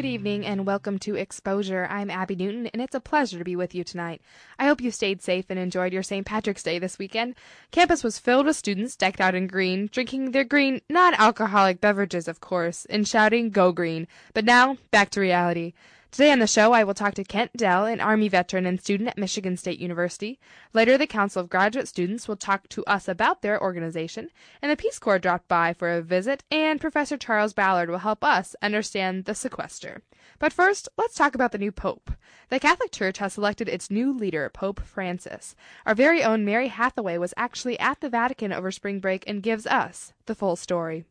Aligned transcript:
Good 0.00 0.08
evening 0.08 0.46
and 0.46 0.64
welcome 0.64 0.98
to 1.00 1.14
Exposure. 1.14 1.86
I'm 1.90 2.08
Abby 2.08 2.34
Newton 2.34 2.68
and 2.68 2.80
it's 2.80 2.94
a 2.94 3.00
pleasure 3.00 3.36
to 3.36 3.44
be 3.44 3.54
with 3.54 3.74
you 3.74 3.84
tonight. 3.84 4.22
I 4.58 4.64
hope 4.64 4.80
you 4.80 4.90
stayed 4.90 5.20
safe 5.20 5.44
and 5.50 5.58
enjoyed 5.58 5.92
your 5.92 6.02
St. 6.02 6.24
Patrick's 6.24 6.62
Day 6.62 6.78
this 6.78 6.98
weekend. 6.98 7.34
Campus 7.70 8.02
was 8.02 8.18
filled 8.18 8.46
with 8.46 8.56
students 8.56 8.96
decked 8.96 9.20
out 9.20 9.34
in 9.34 9.46
green, 9.46 9.90
drinking 9.92 10.30
their 10.30 10.42
green, 10.42 10.80
non 10.88 11.12
alcoholic 11.12 11.82
beverages, 11.82 12.28
of 12.28 12.40
course, 12.40 12.86
and 12.86 13.06
shouting, 13.06 13.50
Go 13.50 13.72
Green. 13.72 14.08
But 14.32 14.46
now, 14.46 14.78
back 14.90 15.10
to 15.10 15.20
reality. 15.20 15.74
Today 16.12 16.32
on 16.32 16.40
the 16.40 16.48
show, 16.48 16.72
I 16.72 16.82
will 16.82 16.92
talk 16.92 17.14
to 17.14 17.24
Kent 17.24 17.52
Dell, 17.56 17.86
an 17.86 18.00
Army 18.00 18.28
veteran 18.28 18.66
and 18.66 18.80
student 18.80 19.08
at 19.08 19.16
Michigan 19.16 19.56
State 19.56 19.78
University. 19.78 20.40
Later, 20.74 20.98
the 20.98 21.06
Council 21.06 21.40
of 21.40 21.48
Graduate 21.48 21.86
Students 21.86 22.26
will 22.26 22.34
talk 22.34 22.68
to 22.70 22.84
us 22.86 23.06
about 23.06 23.42
their 23.42 23.62
organization, 23.62 24.30
and 24.60 24.72
the 24.72 24.76
Peace 24.76 24.98
Corps 24.98 25.20
dropped 25.20 25.46
by 25.46 25.72
for 25.72 25.88
a 25.88 26.02
visit, 26.02 26.42
and 26.50 26.80
Professor 26.80 27.16
Charles 27.16 27.52
Ballard 27.52 27.88
will 27.88 27.98
help 27.98 28.24
us 28.24 28.56
understand 28.60 29.24
the 29.24 29.36
sequester. 29.36 30.02
But 30.40 30.52
first, 30.52 30.88
let's 30.98 31.14
talk 31.14 31.36
about 31.36 31.52
the 31.52 31.58
new 31.58 31.70
Pope. 31.70 32.10
The 32.48 32.58
Catholic 32.58 32.90
Church 32.90 33.18
has 33.18 33.34
selected 33.34 33.68
its 33.68 33.88
new 33.88 34.12
leader, 34.12 34.50
Pope 34.52 34.80
Francis. 34.80 35.54
Our 35.86 35.94
very 35.94 36.24
own 36.24 36.44
Mary 36.44 36.68
Hathaway 36.68 37.18
was 37.18 37.34
actually 37.36 37.78
at 37.78 38.00
the 38.00 38.10
Vatican 38.10 38.52
over 38.52 38.72
spring 38.72 38.98
break 38.98 39.22
and 39.28 39.44
gives 39.44 39.64
us 39.64 40.12
the 40.26 40.34
full 40.34 40.56
story. 40.56 41.04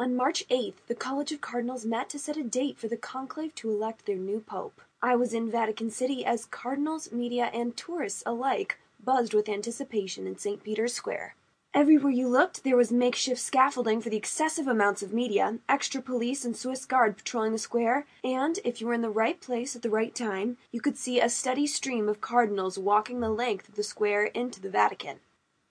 On 0.00 0.16
March 0.16 0.48
8th, 0.48 0.86
the 0.86 0.94
College 0.94 1.30
of 1.30 1.42
Cardinals 1.42 1.84
met 1.84 2.08
to 2.08 2.18
set 2.18 2.38
a 2.38 2.42
date 2.42 2.78
for 2.78 2.88
the 2.88 2.96
conclave 2.96 3.54
to 3.56 3.70
elect 3.70 4.06
their 4.06 4.16
new 4.16 4.40
pope. 4.40 4.80
I 5.02 5.14
was 5.14 5.34
in 5.34 5.50
Vatican 5.50 5.90
City 5.90 6.24
as 6.24 6.46
cardinals, 6.46 7.12
media, 7.12 7.50
and 7.52 7.76
tourists 7.76 8.22
alike 8.24 8.78
buzzed 9.04 9.34
with 9.34 9.46
anticipation 9.46 10.26
in 10.26 10.38
St. 10.38 10.64
Peter's 10.64 10.94
Square. 10.94 11.34
Everywhere 11.74 12.12
you 12.12 12.28
looked, 12.28 12.64
there 12.64 12.78
was 12.78 12.90
makeshift 12.90 13.42
scaffolding 13.42 14.00
for 14.00 14.08
the 14.08 14.16
excessive 14.16 14.66
amounts 14.66 15.02
of 15.02 15.12
media, 15.12 15.58
extra 15.68 16.00
police 16.00 16.46
and 16.46 16.56
Swiss 16.56 16.86
Guard 16.86 17.18
patrolling 17.18 17.52
the 17.52 17.58
square, 17.58 18.06
and, 18.24 18.58
if 18.64 18.80
you 18.80 18.86
were 18.86 18.94
in 18.94 19.02
the 19.02 19.10
right 19.10 19.38
place 19.38 19.76
at 19.76 19.82
the 19.82 19.90
right 19.90 20.14
time, 20.14 20.56
you 20.72 20.80
could 20.80 20.96
see 20.96 21.20
a 21.20 21.28
steady 21.28 21.66
stream 21.66 22.08
of 22.08 22.22
cardinals 22.22 22.78
walking 22.78 23.20
the 23.20 23.28
length 23.28 23.68
of 23.68 23.74
the 23.74 23.82
square 23.82 24.24
into 24.24 24.62
the 24.62 24.70
Vatican. 24.70 25.18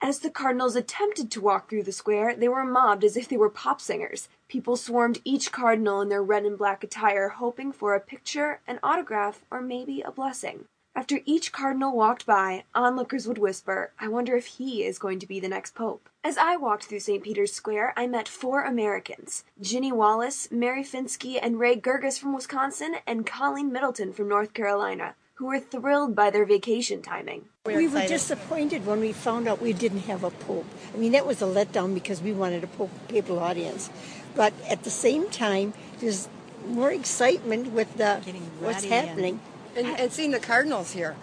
As 0.02 0.20
the 0.20 0.30
cardinals 0.30 0.78
attempted 0.78 1.30
to 1.32 1.42
walk 1.42 1.70
through 1.70 1.84
the 1.84 1.92
square, 1.92 2.34
they 2.34 2.48
were 2.48 2.64
mobbed 2.64 3.04
as 3.04 3.18
if 3.18 3.28
they 3.28 3.36
were 3.36 3.50
pop 3.50 3.82
singers. 3.82 4.30
People 4.48 4.78
swarmed 4.78 5.22
each 5.26 5.52
cardinal 5.52 6.00
in 6.00 6.08
their 6.08 6.24
red 6.24 6.46
and 6.46 6.58
black 6.58 6.86
attire, 6.86 7.28
hoping 7.28 7.74
for 7.74 7.94
a 7.94 8.00
picture, 8.00 8.62
an 8.66 8.80
autograph, 8.82 9.44
or 9.52 9.62
maybe 9.62 10.02
a 10.02 10.12
blessing. 10.12 10.66
After 10.96 11.20
each 11.26 11.52
cardinal 11.52 11.96
walked 11.96 12.26
by, 12.26 12.64
onlookers 12.74 13.28
would 13.28 13.38
whisper, 13.38 13.92
I 14.00 14.08
wonder 14.08 14.38
if 14.38 14.46
he 14.46 14.86
is 14.86 15.00
going 15.00 15.20
to 15.20 15.28
be 15.28 15.40
the 15.42 15.50
next 15.50 15.76
pope. 15.76 16.10
As 16.24 16.38
I 16.38 16.56
walked 16.56 16.86
through 16.86 17.02
St. 17.02 17.22
Peter's 17.22 17.54
Square, 17.54 17.94
I 17.98 18.08
met 18.08 18.28
four 18.28 18.64
Americans 18.64 19.44
Ginny 19.60 19.92
Wallace, 19.92 20.50
Mary 20.50 20.84
Finsky, 20.84 21.38
and 21.42 21.60
Ray 21.60 21.76
Gerges 21.76 22.18
from 22.18 22.34
Wisconsin, 22.34 22.96
and 23.06 23.26
Colleen 23.26 23.72
Middleton 23.72 24.14
from 24.14 24.30
North 24.30 24.54
Carolina 24.54 25.16
who 25.40 25.46
were 25.46 25.60
thrilled 25.60 26.14
by 26.14 26.30
their 26.30 26.46
vacation 26.46 27.02
timing. 27.02 27.46
We 27.66 27.88
were 27.88 28.06
disappointed 28.06 28.86
when 28.86 29.00
we 29.00 29.14
found 29.14 29.48
out 29.48 29.62
we 29.62 29.72
didn't 29.72 30.02
have 30.02 30.26
a 30.26 30.32
pope. 30.32 30.66
I 30.94 30.98
mean, 30.98 31.14
that 31.14 31.26
was 31.26 31.42
a 31.42 31.46
letdown 31.46 31.94
because 31.94 32.22
we 32.22 32.34
wanted 32.34 32.66
a 32.66 32.68
pope 32.68 32.92
papal 33.08 33.40
audience. 33.40 33.90
But 34.36 34.52
at 34.70 34.84
the 34.84 34.90
same 34.90 35.30
time, 35.30 35.74
there's 36.02 36.28
more 36.68 36.92
excitement 36.92 37.72
with 37.72 37.96
the 37.96 38.18
what's 38.60 38.84
happening. 38.84 39.40
And, 39.78 39.88
and, 39.88 40.12
seeing 40.12 40.32
the 40.32 40.40
cardinals 40.40 40.92
here. 40.92 41.16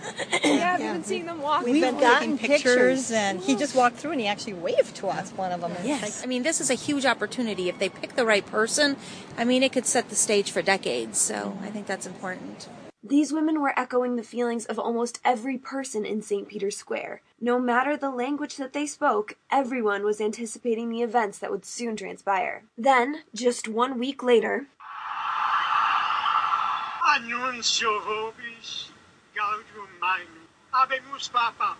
yeah, 0.42 0.78
we've 0.78 0.92
been 0.92 1.04
seeing 1.04 1.26
them 1.26 1.42
walk. 1.42 1.64
We've, 1.64 1.74
We've 1.74 1.82
been 1.82 2.00
gotten 2.00 2.38
pictures, 2.38 2.62
pictures, 2.62 3.10
and 3.10 3.40
he 3.40 3.54
just 3.54 3.74
walked 3.74 3.96
through 3.96 4.12
and 4.12 4.20
he 4.20 4.28
actually 4.28 4.54
waved 4.54 4.96
to 4.96 5.08
us, 5.08 5.30
one 5.32 5.52
of 5.52 5.60
them. 5.60 5.72
Yes. 5.84 6.22
I 6.22 6.26
mean, 6.26 6.42
this 6.42 6.60
is 6.60 6.70
a 6.70 6.74
huge 6.74 7.04
opportunity. 7.04 7.68
If 7.68 7.78
they 7.78 7.90
pick 7.90 8.14
the 8.14 8.24
right 8.24 8.46
person, 8.46 8.96
I 9.36 9.44
mean, 9.44 9.62
it 9.62 9.72
could 9.72 9.84
set 9.84 10.08
the 10.08 10.16
stage 10.16 10.52
for 10.52 10.62
decades. 10.62 11.18
So 11.18 11.58
I 11.60 11.70
think 11.70 11.86
that's 11.86 12.06
important. 12.06 12.68
These 13.08 13.32
women 13.32 13.60
were 13.60 13.78
echoing 13.78 14.16
the 14.16 14.24
feelings 14.24 14.66
of 14.66 14.80
almost 14.80 15.20
every 15.24 15.58
person 15.58 16.04
in 16.04 16.22
St. 16.22 16.48
Peter's 16.48 16.76
Square. 16.76 17.22
No 17.40 17.60
matter 17.60 17.96
the 17.96 18.10
language 18.10 18.56
that 18.56 18.72
they 18.72 18.84
spoke, 18.84 19.36
everyone 19.48 20.02
was 20.02 20.20
anticipating 20.20 20.88
the 20.88 21.02
events 21.02 21.38
that 21.38 21.52
would 21.52 21.64
soon 21.64 21.94
transpire. 21.94 22.64
Then, 22.76 23.22
just 23.32 23.68
one 23.68 24.00
week 24.00 24.24
later, 24.24 24.66
Annuntio 27.06 28.00
vobis 28.00 28.88
gaudium 29.36 29.88
magnum. 30.00 30.48
Habemus 30.74 31.30
Papa. 31.32 31.76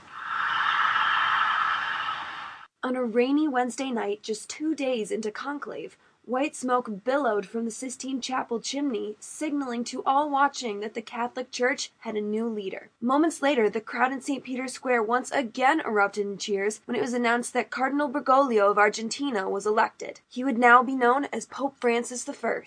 On 2.84 2.94
a 2.94 3.02
rainy 3.02 3.48
Wednesday 3.48 3.90
night, 3.90 4.22
just 4.22 4.48
two 4.48 4.76
days 4.76 5.10
into 5.10 5.32
conclave, 5.32 5.96
White 6.26 6.56
smoke 6.56 7.04
billowed 7.04 7.46
from 7.46 7.64
the 7.64 7.70
Sistine 7.70 8.20
Chapel 8.20 8.58
chimney, 8.58 9.14
signaling 9.20 9.84
to 9.84 10.02
all 10.04 10.28
watching 10.28 10.80
that 10.80 10.94
the 10.94 11.00
Catholic 11.00 11.52
Church 11.52 11.92
had 12.00 12.16
a 12.16 12.20
new 12.20 12.48
leader. 12.48 12.90
Moments 13.00 13.42
later, 13.42 13.70
the 13.70 13.80
crowd 13.80 14.10
in 14.10 14.20
St. 14.20 14.42
Peter's 14.42 14.72
Square 14.72 15.04
once 15.04 15.30
again 15.30 15.78
erupted 15.78 16.26
in 16.26 16.36
cheers 16.36 16.80
when 16.84 16.96
it 16.96 17.00
was 17.00 17.12
announced 17.12 17.52
that 17.52 17.70
Cardinal 17.70 18.08
Bergoglio 18.08 18.68
of 18.68 18.76
Argentina 18.76 19.48
was 19.48 19.66
elected. 19.66 20.18
He 20.28 20.42
would 20.42 20.58
now 20.58 20.82
be 20.82 20.96
known 20.96 21.26
as 21.26 21.46
Pope 21.46 21.76
Francis 21.78 22.28
I. 22.28 22.62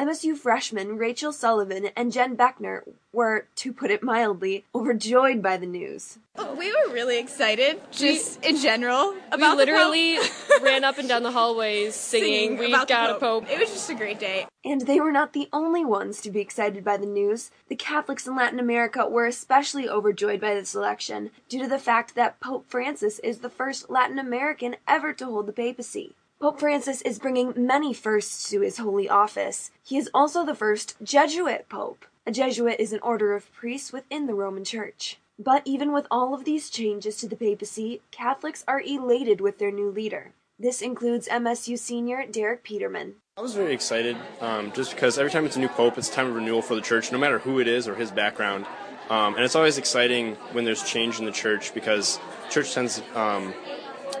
MSU 0.00 0.34
freshmen 0.34 0.96
Rachel 0.96 1.30
Sullivan 1.30 1.90
and 1.94 2.10
Jen 2.10 2.34
Beckner 2.34 2.84
were, 3.12 3.48
to 3.56 3.70
put 3.70 3.90
it 3.90 4.02
mildly, 4.02 4.64
overjoyed 4.74 5.42
by 5.42 5.58
the 5.58 5.66
news. 5.66 6.18
We 6.56 6.72
were 6.72 6.90
really 6.90 7.18
excited, 7.18 7.82
just 7.90 8.40
we, 8.40 8.48
in 8.48 8.56
general. 8.56 9.14
About 9.30 9.58
we 9.58 9.64
literally 9.64 10.18
ran 10.62 10.84
up 10.84 10.96
and 10.96 11.06
down 11.06 11.22
the 11.22 11.32
hallways 11.32 11.94
singing, 11.96 12.56
singing 12.56 12.58
"We 12.58 12.70
got 12.70 13.10
a 13.10 13.18
pope." 13.18 13.44
It 13.50 13.58
was 13.58 13.68
just 13.68 13.90
a 13.90 13.94
great 13.94 14.18
day. 14.18 14.46
And 14.64 14.86
they 14.86 15.00
were 15.00 15.12
not 15.12 15.34
the 15.34 15.50
only 15.52 15.84
ones 15.84 16.22
to 16.22 16.30
be 16.30 16.40
excited 16.40 16.82
by 16.82 16.96
the 16.96 17.04
news. 17.04 17.50
The 17.68 17.76
Catholics 17.76 18.26
in 18.26 18.34
Latin 18.34 18.58
America 18.58 19.06
were 19.06 19.26
especially 19.26 19.86
overjoyed 19.86 20.40
by 20.40 20.54
this 20.54 20.74
election, 20.74 21.30
due 21.50 21.60
to 21.60 21.68
the 21.68 21.78
fact 21.78 22.14
that 22.14 22.40
Pope 22.40 22.64
Francis 22.68 23.18
is 23.18 23.40
the 23.40 23.50
first 23.50 23.90
Latin 23.90 24.18
American 24.18 24.76
ever 24.88 25.12
to 25.12 25.26
hold 25.26 25.44
the 25.44 25.52
papacy. 25.52 26.14
Pope 26.40 26.58
Francis 26.58 27.02
is 27.02 27.18
bringing 27.18 27.52
many 27.54 27.92
firsts 27.92 28.48
to 28.48 28.62
his 28.62 28.78
holy 28.78 29.06
office. 29.06 29.70
He 29.84 29.98
is 29.98 30.08
also 30.14 30.42
the 30.42 30.54
first 30.54 30.96
Jesuit 31.02 31.68
pope. 31.68 32.06
A 32.26 32.32
Jesuit 32.32 32.80
is 32.80 32.94
an 32.94 33.00
order 33.02 33.34
of 33.34 33.52
priests 33.52 33.92
within 33.92 34.26
the 34.26 34.32
Roman 34.32 34.64
Church. 34.64 35.18
But 35.38 35.60
even 35.66 35.92
with 35.92 36.06
all 36.10 36.32
of 36.32 36.46
these 36.46 36.70
changes 36.70 37.18
to 37.18 37.28
the 37.28 37.36
papacy, 37.36 38.00
Catholics 38.10 38.64
are 38.66 38.80
elated 38.80 39.42
with 39.42 39.58
their 39.58 39.70
new 39.70 39.90
leader. 39.90 40.32
This 40.58 40.80
includes 40.80 41.28
MSU 41.28 41.78
senior 41.78 42.24
Derek 42.24 42.62
Peterman. 42.62 43.16
I 43.36 43.42
was 43.42 43.52
very 43.52 43.74
excited 43.74 44.16
um, 44.40 44.72
just 44.72 44.94
because 44.94 45.18
every 45.18 45.30
time 45.30 45.44
it's 45.44 45.56
a 45.56 45.60
new 45.60 45.68
pope, 45.68 45.98
it's 45.98 46.08
time 46.08 46.28
of 46.28 46.34
renewal 46.34 46.62
for 46.62 46.74
the 46.74 46.80
church, 46.80 47.12
no 47.12 47.18
matter 47.18 47.38
who 47.38 47.60
it 47.60 47.68
is 47.68 47.86
or 47.86 47.94
his 47.94 48.10
background. 48.10 48.64
Um, 49.10 49.34
and 49.34 49.44
it's 49.44 49.56
always 49.56 49.76
exciting 49.76 50.36
when 50.52 50.64
there's 50.64 50.82
change 50.84 51.18
in 51.18 51.26
the 51.26 51.32
church 51.32 51.74
because 51.74 52.18
church 52.48 52.72
tends 52.72 53.02
um, 53.14 53.52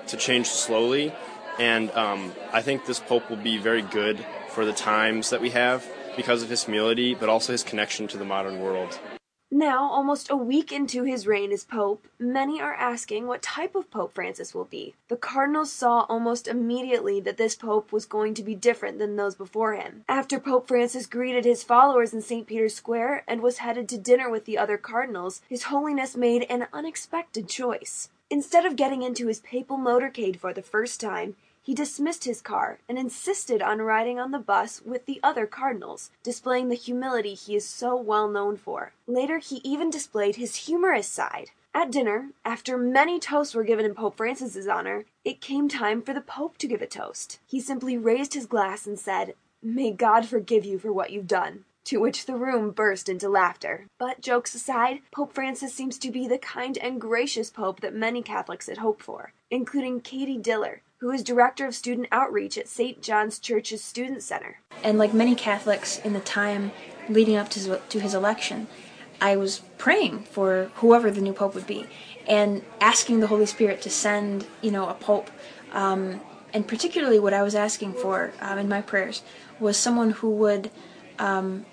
to 0.06 0.18
change 0.18 0.48
slowly 0.48 1.14
and 1.60 1.90
um, 1.90 2.32
I 2.54 2.62
think 2.62 2.86
this 2.86 3.00
Pope 3.00 3.28
will 3.28 3.36
be 3.36 3.58
very 3.58 3.82
good 3.82 4.24
for 4.48 4.64
the 4.64 4.72
times 4.72 5.28
that 5.28 5.42
we 5.42 5.50
have 5.50 5.86
because 6.16 6.42
of 6.42 6.48
his 6.48 6.64
humility, 6.64 7.14
but 7.14 7.28
also 7.28 7.52
his 7.52 7.62
connection 7.62 8.08
to 8.08 8.16
the 8.16 8.24
modern 8.24 8.60
world. 8.60 8.98
Now, 9.52 9.90
almost 9.90 10.30
a 10.30 10.36
week 10.36 10.72
into 10.72 11.02
his 11.02 11.26
reign 11.26 11.52
as 11.52 11.64
Pope, 11.64 12.06
many 12.18 12.62
are 12.62 12.72
asking 12.72 13.26
what 13.26 13.42
type 13.42 13.74
of 13.74 13.90
Pope 13.90 14.14
Francis 14.14 14.54
will 14.54 14.64
be. 14.64 14.94
The 15.08 15.16
cardinals 15.16 15.70
saw 15.70 16.06
almost 16.08 16.48
immediately 16.48 17.20
that 17.20 17.36
this 17.36 17.56
Pope 17.56 17.92
was 17.92 18.06
going 18.06 18.32
to 18.34 18.44
be 18.44 18.54
different 18.54 18.98
than 18.98 19.16
those 19.16 19.34
before 19.34 19.74
him. 19.74 20.04
After 20.08 20.40
Pope 20.40 20.68
Francis 20.68 21.04
greeted 21.04 21.44
his 21.44 21.62
followers 21.62 22.14
in 22.14 22.22
St. 22.22 22.46
Peter's 22.46 22.76
Square 22.76 23.24
and 23.28 23.42
was 23.42 23.58
headed 23.58 23.86
to 23.90 23.98
dinner 23.98 24.30
with 24.30 24.46
the 24.46 24.56
other 24.56 24.78
cardinals, 24.78 25.42
His 25.50 25.64
Holiness 25.64 26.16
made 26.16 26.46
an 26.48 26.68
unexpected 26.72 27.48
choice. 27.48 28.08
Instead 28.30 28.64
of 28.64 28.76
getting 28.76 29.02
into 29.02 29.26
his 29.26 29.40
papal 29.40 29.76
motorcade 29.76 30.38
for 30.38 30.54
the 30.54 30.62
first 30.62 31.00
time, 31.00 31.34
he 31.62 31.74
dismissed 31.74 32.24
his 32.24 32.40
car 32.40 32.78
and 32.88 32.98
insisted 32.98 33.62
on 33.62 33.82
riding 33.82 34.18
on 34.18 34.30
the 34.30 34.38
bus 34.38 34.82
with 34.82 35.06
the 35.06 35.20
other 35.22 35.46
cardinals, 35.46 36.10
displaying 36.22 36.68
the 36.68 36.74
humility 36.74 37.34
he 37.34 37.54
is 37.54 37.66
so 37.66 37.94
well 37.96 38.28
known 38.28 38.56
for. 38.56 38.92
Later 39.06 39.38
he 39.38 39.60
even 39.62 39.90
displayed 39.90 40.36
his 40.36 40.66
humorous 40.66 41.06
side. 41.06 41.50
At 41.72 41.92
dinner, 41.92 42.30
after 42.44 42.76
many 42.76 43.20
toasts 43.20 43.54
were 43.54 43.62
given 43.62 43.84
in 43.84 43.94
Pope 43.94 44.16
Francis's 44.16 44.66
honor, 44.66 45.04
It 45.24 45.40
came 45.40 45.68
time 45.68 46.02
for 46.02 46.12
the 46.12 46.20
Pope 46.20 46.58
to 46.58 46.66
give 46.66 46.82
a 46.82 46.86
toast. 46.86 47.38
He 47.46 47.60
simply 47.60 47.96
raised 47.96 48.34
his 48.34 48.46
glass 48.46 48.86
and 48.86 48.98
said, 48.98 49.34
May 49.62 49.92
God 49.92 50.26
forgive 50.26 50.64
you 50.64 50.78
for 50.78 50.92
what 50.92 51.10
you've 51.10 51.28
done. 51.28 51.64
To 51.84 52.00
which 52.00 52.26
the 52.26 52.36
room 52.36 52.72
burst 52.72 53.08
into 53.08 53.28
laughter. 53.28 53.86
But 53.98 54.20
jokes 54.20 54.54
aside, 54.54 55.00
Pope 55.12 55.32
Francis 55.32 55.74
seems 55.74 55.98
to 55.98 56.10
be 56.10 56.26
the 56.26 56.38
kind 56.38 56.76
and 56.78 57.00
gracious 57.00 57.50
Pope 57.50 57.80
that 57.80 57.94
many 57.94 58.22
Catholics 58.22 58.66
had 58.66 58.78
hoped 58.78 59.02
for, 59.02 59.32
including 59.50 60.00
Katie 60.00 60.38
Diller, 60.38 60.82
who 61.00 61.10
is 61.10 61.22
Director 61.22 61.66
of 61.66 61.74
Student 61.74 62.08
Outreach 62.12 62.58
at 62.58 62.68
St. 62.68 63.00
John's 63.00 63.38
Church's 63.38 63.82
Student 63.82 64.22
Center. 64.22 64.60
And 64.84 64.98
like 64.98 65.14
many 65.14 65.34
Catholics 65.34 65.98
in 65.98 66.12
the 66.12 66.20
time 66.20 66.72
leading 67.08 67.36
up 67.36 67.48
to 67.50 67.58
his, 67.58 67.78
to 67.88 68.00
his 68.00 68.14
election, 68.14 68.66
I 69.18 69.36
was 69.36 69.60
praying 69.78 70.24
for 70.24 70.70
whoever 70.76 71.10
the 71.10 71.22
new 71.22 71.32
pope 71.32 71.54
would 71.54 71.66
be, 71.66 71.86
and 72.28 72.62
asking 72.80 73.20
the 73.20 73.28
Holy 73.28 73.46
Spirit 73.46 73.80
to 73.82 73.90
send, 73.90 74.46
you 74.60 74.70
know, 74.70 74.88
a 74.88 74.94
pope. 74.94 75.30
Um, 75.72 76.20
and 76.52 76.68
particularly, 76.68 77.18
what 77.18 77.32
I 77.32 77.42
was 77.42 77.54
asking 77.54 77.94
for 77.94 78.32
um, 78.40 78.58
in 78.58 78.68
my 78.68 78.82
prayers 78.82 79.22
was 79.58 79.78
someone 79.78 80.10
who 80.10 80.30
would 80.30 80.70
um, 81.18 81.64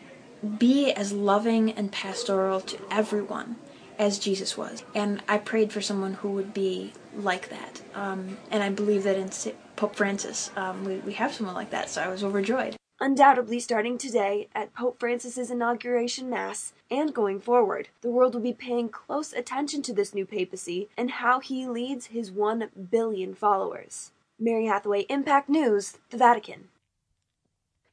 be 0.58 0.92
as 0.94 1.12
loving 1.12 1.72
and 1.72 1.92
pastoral 1.92 2.62
to 2.62 2.78
everyone 2.90 3.58
as 3.98 4.20
Jesus 4.20 4.58
was. 4.58 4.84
And 4.94 5.22
I 5.28 5.38
prayed 5.38 5.72
for 5.72 5.82
someone 5.82 6.16
who 6.16 6.30
would 6.30 6.54
be 6.54 6.94
like 7.16 7.50
that. 7.50 7.82
Um, 7.94 8.38
and 8.52 8.64
I 8.64 8.70
believe 8.70 9.04
that 9.04 9.18
in 9.18 9.30
Pope 9.76 9.96
Francis, 9.96 10.52
um, 10.56 10.84
we, 10.84 10.98
we 10.98 11.14
have 11.14 11.34
someone 11.34 11.56
like 11.56 11.72
that, 11.72 11.90
so 11.90 12.02
I 12.02 12.08
was 12.08 12.24
overjoyed. 12.24 12.76
Undoubtedly, 13.00 13.60
starting 13.60 14.00
today 14.00 14.48
at 14.56 14.74
Pope 14.74 15.00
Francis's 15.00 15.52
inauguration 15.52 16.32
Mass 16.32 16.74
and 16.90 17.14
going 17.14 17.40
forward, 17.40 17.90
the 18.02 18.10
world 18.10 18.34
will 18.34 18.42
be 18.42 18.54
paying 18.54 18.90
close 18.90 19.34
attention 19.34 19.84
to 19.84 19.94
this 19.94 20.16
new 20.16 20.26
papacy 20.26 20.90
and 20.98 21.12
how 21.12 21.40
he 21.40 21.68
leads 21.68 22.08
his 22.08 22.32
one 22.32 22.70
billion 22.90 23.36
followers. 23.36 24.12
Mary 24.40 24.66
Hathaway, 24.66 25.02
Impact 25.10 25.48
News, 25.48 26.00
the 26.10 26.18
Vatican. 26.18 26.70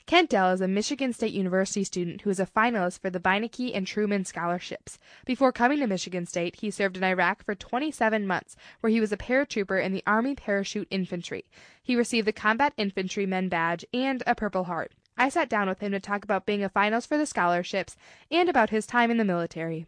Kent 0.06 0.28
Dell 0.28 0.50
is 0.50 0.60
a 0.60 0.68
Michigan 0.68 1.14
State 1.14 1.32
University 1.32 1.82
student 1.82 2.20
who 2.20 2.30
is 2.30 2.38
a 2.38 2.44
finalist 2.44 3.00
for 3.00 3.08
the 3.08 3.18
Beinecke 3.18 3.74
and 3.74 3.86
Truman 3.86 4.26
scholarships. 4.26 4.98
Before 5.24 5.50
coming 5.50 5.78
to 5.78 5.86
Michigan 5.86 6.26
State, 6.26 6.56
he 6.56 6.70
served 6.70 6.98
in 6.98 7.02
Iraq 7.02 7.42
for 7.42 7.54
27 7.54 8.26
months, 8.26 8.54
where 8.80 8.90
he 8.90 9.00
was 9.00 9.12
a 9.12 9.16
paratrooper 9.16 9.82
in 9.82 9.92
the 9.92 10.02
Army 10.06 10.34
Parachute 10.34 10.88
Infantry. 10.90 11.46
He 11.82 11.96
received 11.96 12.26
the 12.26 12.34
Combat 12.34 12.74
Infantryman 12.76 13.48
Badge 13.48 13.86
and 13.94 14.22
a 14.26 14.34
Purple 14.34 14.64
Heart. 14.64 14.92
I 15.16 15.30
sat 15.30 15.48
down 15.48 15.70
with 15.70 15.80
him 15.80 15.92
to 15.92 16.00
talk 16.00 16.22
about 16.22 16.44
being 16.44 16.62
a 16.62 16.68
finalist 16.68 17.06
for 17.06 17.16
the 17.16 17.24
scholarships 17.24 17.96
and 18.30 18.50
about 18.50 18.68
his 18.68 18.84
time 18.84 19.10
in 19.10 19.16
the 19.16 19.24
military. 19.24 19.86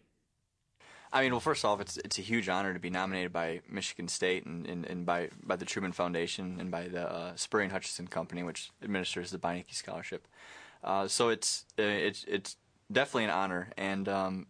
I 1.13 1.23
mean, 1.23 1.33
well, 1.33 1.41
first 1.41 1.65
off, 1.65 1.81
it's 1.81 1.97
it's 1.99 2.19
a 2.19 2.23
huge 2.23 2.49
honor 2.49 2.73
to 2.75 2.81
be 2.81 2.91
nominated 2.91 3.33
by 3.33 3.61
Michigan 3.69 4.09
State 4.09 4.45
and, 4.45 4.67
and, 4.67 4.85
and 4.85 5.07
by 5.07 5.31
by 5.43 5.57
the 5.57 5.65
Truman 5.65 5.93
Foundation 5.93 6.57
and 6.61 6.71
by 6.71 6.89
the 6.89 7.11
uh, 7.11 7.37
Sperry 7.37 7.65
and 7.65 7.73
Hutchinson 7.73 8.09
Company, 8.09 8.43
which 8.43 8.71
administers 8.83 9.31
the 9.31 9.39
Beinecke 9.39 9.75
Scholarship. 9.75 10.27
Uh, 10.83 11.09
so 11.09 11.29
it's 11.29 11.65
uh, 11.79 11.83
it's 11.83 12.25
it's 12.25 12.57
definitely 12.91 13.25
an 13.25 13.31
honor, 13.31 13.71
and 13.77 14.09
um, 14.09 14.47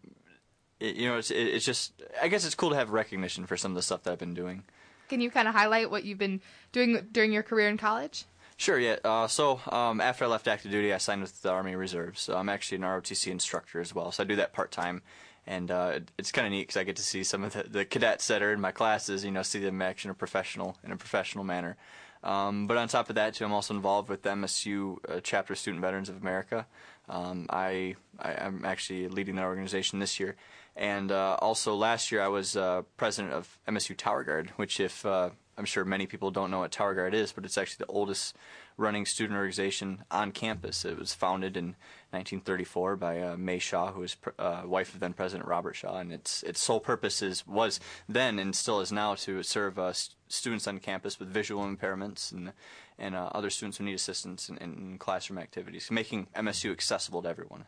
it, 0.80 0.96
you 0.96 1.08
know, 1.08 1.18
it's 1.18 1.30
it's 1.30 1.64
just 1.64 2.02
I 2.20 2.28
guess 2.28 2.44
it's 2.44 2.54
cool 2.54 2.70
to 2.70 2.76
have 2.76 2.90
recognition 2.90 3.46
for 3.46 3.56
some 3.56 3.72
of 3.72 3.76
the 3.76 3.82
stuff 3.82 4.02
that 4.04 4.12
I've 4.12 4.18
been 4.18 4.34
doing. 4.34 4.64
Can 5.08 5.20
you 5.20 5.30
kind 5.30 5.46
of 5.46 5.54
highlight 5.54 5.90
what 5.90 6.04
you've 6.04 6.18
been 6.18 6.40
doing 6.72 7.06
during 7.12 7.32
your 7.32 7.42
career 7.42 7.68
in 7.68 7.76
college? 7.76 8.24
Sure, 8.56 8.78
yeah. 8.78 8.96
Uh, 9.04 9.26
so 9.28 9.60
um, 9.70 10.00
after 10.00 10.24
I 10.24 10.28
left 10.28 10.48
active 10.48 10.70
duty, 10.70 10.92
I 10.92 10.96
signed 10.96 11.20
with 11.20 11.42
the 11.42 11.50
Army 11.50 11.76
Reserves. 11.76 12.22
So 12.22 12.36
I'm 12.36 12.48
actually 12.48 12.76
an 12.76 12.84
ROTC 12.84 13.30
instructor 13.30 13.80
as 13.80 13.94
well. 13.94 14.10
So 14.10 14.22
I 14.22 14.26
do 14.26 14.36
that 14.36 14.54
part 14.54 14.72
time 14.72 15.02
and 15.46 15.70
uh, 15.70 16.00
it's 16.18 16.32
kind 16.32 16.46
of 16.46 16.52
neat 16.52 16.62
because 16.62 16.76
I 16.76 16.84
get 16.84 16.96
to 16.96 17.02
see 17.02 17.22
some 17.22 17.44
of 17.44 17.52
the, 17.52 17.62
the, 17.62 17.84
cadets 17.84 18.26
that 18.28 18.42
are 18.42 18.52
in 18.52 18.60
my 18.60 18.72
classes, 18.72 19.24
you 19.24 19.30
know, 19.30 19.42
see 19.42 19.60
them 19.60 19.80
action 19.80 20.08
in 20.08 20.12
a 20.12 20.14
professional 20.14 20.76
in 20.84 20.92
a 20.92 20.96
professional 20.96 21.44
manner. 21.44 21.76
Um, 22.24 22.66
but 22.66 22.76
on 22.76 22.88
top 22.88 23.08
of 23.08 23.14
that, 23.14 23.34
too, 23.34 23.44
I'm 23.44 23.52
also 23.52 23.74
involved 23.74 24.08
with 24.08 24.22
MSU 24.22 24.96
uh, 25.08 25.20
chapter 25.22 25.54
Student 25.54 25.82
Veterans 25.82 26.08
of 26.08 26.16
America. 26.20 26.66
Um, 27.08 27.46
I, 27.50 27.94
I 28.18 28.32
am 28.32 28.64
actually 28.64 29.06
leading 29.08 29.36
that 29.36 29.44
organization 29.44 30.00
this 30.00 30.18
year, 30.18 30.34
and 30.74 31.12
uh, 31.12 31.36
also 31.40 31.76
last 31.76 32.10
year 32.10 32.22
I 32.22 32.28
was 32.28 32.56
uh, 32.56 32.82
president 32.96 33.32
of 33.32 33.58
MSU 33.68 33.96
Tower 33.96 34.24
Guard, 34.24 34.50
which 34.56 34.80
if 34.80 35.06
uh, 35.06 35.30
I'm 35.58 35.64
sure 35.64 35.84
many 35.84 36.06
people 36.06 36.30
don't 36.30 36.50
know 36.50 36.58
what 36.60 36.70
Tower 36.70 36.94
Guard 36.94 37.14
is, 37.14 37.32
but 37.32 37.44
it's 37.44 37.56
actually 37.56 37.84
the 37.86 37.92
oldest 37.92 38.36
running 38.76 39.06
student 39.06 39.38
organization 39.38 40.04
on 40.10 40.32
campus. 40.32 40.84
It 40.84 40.98
was 40.98 41.14
founded 41.14 41.56
in 41.56 41.76
1934 42.10 42.96
by 42.96 43.20
uh, 43.20 43.36
May 43.36 43.58
Shaw, 43.58 43.92
who 43.92 44.00
was 44.00 44.16
uh, 44.38 44.62
wife 44.66 44.92
of 44.92 45.00
then 45.00 45.14
President 45.14 45.48
Robert 45.48 45.74
Shaw, 45.74 45.98
and 45.98 46.12
its 46.12 46.42
its 46.42 46.60
sole 46.60 46.80
purpose 46.80 47.22
is 47.22 47.46
was 47.46 47.80
then 48.08 48.38
and 48.38 48.54
still 48.54 48.80
is 48.80 48.92
now 48.92 49.14
to 49.14 49.42
serve 49.42 49.78
uh, 49.78 49.92
st- 49.92 50.16
students 50.28 50.66
on 50.66 50.78
campus 50.78 51.18
with 51.18 51.28
visual 51.28 51.64
impairments 51.64 52.32
and 52.32 52.52
and 52.98 53.14
uh, 53.14 53.30
other 53.32 53.50
students 53.50 53.78
who 53.78 53.84
need 53.84 53.94
assistance 53.94 54.48
in, 54.48 54.58
in 54.58 54.98
classroom 54.98 55.38
activities, 55.38 55.90
making 55.90 56.26
MSU 56.34 56.70
accessible 56.70 57.22
to 57.22 57.28
everyone 57.28 57.66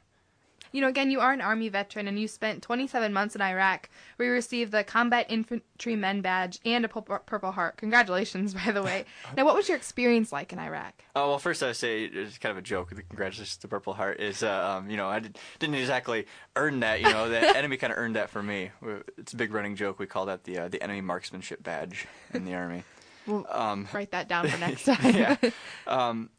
you 0.72 0.80
know, 0.80 0.88
again, 0.88 1.10
you 1.10 1.20
are 1.20 1.32
an 1.32 1.40
Army 1.40 1.68
veteran 1.68 2.08
and 2.08 2.18
you 2.18 2.28
spent 2.28 2.62
27 2.62 3.12
months 3.12 3.34
in 3.34 3.42
Iraq 3.42 3.88
where 4.16 4.28
you 4.28 4.34
received 4.34 4.72
the 4.72 4.84
Combat 4.84 5.26
Infantryman 5.28 6.20
Badge 6.20 6.58
and 6.64 6.84
a 6.84 6.88
Purple 6.88 7.52
Heart. 7.52 7.76
Congratulations, 7.76 8.54
by 8.66 8.72
the 8.72 8.82
way. 8.82 9.04
now, 9.36 9.44
what 9.44 9.54
was 9.54 9.68
your 9.68 9.76
experience 9.76 10.32
like 10.32 10.52
in 10.52 10.58
Iraq? 10.58 11.04
Oh, 11.14 11.30
well, 11.30 11.38
first 11.38 11.62
I 11.62 11.68
would 11.68 11.76
say 11.76 12.04
it's 12.04 12.38
kind 12.38 12.50
of 12.50 12.58
a 12.58 12.62
joke. 12.62 12.90
The 12.90 13.02
congratulations 13.02 13.56
to 13.58 13.68
Purple 13.68 13.94
Heart 13.94 14.20
is, 14.20 14.42
uh, 14.42 14.76
um, 14.78 14.90
you 14.90 14.96
know, 14.96 15.08
I 15.08 15.20
did, 15.20 15.38
not 15.60 15.74
exactly 15.74 16.26
earn 16.56 16.80
that. 16.80 17.00
You 17.00 17.10
know, 17.10 17.28
the 17.28 17.40
enemy 17.56 17.76
kind 17.76 17.92
of 17.92 17.98
earned 17.98 18.16
that 18.16 18.30
for 18.30 18.42
me. 18.42 18.70
It's 19.16 19.32
a 19.32 19.36
big 19.36 19.52
running 19.52 19.76
joke. 19.76 19.98
We 19.98 20.06
call 20.06 20.26
that 20.26 20.44
the 20.44 20.58
uh, 20.58 20.68
the 20.68 20.82
enemy 20.82 21.00
marksmanship 21.00 21.62
badge 21.62 22.06
in 22.32 22.44
the 22.44 22.54
Army. 22.54 22.84
We'll 23.26 23.46
um, 23.50 23.88
write 23.92 24.12
that 24.12 24.28
down 24.28 24.48
for 24.48 24.58
next 24.58 24.84
time. 24.84 25.14
yeah. 25.14 25.36
Um, 25.86 26.30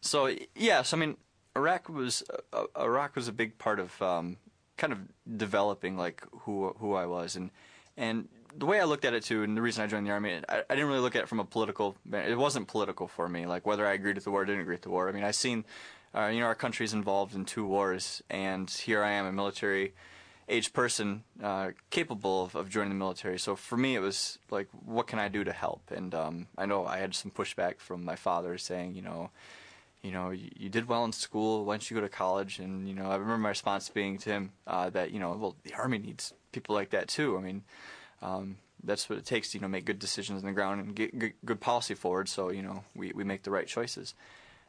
so 0.00 0.30
yes, 0.54 0.94
I 0.94 0.96
mean 0.96 1.16
Iraq 1.56 1.88
was 1.88 2.22
uh, 2.52 2.64
uh, 2.74 2.82
Iraq 2.82 3.16
was 3.16 3.28
a 3.28 3.32
big 3.32 3.58
part 3.58 3.80
of 3.80 4.00
um, 4.02 4.36
kind 4.76 4.92
of 4.92 5.00
developing 5.36 5.96
like 5.96 6.22
who 6.42 6.74
who 6.78 6.94
I 6.94 7.06
was 7.06 7.36
and 7.36 7.50
and 7.96 8.28
the 8.58 8.66
way 8.66 8.80
I 8.80 8.84
looked 8.84 9.04
at 9.04 9.14
it 9.14 9.22
too, 9.22 9.42
and 9.42 9.56
the 9.56 9.62
reason 9.62 9.84
I 9.84 9.86
joined 9.86 10.06
the 10.06 10.10
army, 10.10 10.40
I, 10.48 10.62
I 10.70 10.74
didn't 10.74 10.88
really 10.88 11.00
look 11.00 11.16
at 11.16 11.22
it 11.22 11.28
from 11.28 11.40
a 11.40 11.44
political. 11.44 11.96
It 12.12 12.38
wasn't 12.38 12.68
political 12.68 13.06
for 13.06 13.28
me, 13.28 13.46
like 13.46 13.66
whether 13.66 13.86
I 13.86 13.92
agreed 13.92 14.14
with 14.14 14.24
the 14.24 14.30
war 14.30 14.42
or 14.42 14.44
didn't 14.44 14.62
agree 14.62 14.74
with 14.74 14.82
the 14.82 14.90
war. 14.90 15.08
I 15.08 15.12
mean, 15.12 15.24
I 15.24 15.30
seen, 15.30 15.64
uh, 16.14 16.26
you 16.26 16.40
know, 16.40 16.46
our 16.46 16.54
country's 16.54 16.94
involved 16.94 17.34
in 17.34 17.44
two 17.44 17.66
wars, 17.66 18.22
and 18.30 18.70
here 18.70 19.02
I 19.02 19.12
am, 19.12 19.26
a 19.26 19.32
military 19.32 19.94
age 20.48 20.72
person 20.72 21.24
uh, 21.42 21.72
capable 21.90 22.44
of, 22.44 22.54
of 22.54 22.68
joining 22.68 22.90
the 22.90 22.94
military. 22.94 23.38
So 23.38 23.56
for 23.56 23.76
me, 23.76 23.96
it 23.96 24.00
was 24.00 24.38
like, 24.50 24.68
what 24.84 25.06
can 25.06 25.18
I 25.18 25.28
do 25.28 25.44
to 25.44 25.52
help? 25.52 25.90
And 25.90 26.14
um, 26.14 26.46
I 26.56 26.66
know 26.66 26.86
I 26.86 26.98
had 26.98 27.14
some 27.14 27.30
pushback 27.30 27.78
from 27.78 28.04
my 28.04 28.16
father 28.16 28.56
saying, 28.56 28.94
you 28.94 29.02
know, 29.02 29.30
you 30.06 30.12
know, 30.12 30.30
you, 30.30 30.48
you, 30.56 30.68
did 30.68 30.86
well 30.86 31.04
in 31.04 31.12
school. 31.12 31.64
Why 31.64 31.74
don't 31.74 31.90
you 31.90 31.96
go 31.96 32.00
to 32.00 32.08
college? 32.08 32.60
And 32.60 32.88
you 32.88 32.94
know, 32.94 33.10
I 33.10 33.16
remember 33.16 33.38
my 33.38 33.48
response 33.48 33.88
being 33.88 34.18
to 34.18 34.30
him 34.30 34.52
uh, 34.66 34.88
that 34.90 35.10
you 35.10 35.18
know, 35.18 35.32
well, 35.32 35.56
the 35.64 35.74
army 35.74 35.98
needs 35.98 36.32
people 36.52 36.74
like 36.76 36.90
that 36.90 37.08
too. 37.08 37.36
I 37.36 37.40
mean, 37.40 37.64
um, 38.22 38.58
that's 38.84 39.10
what 39.10 39.18
it 39.18 39.26
takes 39.26 39.50
to 39.50 39.58
you 39.58 39.62
know 39.62 39.68
make 39.68 39.84
good 39.84 39.98
decisions 39.98 40.42
on 40.42 40.46
the 40.46 40.52
ground 40.52 40.80
and 40.80 40.94
get 40.94 41.18
good, 41.18 41.32
good 41.44 41.60
policy 41.60 41.94
forward. 41.94 42.28
So 42.28 42.50
you 42.50 42.62
know, 42.62 42.84
we 42.94 43.12
we 43.12 43.24
make 43.24 43.42
the 43.42 43.50
right 43.50 43.66
choices. 43.66 44.14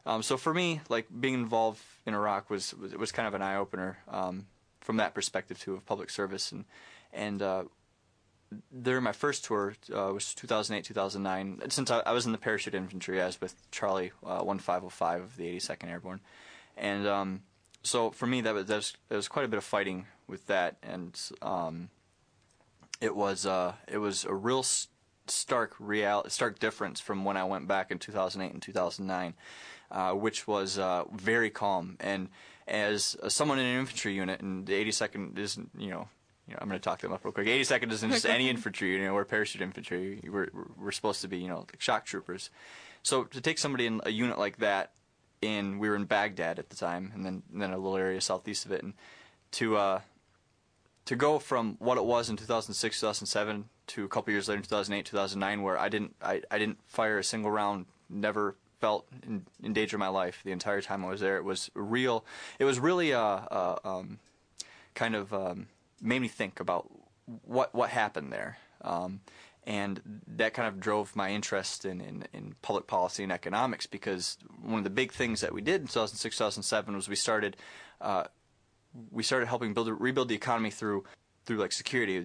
Um, 0.04 0.22
so 0.22 0.36
for 0.36 0.52
me, 0.52 0.80
like 0.88 1.06
being 1.20 1.34
involved 1.34 1.82
in 2.04 2.14
Iraq 2.14 2.50
was 2.50 2.74
was, 2.74 2.94
was 2.94 3.12
kind 3.12 3.28
of 3.28 3.34
an 3.34 3.42
eye 3.42 3.56
opener 3.56 3.98
um, 4.08 4.46
from 4.80 4.96
that 4.96 5.14
perspective 5.14 5.60
too 5.60 5.74
of 5.74 5.86
public 5.86 6.10
service 6.10 6.50
and 6.50 6.64
and 7.12 7.42
uh, 7.42 7.64
during 8.82 9.04
my 9.04 9.12
first 9.12 9.44
tour, 9.44 9.74
uh, 9.94 10.12
was 10.12 10.34
2008, 10.34 10.84
2009. 10.84 11.70
Since 11.70 11.90
I, 11.90 12.00
I, 12.00 12.12
was 12.12 12.26
in 12.26 12.32
the 12.32 12.38
parachute 12.38 12.74
infantry, 12.74 13.20
I 13.20 13.26
was 13.26 13.40
with 13.40 13.70
Charlie 13.70 14.12
uh, 14.24 14.42
1505 14.42 15.22
of 15.22 15.36
the 15.36 15.44
82nd 15.56 15.88
Airborne, 15.88 16.20
and 16.76 17.06
um, 17.06 17.42
so 17.82 18.10
for 18.10 18.26
me 18.26 18.40
that 18.40 18.54
was, 18.54 18.66
that 18.66 18.76
was, 18.76 18.96
that 19.08 19.16
was 19.16 19.28
quite 19.28 19.44
a 19.44 19.48
bit 19.48 19.58
of 19.58 19.64
fighting 19.64 20.06
with 20.26 20.46
that, 20.46 20.76
and 20.82 21.20
um, 21.42 21.90
it 23.00 23.14
was 23.14 23.46
uh, 23.46 23.74
it 23.86 23.98
was 23.98 24.24
a 24.24 24.34
real 24.34 24.64
stark 25.26 25.74
real 25.78 26.24
stark 26.28 26.58
difference 26.58 27.00
from 27.00 27.24
when 27.24 27.36
I 27.36 27.44
went 27.44 27.68
back 27.68 27.90
in 27.90 27.98
2008 27.98 28.52
and 28.52 28.62
2009, 28.62 29.34
uh, 29.90 30.12
which 30.12 30.46
was 30.46 30.78
uh, 30.78 31.04
very 31.12 31.50
calm. 31.50 31.96
And 32.00 32.28
as 32.66 33.16
someone 33.28 33.58
in 33.58 33.66
an 33.66 33.78
infantry 33.78 34.14
unit, 34.14 34.40
and 34.40 34.66
the 34.66 34.72
82nd 34.72 35.38
isn't, 35.38 35.70
you 35.76 35.90
know, 35.90 36.08
you 36.48 36.54
know, 36.54 36.58
I'm 36.62 36.68
going 36.68 36.80
to 36.80 36.84
talk 36.84 37.00
them 37.00 37.12
up 37.12 37.24
real 37.24 37.32
quick. 37.32 37.46
82nd 37.46 37.92
isn't 37.92 38.10
just 38.10 38.26
any 38.26 38.48
infantry. 38.48 38.92
You 38.92 39.04
know, 39.04 39.14
we're 39.14 39.24
parachute 39.24 39.60
infantry. 39.60 40.20
We're 40.28 40.48
we're 40.76 40.92
supposed 40.92 41.20
to 41.20 41.28
be, 41.28 41.38
you 41.38 41.48
know, 41.48 41.58
like 41.58 41.76
shock 41.78 42.06
troopers. 42.06 42.50
So 43.02 43.24
to 43.24 43.40
take 43.40 43.58
somebody 43.58 43.86
in 43.86 44.00
a 44.04 44.10
unit 44.10 44.38
like 44.38 44.58
that, 44.58 44.92
in 45.42 45.78
we 45.78 45.88
were 45.88 45.96
in 45.96 46.04
Baghdad 46.04 46.58
at 46.58 46.70
the 46.70 46.76
time, 46.76 47.12
and 47.14 47.24
then 47.24 47.42
and 47.52 47.62
then 47.62 47.70
a 47.70 47.78
little 47.78 47.96
area 47.96 48.20
southeast 48.20 48.64
of 48.64 48.72
it, 48.72 48.82
and 48.82 48.94
to 49.52 49.76
uh, 49.76 50.00
to 51.04 51.16
go 51.16 51.38
from 51.38 51.76
what 51.78 51.96
it 51.96 52.04
was 52.04 52.28
in 52.28 52.36
2006, 52.36 53.00
2007 53.00 53.64
to 53.88 54.04
a 54.04 54.08
couple 54.08 54.32
years 54.32 54.48
later 54.48 54.58
in 54.58 54.62
2008, 54.62 55.06
2009, 55.06 55.62
where 55.62 55.78
I 55.78 55.88
didn't 55.88 56.14
I, 56.22 56.42
I 56.50 56.58
didn't 56.58 56.78
fire 56.86 57.18
a 57.18 57.24
single 57.24 57.50
round, 57.50 57.86
never 58.08 58.56
felt 58.80 59.06
in, 59.26 59.44
in 59.62 59.72
danger 59.72 59.96
of 59.96 60.00
my 60.00 60.08
life 60.08 60.40
the 60.44 60.52
entire 60.52 60.80
time 60.80 61.04
I 61.04 61.08
was 61.08 61.20
there. 61.20 61.36
It 61.36 61.44
was 61.44 61.70
real. 61.74 62.24
It 62.58 62.64
was 62.64 62.78
really 62.78 63.10
a, 63.12 63.20
a 63.20 63.78
um, 63.84 64.18
kind 64.94 65.14
of 65.14 65.32
um, 65.32 65.68
made 66.00 66.20
me 66.20 66.28
think 66.28 66.60
about 66.60 66.90
what 67.44 67.74
what 67.74 67.90
happened 67.90 68.32
there. 68.32 68.58
Um, 68.82 69.20
and 69.68 70.00
that 70.26 70.54
kind 70.54 70.66
of 70.66 70.80
drove 70.80 71.14
my 71.14 71.30
interest 71.30 71.84
in, 71.84 72.00
in, 72.00 72.24
in 72.32 72.54
public 72.62 72.86
policy 72.86 73.22
and 73.22 73.30
economics 73.30 73.86
because 73.86 74.38
one 74.62 74.78
of 74.78 74.84
the 74.84 74.90
big 74.90 75.12
things 75.12 75.42
that 75.42 75.52
we 75.52 75.60
did 75.60 75.82
in 75.82 75.86
2006 75.86 76.36
2007 76.36 76.96
was 76.96 77.08
we 77.08 77.16
started 77.16 77.56
uh, 78.00 78.24
we 79.10 79.22
started 79.22 79.46
helping 79.46 79.74
build 79.74 79.88
rebuild 80.00 80.28
the 80.28 80.34
economy 80.34 80.70
through 80.70 81.04
through 81.44 81.58
like 81.58 81.72
security 81.72 82.18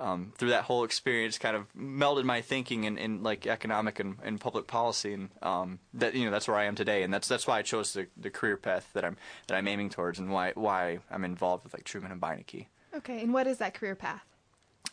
um, 0.00 0.32
through 0.36 0.50
that 0.50 0.64
whole 0.64 0.84
experience 0.84 1.38
kind 1.38 1.56
of 1.56 1.72
melded 1.74 2.24
my 2.24 2.40
thinking 2.40 2.84
in, 2.84 2.98
in 2.98 3.22
like 3.22 3.46
economic 3.46 4.00
and, 4.00 4.16
and 4.22 4.40
public 4.40 4.66
policy 4.66 5.12
and 5.12 5.30
um, 5.42 5.78
that 5.92 6.14
you 6.14 6.24
know 6.24 6.30
that's 6.32 6.48
where 6.48 6.56
I 6.56 6.64
am 6.64 6.74
today 6.74 7.04
and 7.04 7.14
that's 7.14 7.28
that's 7.28 7.46
why 7.46 7.58
I 7.58 7.62
chose 7.62 7.92
the, 7.92 8.08
the 8.16 8.30
career 8.30 8.56
path 8.56 8.90
that 8.94 9.04
I'm 9.04 9.16
that 9.46 9.56
I'm 9.56 9.68
aiming 9.68 9.90
towards 9.90 10.18
and 10.18 10.30
why 10.30 10.52
why 10.56 10.98
I'm 11.08 11.24
involved 11.24 11.62
with 11.62 11.74
like 11.74 11.84
Truman 11.84 12.10
and 12.10 12.20
Beinecke. 12.20 12.66
Okay, 12.96 13.22
and 13.22 13.32
what 13.32 13.46
is 13.46 13.58
that 13.58 13.74
career 13.74 13.94
path? 13.94 14.24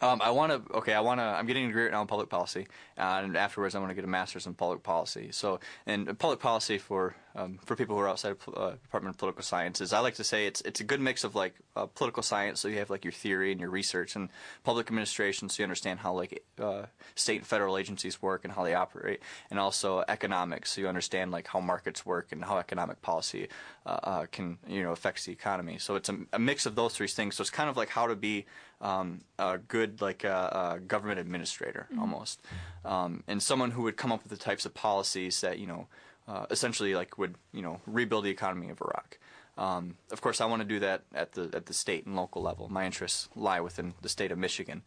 Um, 0.01 0.19
I 0.23 0.31
want 0.31 0.51
to. 0.51 0.73
Okay, 0.77 0.93
I 0.93 0.99
want 0.99 1.19
to. 1.19 1.23
I'm 1.23 1.45
getting 1.45 1.65
a 1.65 1.67
degree 1.67 1.83
right 1.83 1.91
now 1.91 2.01
in 2.01 2.07
public 2.07 2.29
policy, 2.29 2.65
uh, 2.97 3.21
and 3.23 3.37
afterwards 3.37 3.75
I 3.75 3.79
want 3.79 3.91
to 3.91 3.95
get 3.95 4.03
a 4.03 4.07
master's 4.07 4.47
in 4.47 4.55
public 4.55 4.81
policy. 4.81 5.29
So, 5.31 5.59
and 5.85 6.17
public 6.17 6.39
policy 6.39 6.79
for 6.79 7.15
um, 7.35 7.59
for 7.65 7.75
people 7.75 7.95
who 7.95 8.01
are 8.01 8.09
outside 8.09 8.31
of 8.31 8.49
uh, 8.55 8.71
Department 8.71 9.15
of 9.15 9.19
Political 9.19 9.43
Sciences, 9.43 9.93
I 9.93 9.99
like 9.99 10.15
to 10.15 10.23
say 10.23 10.47
it's 10.47 10.61
it's 10.61 10.79
a 10.79 10.83
good 10.83 10.99
mix 10.99 11.23
of 11.23 11.35
like 11.35 11.55
uh, 11.75 11.85
political 11.85 12.23
science, 12.23 12.59
so 12.59 12.67
you 12.67 12.79
have 12.79 12.89
like 12.89 13.05
your 13.05 13.11
theory 13.11 13.51
and 13.51 13.61
your 13.61 13.69
research, 13.69 14.15
and 14.15 14.29
public 14.63 14.87
administration, 14.87 15.49
so 15.49 15.61
you 15.61 15.65
understand 15.65 15.99
how 15.99 16.13
like 16.13 16.43
uh, 16.59 16.83
state 17.15 17.37
and 17.37 17.47
federal 17.47 17.77
agencies 17.77 18.21
work 18.21 18.43
and 18.43 18.53
how 18.53 18.63
they 18.63 18.73
operate, 18.73 19.21
and 19.49 19.59
also 19.59 20.03
economics, 20.07 20.71
so 20.71 20.81
you 20.81 20.87
understand 20.87 21.31
like 21.31 21.47
how 21.47 21.59
markets 21.59 22.05
work 22.05 22.31
and 22.31 22.43
how 22.43 22.57
economic 22.57 23.01
policy 23.01 23.47
uh, 23.85 23.99
uh, 24.03 24.25
can 24.31 24.57
you 24.67 24.83
know 24.83 24.91
affects 24.91 25.25
the 25.25 25.31
economy. 25.31 25.77
So 25.77 25.95
it's 25.95 26.09
a, 26.09 26.17
a, 26.33 26.39
mix 26.39 26.65
of 26.65 26.75
those 26.75 26.93
three 26.93 27.07
things. 27.07 27.35
So 27.35 27.41
it's 27.41 27.49
kind 27.49 27.69
of 27.69 27.77
like 27.77 27.89
how 27.89 28.07
to 28.07 28.15
be 28.15 28.45
um, 28.81 29.21
a 29.39 29.57
good 29.57 30.01
like 30.01 30.23
a, 30.23 30.75
a 30.75 30.79
government 30.79 31.19
administrator 31.19 31.87
mm-hmm. 31.89 32.01
almost, 32.01 32.41
um, 32.83 33.23
and 33.27 33.41
someone 33.41 33.71
who 33.71 33.83
would 33.83 33.97
come 33.97 34.11
up 34.11 34.23
with 34.23 34.31
the 34.31 34.43
types 34.43 34.65
of 34.65 34.73
policies 34.73 35.41
that 35.41 35.59
you 35.59 35.67
know 35.67 35.87
uh, 36.31 36.45
essentially 36.49 36.95
like 36.95 37.17
would 37.17 37.35
you 37.51 37.61
know 37.61 37.81
rebuild 37.85 38.25
the 38.25 38.29
economy 38.29 38.69
of 38.69 38.81
Iraq. 38.81 39.19
Um, 39.57 39.97
of 40.11 40.21
course, 40.21 40.39
I 40.39 40.45
want 40.45 40.61
to 40.61 40.67
do 40.67 40.79
that 40.79 41.03
at 41.13 41.33
the 41.33 41.49
at 41.53 41.65
the 41.65 41.73
state 41.73 42.05
and 42.05 42.15
local 42.15 42.41
level. 42.41 42.69
My 42.69 42.85
interests 42.85 43.27
lie 43.35 43.59
within 43.59 43.93
the 44.01 44.09
state 44.09 44.31
of 44.31 44.37
Michigan. 44.37 44.83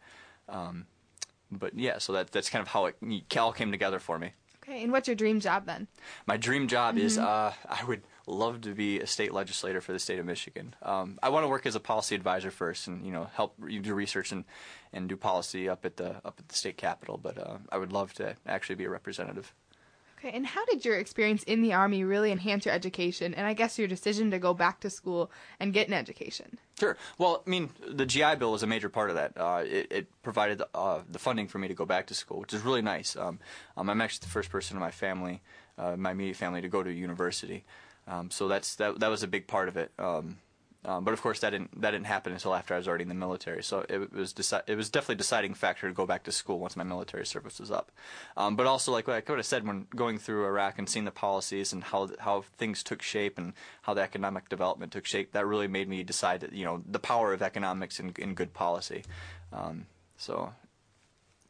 Um, 0.49 0.87
but 1.51 1.77
yeah, 1.77 1.99
so 1.99 2.13
that 2.13 2.31
that's 2.31 2.49
kind 2.49 2.61
of 2.61 2.69
how 2.69 2.85
it 2.85 2.95
all 3.37 3.53
came 3.53 3.71
together 3.71 3.99
for 3.99 4.17
me. 4.17 4.31
Okay, 4.63 4.81
and 4.81 4.91
what's 4.91 5.07
your 5.07 5.15
dream 5.15 5.39
job 5.39 5.67
then? 5.67 5.87
My 6.25 6.37
dream 6.37 6.67
job 6.67 6.95
mm-hmm. 6.95 7.05
is 7.05 7.19
uh, 7.19 7.53
I 7.69 7.83
would 7.83 8.01
love 8.25 8.61
to 8.61 8.73
be 8.73 8.99
a 8.99 9.05
state 9.05 9.31
legislator 9.31 9.79
for 9.79 9.93
the 9.93 9.99
state 9.99 10.17
of 10.17 10.25
Michigan. 10.25 10.73
Um, 10.81 11.19
I 11.21 11.29
want 11.29 11.43
to 11.43 11.47
work 11.47 11.67
as 11.67 11.75
a 11.75 11.79
policy 11.79 12.15
advisor 12.15 12.49
first, 12.49 12.87
and 12.87 13.05
you 13.05 13.11
know 13.11 13.25
help 13.35 13.53
you 13.67 13.79
do 13.79 13.93
research 13.93 14.31
and, 14.31 14.45
and 14.91 15.07
do 15.07 15.15
policy 15.15 15.69
up 15.69 15.85
at 15.85 15.97
the 15.97 16.15
up 16.25 16.39
at 16.39 16.47
the 16.47 16.55
state 16.55 16.77
capitol. 16.77 17.19
But 17.21 17.37
uh, 17.37 17.57
I 17.71 17.77
would 17.77 17.93
love 17.93 18.13
to 18.15 18.35
actually 18.47 18.75
be 18.75 18.85
a 18.85 18.89
representative. 18.89 19.53
Okay, 20.25 20.35
and 20.35 20.45
how 20.45 20.65
did 20.65 20.83
your 20.83 20.97
experience 20.97 21.43
in 21.43 21.61
the 21.61 21.73
Army 21.73 22.03
really 22.03 22.31
enhance 22.31 22.65
your 22.65 22.73
education 22.73 23.35
and 23.35 23.45
I 23.45 23.53
guess 23.53 23.77
your 23.77 23.87
decision 23.87 24.31
to 24.31 24.39
go 24.39 24.55
back 24.55 24.79
to 24.79 24.89
school 24.89 25.29
and 25.59 25.71
get 25.71 25.87
an 25.87 25.93
education? 25.93 26.57
Sure. 26.79 26.97
Well, 27.19 27.43
I 27.45 27.49
mean, 27.49 27.69
the 27.87 28.07
GI 28.07 28.37
Bill 28.37 28.51
was 28.51 28.63
a 28.63 28.67
major 28.67 28.89
part 28.89 29.11
of 29.11 29.17
that. 29.17 29.33
Uh, 29.37 29.63
it, 29.63 29.87
it, 29.91 30.23
provided 30.23 30.57
the, 30.57 30.67
uh, 30.73 31.01
the, 31.11 31.19
funding 31.19 31.47
for 31.47 31.59
me 31.59 31.67
to 31.67 31.75
go 31.75 31.85
back 31.85 32.07
to 32.07 32.15
school, 32.15 32.39
which 32.39 32.55
is 32.55 32.63
really 32.63 32.81
nice. 32.81 33.15
Um, 33.15 33.39
um, 33.77 33.87
I'm 33.87 34.01
actually 34.01 34.25
the 34.25 34.31
first 34.31 34.49
person 34.49 34.75
in 34.75 34.81
my 34.81 34.89
family, 34.89 35.43
uh, 35.77 35.95
my 35.95 36.11
immediate 36.11 36.37
family, 36.37 36.59
to 36.61 36.69
go 36.69 36.81
to 36.81 36.91
university. 36.91 37.63
Um, 38.07 38.31
so 38.31 38.47
that's 38.47 38.75
that, 38.75 38.99
that 38.99 39.09
was 39.09 39.21
a 39.21 39.27
big 39.27 39.45
part 39.45 39.67
of 39.67 39.77
it. 39.77 39.91
Um, 39.99 40.37
um, 40.85 41.03
but 41.03 41.13
of 41.13 41.21
course, 41.21 41.39
that 41.39 41.49
didn't 41.49 41.81
that 41.81 41.91
didn't 41.91 42.05
happen 42.05 42.31
until 42.31 42.53
after 42.53 42.73
I 42.73 42.77
was 42.77 42.87
already 42.87 43.03
in 43.03 43.09
the 43.09 43.15
military. 43.15 43.63
So 43.63 43.85
it 43.89 44.13
was 44.13 44.33
deci- 44.33 44.61
it 44.67 44.75
was 44.75 44.89
definitely 44.89 45.15
a 45.15 45.17
deciding 45.17 45.53
factor 45.55 45.87
to 45.87 45.93
go 45.93 46.05
back 46.05 46.23
to 46.23 46.31
school 46.31 46.59
once 46.59 46.75
my 46.75 46.83
military 46.83 47.25
service 47.25 47.59
was 47.59 47.71
up. 47.71 47.91
Um, 48.37 48.55
but 48.55 48.67
also, 48.67 48.91
like, 48.91 49.09
I 49.09 49.21
could 49.21 49.37
have 49.37 49.45
said, 49.45 49.65
when 49.65 49.87
going 49.95 50.19
through 50.19 50.45
Iraq 50.45 50.77
and 50.77 50.87
seeing 50.87 51.05
the 51.05 51.11
policies 51.11 51.73
and 51.73 51.83
how 51.83 52.09
how 52.19 52.43
things 52.57 52.83
took 52.83 53.01
shape 53.01 53.37
and 53.37 53.53
how 53.81 53.93
the 53.93 54.01
economic 54.01 54.47
development 54.47 54.91
took 54.91 55.05
shape, 55.05 55.31
that 55.31 55.47
really 55.47 55.67
made 55.67 55.89
me 55.89 56.03
decide 56.03 56.41
that 56.41 56.53
you 56.53 56.65
know 56.65 56.83
the 56.85 56.99
power 56.99 57.33
of 57.33 57.41
economics 57.41 57.99
in, 57.99 58.13
in 58.19 58.35
good 58.35 58.53
policy. 58.53 59.03
Um, 59.51 59.87
so 60.17 60.53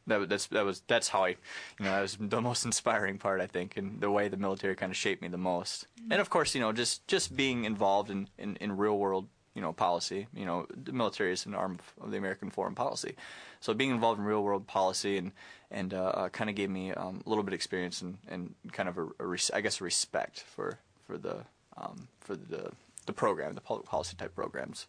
that 0.06 0.28
that's 0.28 0.46
that 0.46 0.64
was 0.64 0.82
that's 0.86 1.08
how 1.08 1.24
I, 1.24 1.28
you 1.28 1.36
know, 1.80 1.90
that 1.90 2.02
was 2.02 2.16
the 2.18 2.40
most 2.40 2.64
inspiring 2.70 3.18
part 3.18 3.40
I 3.40 3.46
think, 3.46 3.76
and 3.76 4.00
the 4.00 4.10
way 4.10 4.28
the 4.28 4.36
military 4.36 4.74
kind 4.74 4.90
of 4.90 4.96
shaped 4.96 5.22
me 5.22 5.28
the 5.28 5.38
most. 5.38 5.86
Mm-hmm. 6.00 6.12
And 6.12 6.20
of 6.20 6.30
course, 6.30 6.54
you 6.54 6.60
know, 6.60 6.72
just 6.72 7.06
just 7.08 7.36
being 7.36 7.64
involved 7.64 8.10
in, 8.10 8.28
in, 8.38 8.56
in 8.56 8.76
real 8.76 8.98
world, 8.98 9.26
you 9.54 9.62
know, 9.62 9.72
policy. 9.72 10.26
You 10.34 10.46
know, 10.46 10.66
the 10.70 10.92
military 10.92 11.32
is 11.32 11.46
an 11.46 11.54
arm 11.54 11.78
of 12.00 12.10
the 12.10 12.18
American 12.18 12.50
foreign 12.50 12.74
policy, 12.74 13.16
so 13.60 13.74
being 13.74 13.90
involved 13.90 14.20
in 14.20 14.26
real 14.26 14.42
world 14.42 14.66
policy 14.66 15.18
and 15.18 15.32
and 15.70 15.92
uh, 15.92 16.12
uh, 16.14 16.28
kind 16.28 16.48
of 16.48 16.56
gave 16.56 16.70
me 16.70 16.92
um, 16.92 17.22
a 17.26 17.28
little 17.28 17.42
bit 17.42 17.52
of 17.52 17.56
experience 17.56 18.00
and, 18.00 18.18
and 18.28 18.54
kind 18.72 18.88
of 18.88 18.98
a, 18.98 19.08
a 19.18 19.26
res- 19.26 19.50
I 19.52 19.60
guess 19.60 19.80
a 19.80 19.84
respect 19.84 20.40
for 20.40 20.78
for 21.06 21.18
the 21.18 21.44
um, 21.76 22.08
for 22.20 22.36
the 22.36 22.70
the 23.06 23.12
program, 23.12 23.54
the 23.54 23.60
public 23.60 23.86
policy 23.86 24.16
type 24.16 24.34
programs. 24.34 24.86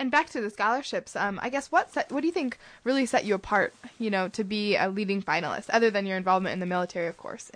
And 0.00 0.10
back 0.10 0.30
to 0.30 0.40
the 0.40 0.48
scholarships, 0.48 1.14
um, 1.14 1.38
I 1.42 1.50
guess 1.50 1.70
what 1.70 1.92
set, 1.92 2.10
what 2.10 2.22
do 2.22 2.26
you 2.26 2.32
think 2.32 2.56
really 2.84 3.04
set 3.04 3.26
you 3.26 3.34
apart, 3.34 3.74
you 3.98 4.08
know, 4.08 4.28
to 4.28 4.42
be 4.42 4.74
a 4.74 4.88
leading 4.88 5.22
finalist, 5.22 5.66
other 5.68 5.90
than 5.90 6.06
your 6.06 6.16
involvement 6.16 6.54
in 6.54 6.60
the 6.60 6.64
military, 6.64 7.06
of 7.06 7.18
course? 7.18 7.50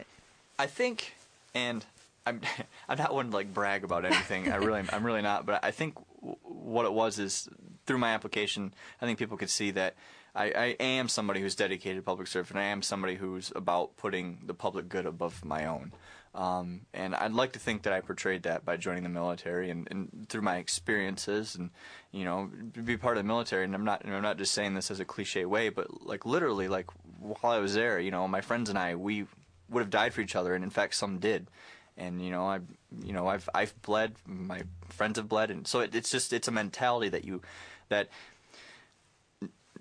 I 0.58 0.66
think, 0.66 1.14
and 1.54 1.86
I'm 2.26 2.42
I'm 2.88 2.98
not 2.98 3.14
one 3.14 3.30
to 3.30 3.34
like 3.34 3.54
brag 3.54 3.82
about 3.82 4.04
anything. 4.04 4.52
I 4.52 4.56
really 4.56 4.82
I'm 4.92 5.06
really 5.06 5.22
not. 5.22 5.46
But 5.46 5.64
I 5.64 5.70
think 5.70 5.94
what 6.20 6.84
it 6.84 6.92
was 6.92 7.18
is 7.18 7.48
through 7.86 7.98
my 7.98 8.12
application, 8.12 8.74
I 9.00 9.06
think 9.06 9.18
people 9.18 9.38
could 9.38 9.48
see 9.48 9.70
that 9.70 9.94
I, 10.34 10.44
I 10.44 10.66
am 10.80 11.08
somebody 11.08 11.40
who's 11.40 11.54
dedicated 11.54 11.96
to 11.96 12.02
public 12.02 12.26
service, 12.26 12.50
and 12.50 12.60
I 12.60 12.64
am 12.64 12.82
somebody 12.82 13.14
who's 13.14 13.52
about 13.56 13.96
putting 13.96 14.40
the 14.44 14.54
public 14.54 14.90
good 14.90 15.06
above 15.06 15.46
my 15.46 15.64
own. 15.64 15.92
Um, 16.34 16.80
and 16.92 17.14
I'd 17.14 17.32
like 17.32 17.52
to 17.52 17.60
think 17.60 17.82
that 17.82 17.92
I 17.92 18.00
portrayed 18.00 18.42
that 18.42 18.64
by 18.64 18.76
joining 18.76 19.04
the 19.04 19.08
military 19.08 19.70
and, 19.70 19.86
and 19.90 20.26
through 20.28 20.42
my 20.42 20.56
experiences 20.56 21.54
and 21.54 21.70
you 22.10 22.24
know 22.24 22.50
be 22.84 22.96
part 22.96 23.16
of 23.16 23.22
the 23.22 23.28
military. 23.28 23.64
And 23.64 23.74
I'm 23.74 23.84
not 23.84 24.04
I'm 24.04 24.22
not 24.22 24.38
just 24.38 24.52
saying 24.52 24.74
this 24.74 24.90
as 24.90 24.98
a 24.98 25.04
cliche 25.04 25.44
way, 25.44 25.68
but 25.68 26.04
like 26.04 26.26
literally 26.26 26.66
like 26.66 26.86
while 27.20 27.52
I 27.52 27.58
was 27.58 27.74
there, 27.74 28.00
you 28.00 28.10
know, 28.10 28.26
my 28.26 28.40
friends 28.40 28.68
and 28.68 28.78
I 28.78 28.96
we 28.96 29.26
would 29.70 29.80
have 29.80 29.90
died 29.90 30.12
for 30.12 30.20
each 30.22 30.34
other, 30.36 30.54
and 30.54 30.64
in 30.64 30.70
fact 30.70 30.94
some 30.94 31.18
did. 31.18 31.48
And 31.96 32.20
you 32.20 32.32
know 32.32 32.48
I 32.48 32.58
you 33.04 33.12
know 33.12 33.28
I've 33.28 33.48
I've 33.54 33.80
bled, 33.82 34.16
my 34.26 34.62
friends 34.88 35.18
have 35.18 35.28
bled, 35.28 35.52
and 35.52 35.66
so 35.66 35.80
it, 35.80 35.94
it's 35.94 36.10
just 36.10 36.32
it's 36.32 36.48
a 36.48 36.52
mentality 36.52 37.10
that 37.10 37.24
you 37.24 37.42
that 37.90 38.08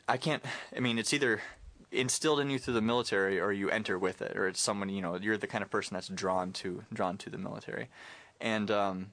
I 0.08 0.18
can't. 0.18 0.44
I 0.76 0.80
mean, 0.80 1.00
it's 1.00 1.14
either 1.14 1.42
instilled 1.94 2.40
in 2.40 2.50
you 2.50 2.60
through 2.60 2.74
the 2.74 2.82
military 2.82 3.40
or 3.40 3.52
you 3.52 3.70
enter 3.70 3.98
with 3.98 4.22
it 4.22 4.36
or 4.38 4.48
it's 4.48 4.62
someone 4.62 4.90
you 4.90 5.02
know 5.02 5.18
you're 5.22 5.38
the 5.38 5.48
kind 5.48 5.64
of 5.64 5.70
person 5.70 5.94
that's 5.94 6.08
drawn 6.08 6.52
to 6.52 6.84
drawn 6.92 7.18
to 7.18 7.30
the 7.30 7.38
military 7.38 7.88
and 8.42 8.72
um, 8.72 9.08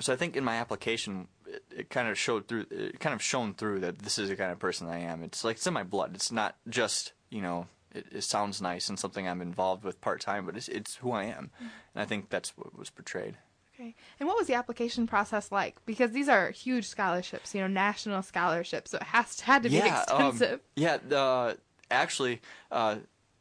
so 0.00 0.12
I 0.12 0.16
think 0.16 0.36
in 0.36 0.44
my 0.44 0.56
application 0.56 1.28
it, 1.46 1.62
it, 1.70 1.90
kind 1.90 2.08
of 2.08 2.18
showed 2.18 2.48
through 2.48 2.66
it 2.70 3.00
kind 3.00 3.14
of 3.14 3.22
shown 3.22 3.54
through 3.54 3.80
that 3.80 4.00
this 4.00 4.18
is 4.18 4.28
the 4.28 4.36
kind 4.36 4.52
of 4.52 4.58
person 4.58 4.88
I 4.88 5.00
am 5.00 5.22
it's 5.22 5.44
like 5.44 5.56
it's 5.56 5.66
in 5.66 5.74
my 5.74 5.84
blood 5.84 6.12
it's 6.14 6.32
not 6.32 6.56
just 6.68 7.12
you 7.30 7.40
know 7.40 7.66
it, 7.94 8.06
it 8.12 8.24
sounds 8.24 8.60
nice 8.60 8.88
and 8.88 8.98
something 8.98 9.26
I'm 9.28 9.40
involved 9.40 9.84
with 9.84 10.00
part 10.00 10.20
time 10.20 10.44
but 10.46 10.56
it's 10.56 10.68
it's 10.68 10.96
who 10.96 11.12
I 11.12 11.24
am 11.24 11.50
mm-hmm. 11.56 11.68
and 11.94 12.02
I 12.02 12.04
think 12.04 12.30
that's 12.30 12.56
what 12.56 12.76
was 12.76 12.90
portrayed 12.90 13.36
Okay. 13.80 13.94
And 14.18 14.26
what 14.26 14.36
was 14.36 14.48
the 14.48 14.54
application 14.54 15.06
process 15.06 15.52
like? 15.52 15.76
Because 15.86 16.10
these 16.10 16.28
are 16.28 16.50
huge 16.50 16.86
scholarships, 16.88 17.54
you 17.54 17.60
know, 17.60 17.68
national 17.68 18.22
scholarships, 18.22 18.90
so 18.90 18.96
it 18.96 19.04
has 19.04 19.36
to, 19.36 19.44
had 19.44 19.62
to 19.62 19.68
yeah, 19.68 19.82
be 19.82 19.88
expensive. 19.88 20.54
Um, 20.54 20.60
yeah, 20.74 20.98
uh, 21.16 21.54
actually, 21.90 22.40
uh, 22.70 22.96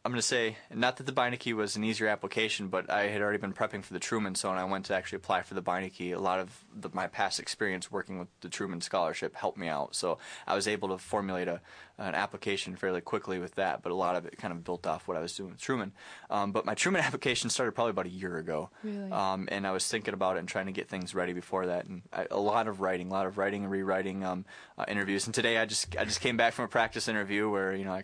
I'm 0.06 0.12
going 0.12 0.22
to 0.22 0.25
say, 0.25 0.56
not 0.74 0.96
that 0.98 1.06
the 1.06 1.12
Beinecke 1.12 1.54
was 1.54 1.75
an 1.75 1.84
easier 1.84 2.08
application, 2.08 2.70
but 2.70 2.89
I 2.89 3.08
had 3.08 3.22
already 3.22 3.39
been 3.39 3.51
prepping 3.51 3.84
for 3.84 3.92
the 3.92 4.00
Truman, 4.00 4.36
so 4.36 4.48
when 4.48 4.58
I 4.58 4.63
went 4.63 4.86
to 4.86 4.96
actually 4.96 5.18
apply 5.18 5.42
for 5.42 5.54
the 5.54 5.62
Beinecke, 5.62 6.16
a 6.16 6.20
lot 6.20 6.39
of 6.39 6.63
the, 6.74 6.89
my 6.94 7.08
past 7.08 7.42
experience 7.42 7.92
working 7.92 8.18
with 8.18 8.30
the 8.39 8.48
Truman 8.48 8.80
Scholarship 8.80 9.36
helped 9.36 9.58
me 9.58 9.68
out. 9.68 9.96
So 9.96 10.18
I 10.48 10.56
was 10.56 10.66
able 10.66 10.88
to 10.89 10.98
formulate 10.98 11.50
a, 11.50 11.60
an 11.98 12.13
application 12.13 12.75
fairly 12.75 13.01
quickly 13.01 13.39
with 13.39 13.56
that, 13.56 13.82
but 13.82 13.92
a 13.92 13.96
lot 13.96 14.16
of 14.16 14.25
it 14.25 14.38
kind 14.38 14.51
of 14.51 14.63
built 14.63 14.86
off 14.86 15.08
what 15.08 15.18
I 15.18 15.20
was 15.20 15.36
doing 15.36 15.50
with 15.51 15.60
Truman. 15.60 15.94
Um, 16.30 16.51
but 16.51 16.66
my 16.66 16.75
Truman 16.75 17.01
application 17.06 17.50
started 17.50 17.72
probably 17.74 17.92
about 17.92 18.06
a 18.06 18.10
year 18.10 18.38
ago. 18.38 18.70
Really? 18.84 19.12
Um, 19.12 19.48
and 19.51 19.66
I 19.66 19.72
was 19.72 19.88
thinking 19.88 20.13
about 20.13 20.36
it 20.38 20.39
and 20.39 20.48
trying 20.48 20.68
to 20.68 20.72
get 20.72 20.89
things 20.89 21.16
ready 21.16 21.34
before 21.34 21.68
that, 21.68 21.86
and 21.86 22.04
I, 22.13 22.27
a 22.30 22.39
lot 22.39 22.68
of 22.68 22.82
writing, 22.82 23.08
a 23.10 23.13
lot 23.13 23.25
of 23.25 23.38
writing 23.38 23.63
and 23.63 23.72
rewriting 23.72 24.24
um, 24.24 24.46
uh, 24.77 24.86
interviews. 24.88 25.25
And 25.25 25.34
today 25.34 25.58
I 25.58 25.66
just 25.66 25.98
I 25.98 26.06
just 26.06 26.22
came 26.22 26.38
back 26.38 26.54
from 26.54 26.66
a 26.66 26.70
practice 26.70 27.08
interview 27.08 27.50
where 27.50 27.75
you 27.75 27.86
know 27.86 27.94
I 27.94 28.04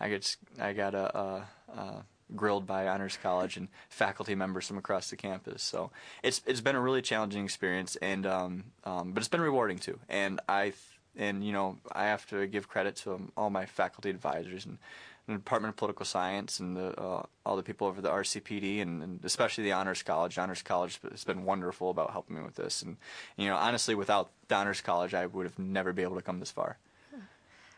I 0.00 0.10
got 0.10 0.36
I 0.60 0.72
got 0.72 0.94
a. 0.94 1.18
a, 1.18 1.48
a 1.72 2.04
grilled 2.34 2.66
by 2.66 2.88
Honors 2.88 3.18
College 3.22 3.58
and 3.58 3.68
faculty 3.90 4.34
members 4.34 4.66
from 4.66 4.78
across 4.78 5.10
the 5.10 5.16
campus. 5.16 5.62
So 5.62 5.90
it's 6.22 6.42
it's 6.46 6.62
been 6.62 6.74
a 6.74 6.80
really 6.80 7.02
challenging 7.02 7.44
experience, 7.44 7.96
and 7.96 8.26
um, 8.26 8.64
um, 8.84 9.12
but 9.12 9.20
it's 9.20 9.28
been 9.28 9.42
rewarding 9.42 9.78
too. 9.78 10.00
And 10.08 10.40
I 10.48 10.72
and 11.16 11.44
you 11.44 11.52
know 11.52 11.78
I 11.92 12.04
have 12.04 12.26
to 12.28 12.46
give 12.46 12.68
credit 12.68 12.96
to 12.96 13.14
um, 13.14 13.32
all 13.36 13.50
my 13.50 13.66
faculty 13.66 14.10
advisors 14.10 14.66
and 14.66 14.78
the 15.26 15.34
Department 15.34 15.70
of 15.70 15.76
Political 15.76 16.04
Science 16.04 16.60
and 16.60 16.76
the, 16.76 17.00
uh, 17.00 17.22
all 17.46 17.56
the 17.56 17.62
people 17.62 17.86
over 17.86 18.02
the 18.02 18.10
RCPD 18.10 18.82
and, 18.82 19.02
and, 19.02 19.24
especially 19.24 19.64
the 19.64 19.72
Honors 19.72 20.02
College. 20.02 20.36
Honors 20.36 20.60
College 20.60 21.00
has 21.10 21.24
been 21.24 21.44
wonderful 21.44 21.88
about 21.88 22.10
helping 22.10 22.36
me 22.36 22.42
with 22.42 22.56
this. 22.56 22.82
And 22.82 22.98
you 23.36 23.48
know, 23.48 23.56
honestly, 23.56 23.94
without 23.94 24.30
the 24.48 24.54
Honors 24.54 24.80
College, 24.80 25.14
I 25.14 25.26
would 25.26 25.46
have 25.46 25.58
never 25.58 25.92
been 25.92 26.04
able 26.04 26.16
to 26.16 26.22
come 26.22 26.40
this 26.40 26.50
far. 26.50 26.76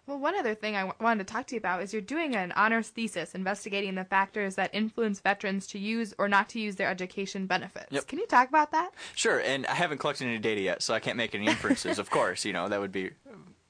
Well, 0.06 0.18
one 0.18 0.36
other 0.36 0.54
thing 0.54 0.76
I 0.76 0.80
w- 0.82 0.94
wanted 1.00 1.26
to 1.26 1.32
talk 1.32 1.46
to 1.48 1.54
you 1.54 1.58
about 1.58 1.82
is 1.82 1.92
you're 1.92 2.00
doing 2.00 2.36
an 2.36 2.52
honors 2.52 2.88
thesis 2.88 3.34
investigating 3.34 3.96
the 3.96 4.04
factors 4.04 4.54
that 4.54 4.70
influence 4.72 5.20
veterans 5.20 5.66
to 5.68 5.78
use 5.78 6.14
or 6.16 6.28
not 6.28 6.48
to 6.50 6.60
use 6.60 6.76
their 6.76 6.88
education 6.88 7.46
benefits. 7.46 7.90
Yep. 7.90 8.06
Can 8.06 8.18
you 8.20 8.26
talk 8.26 8.48
about 8.48 8.70
that? 8.70 8.92
Sure, 9.14 9.40
and 9.40 9.66
I 9.66 9.74
haven't 9.74 9.98
collected 9.98 10.26
any 10.26 10.38
data 10.38 10.60
yet, 10.60 10.82
so 10.82 10.94
I 10.94 11.00
can't 11.00 11.16
make 11.16 11.34
any 11.34 11.46
inferences. 11.46 11.98
of 11.98 12.10
course, 12.10 12.44
you 12.44 12.52
know 12.52 12.68
that 12.68 12.80
would 12.80 12.92
be 12.92 13.10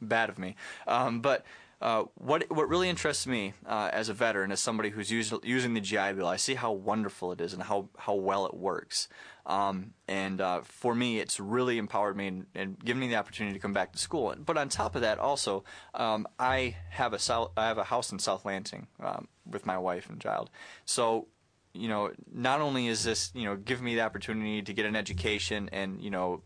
bad 0.02 0.28
of 0.28 0.38
me. 0.38 0.56
Um, 0.86 1.20
but 1.20 1.44
uh, 1.80 2.04
what 2.14 2.50
what 2.50 2.68
really 2.68 2.88
interests 2.88 3.26
me 3.26 3.52
uh, 3.66 3.90
as 3.92 4.08
a 4.08 4.14
veteran, 4.14 4.50
as 4.50 4.60
somebody 4.60 4.88
who's 4.88 5.10
use, 5.10 5.32
using 5.42 5.74
the 5.74 5.80
GI 5.80 6.14
Bill, 6.14 6.26
I 6.26 6.36
see 6.36 6.54
how 6.54 6.72
wonderful 6.72 7.32
it 7.32 7.40
is 7.40 7.52
and 7.52 7.62
how 7.62 7.88
how 7.98 8.14
well 8.14 8.46
it 8.46 8.54
works. 8.54 9.08
Um, 9.44 9.92
and 10.08 10.40
uh, 10.40 10.62
for 10.62 10.94
me, 10.94 11.20
it's 11.20 11.38
really 11.38 11.78
empowered 11.78 12.16
me 12.16 12.26
and, 12.28 12.46
and 12.54 12.78
given 12.84 13.00
me 13.00 13.08
the 13.08 13.16
opportunity 13.16 13.54
to 13.54 13.60
come 13.60 13.74
back 13.74 13.92
to 13.92 13.98
school. 13.98 14.34
But 14.38 14.56
on 14.56 14.68
top 14.70 14.96
of 14.96 15.02
that, 15.02 15.18
also, 15.18 15.64
um, 15.94 16.26
I 16.38 16.76
have 16.90 17.12
a 17.12 17.48
I 17.56 17.66
have 17.66 17.78
a 17.78 17.84
house 17.84 18.10
in 18.10 18.18
South 18.18 18.44
Lansing 18.44 18.86
um, 19.00 19.28
with 19.44 19.66
my 19.66 19.76
wife 19.76 20.08
and 20.08 20.20
child. 20.20 20.50
So 20.86 21.28
you 21.76 21.88
know, 21.88 22.10
not 22.32 22.60
only 22.60 22.86
is 22.86 23.04
this, 23.04 23.30
you 23.34 23.44
know, 23.44 23.56
giving 23.56 23.84
me 23.84 23.94
the 23.94 24.00
opportunity 24.00 24.62
to 24.62 24.72
get 24.72 24.86
an 24.86 24.96
education 24.96 25.68
and, 25.72 26.00
you 26.00 26.10
know, 26.10 26.42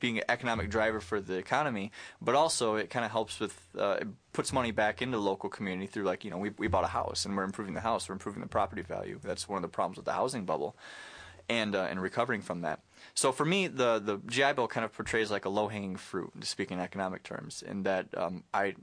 being 0.00 0.18
an 0.18 0.24
economic 0.28 0.70
driver 0.70 1.00
for 1.00 1.20
the 1.20 1.34
economy, 1.34 1.92
but 2.20 2.34
also 2.34 2.76
it 2.76 2.90
kind 2.90 3.04
of 3.04 3.10
helps 3.10 3.40
with, 3.40 3.58
uh, 3.78 3.98
it 4.00 4.08
puts 4.32 4.52
money 4.52 4.70
back 4.70 5.02
into 5.02 5.16
the 5.16 5.22
local 5.22 5.50
community 5.50 5.86
through 5.86 6.04
like, 6.04 6.24
you 6.24 6.30
know, 6.30 6.38
we, 6.38 6.50
we 6.58 6.68
bought 6.68 6.84
a 6.84 6.88
house 6.88 7.24
and 7.24 7.36
we're 7.36 7.44
improving 7.44 7.74
the 7.74 7.80
house, 7.80 8.08
we're 8.08 8.14
improving 8.14 8.42
the 8.42 8.48
property 8.48 8.82
value. 8.82 9.18
That's 9.22 9.48
one 9.48 9.56
of 9.56 9.62
the 9.62 9.68
problems 9.68 9.96
with 9.96 10.06
the 10.06 10.12
housing 10.12 10.44
bubble 10.44 10.76
and, 11.48 11.74
uh, 11.74 11.86
and 11.90 12.00
recovering 12.00 12.40
from 12.40 12.60
that. 12.62 12.80
So 13.14 13.32
for 13.32 13.44
me, 13.44 13.66
the, 13.68 13.98
the 13.98 14.20
GI 14.26 14.52
Bill 14.54 14.68
kind 14.68 14.84
of 14.84 14.92
portrays 14.92 15.30
like 15.30 15.44
a 15.44 15.48
low-hanging 15.48 15.96
fruit, 15.96 16.32
to 16.40 16.46
speak 16.46 16.70
in 16.70 16.78
economic 16.78 17.22
terms, 17.22 17.62
in 17.62 17.82
that 17.84 18.06
um, 18.16 18.44
I 18.52 18.74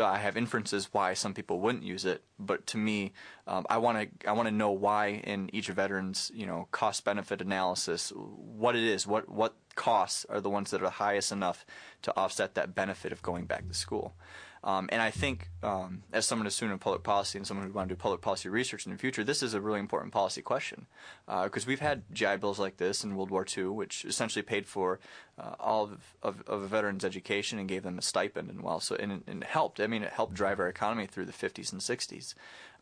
I 0.00 0.18
have 0.18 0.36
inferences 0.36 0.88
why 0.92 1.14
some 1.14 1.34
people 1.34 1.60
wouldn't 1.60 1.84
use 1.84 2.04
it, 2.04 2.22
but 2.38 2.66
to 2.68 2.78
me, 2.78 3.12
um, 3.46 3.66
I 3.68 3.78
want 3.78 3.98
to 3.98 4.28
I 4.28 4.32
want 4.32 4.48
to 4.48 4.54
know 4.54 4.70
why 4.70 5.20
in 5.24 5.50
each 5.52 5.68
veteran's 5.68 6.30
you 6.34 6.46
know 6.46 6.68
cost 6.70 7.04
benefit 7.04 7.40
analysis 7.40 8.12
what 8.14 8.76
it 8.76 8.84
is, 8.84 9.06
what 9.06 9.28
what 9.28 9.54
costs 9.74 10.24
are 10.28 10.40
the 10.40 10.50
ones 10.50 10.70
that 10.70 10.82
are 10.82 10.90
highest 10.90 11.32
enough 11.32 11.64
to 12.02 12.16
offset 12.16 12.54
that 12.54 12.74
benefit 12.74 13.12
of 13.12 13.22
going 13.22 13.46
back 13.46 13.66
to 13.68 13.74
school. 13.74 14.14
Um, 14.64 14.88
and 14.92 15.02
I 15.02 15.10
think, 15.10 15.48
um, 15.64 16.04
as 16.12 16.24
someone 16.24 16.46
who's 16.46 16.54
student 16.54 16.80
public 16.80 17.02
policy 17.02 17.36
and 17.36 17.44
someone 17.44 17.66
who 17.66 17.72
want 17.72 17.88
to 17.88 17.96
do 17.96 17.98
public 17.98 18.20
policy 18.20 18.48
research 18.48 18.86
in 18.86 18.92
the 18.92 18.98
future, 18.98 19.24
this 19.24 19.42
is 19.42 19.54
a 19.54 19.60
really 19.60 19.80
important 19.80 20.12
policy 20.12 20.40
question 20.40 20.86
because 21.26 21.64
uh, 21.64 21.66
we've 21.66 21.80
had 21.80 22.04
GI 22.12 22.36
bills 22.36 22.60
like 22.60 22.76
this 22.76 23.02
in 23.02 23.16
World 23.16 23.30
War 23.30 23.44
II, 23.44 23.64
which 23.64 24.04
essentially 24.04 24.42
paid 24.42 24.66
for 24.66 25.00
uh, 25.36 25.54
all 25.58 25.84
of, 25.84 26.14
of, 26.22 26.42
of, 26.46 26.62
a 26.62 26.66
veteran's 26.68 27.04
education 27.04 27.58
and 27.58 27.68
gave 27.68 27.82
them 27.82 27.98
a 27.98 28.02
stipend 28.02 28.50
and 28.50 28.62
well, 28.62 28.78
so 28.78 28.94
and, 28.94 29.24
and 29.26 29.42
helped. 29.42 29.80
I 29.80 29.88
mean, 29.88 30.04
it 30.04 30.12
helped 30.12 30.34
drive 30.34 30.60
our 30.60 30.68
economy 30.68 31.06
through 31.06 31.24
the 31.24 31.32
50s 31.32 31.72
and 31.72 31.80
60s. 31.80 32.34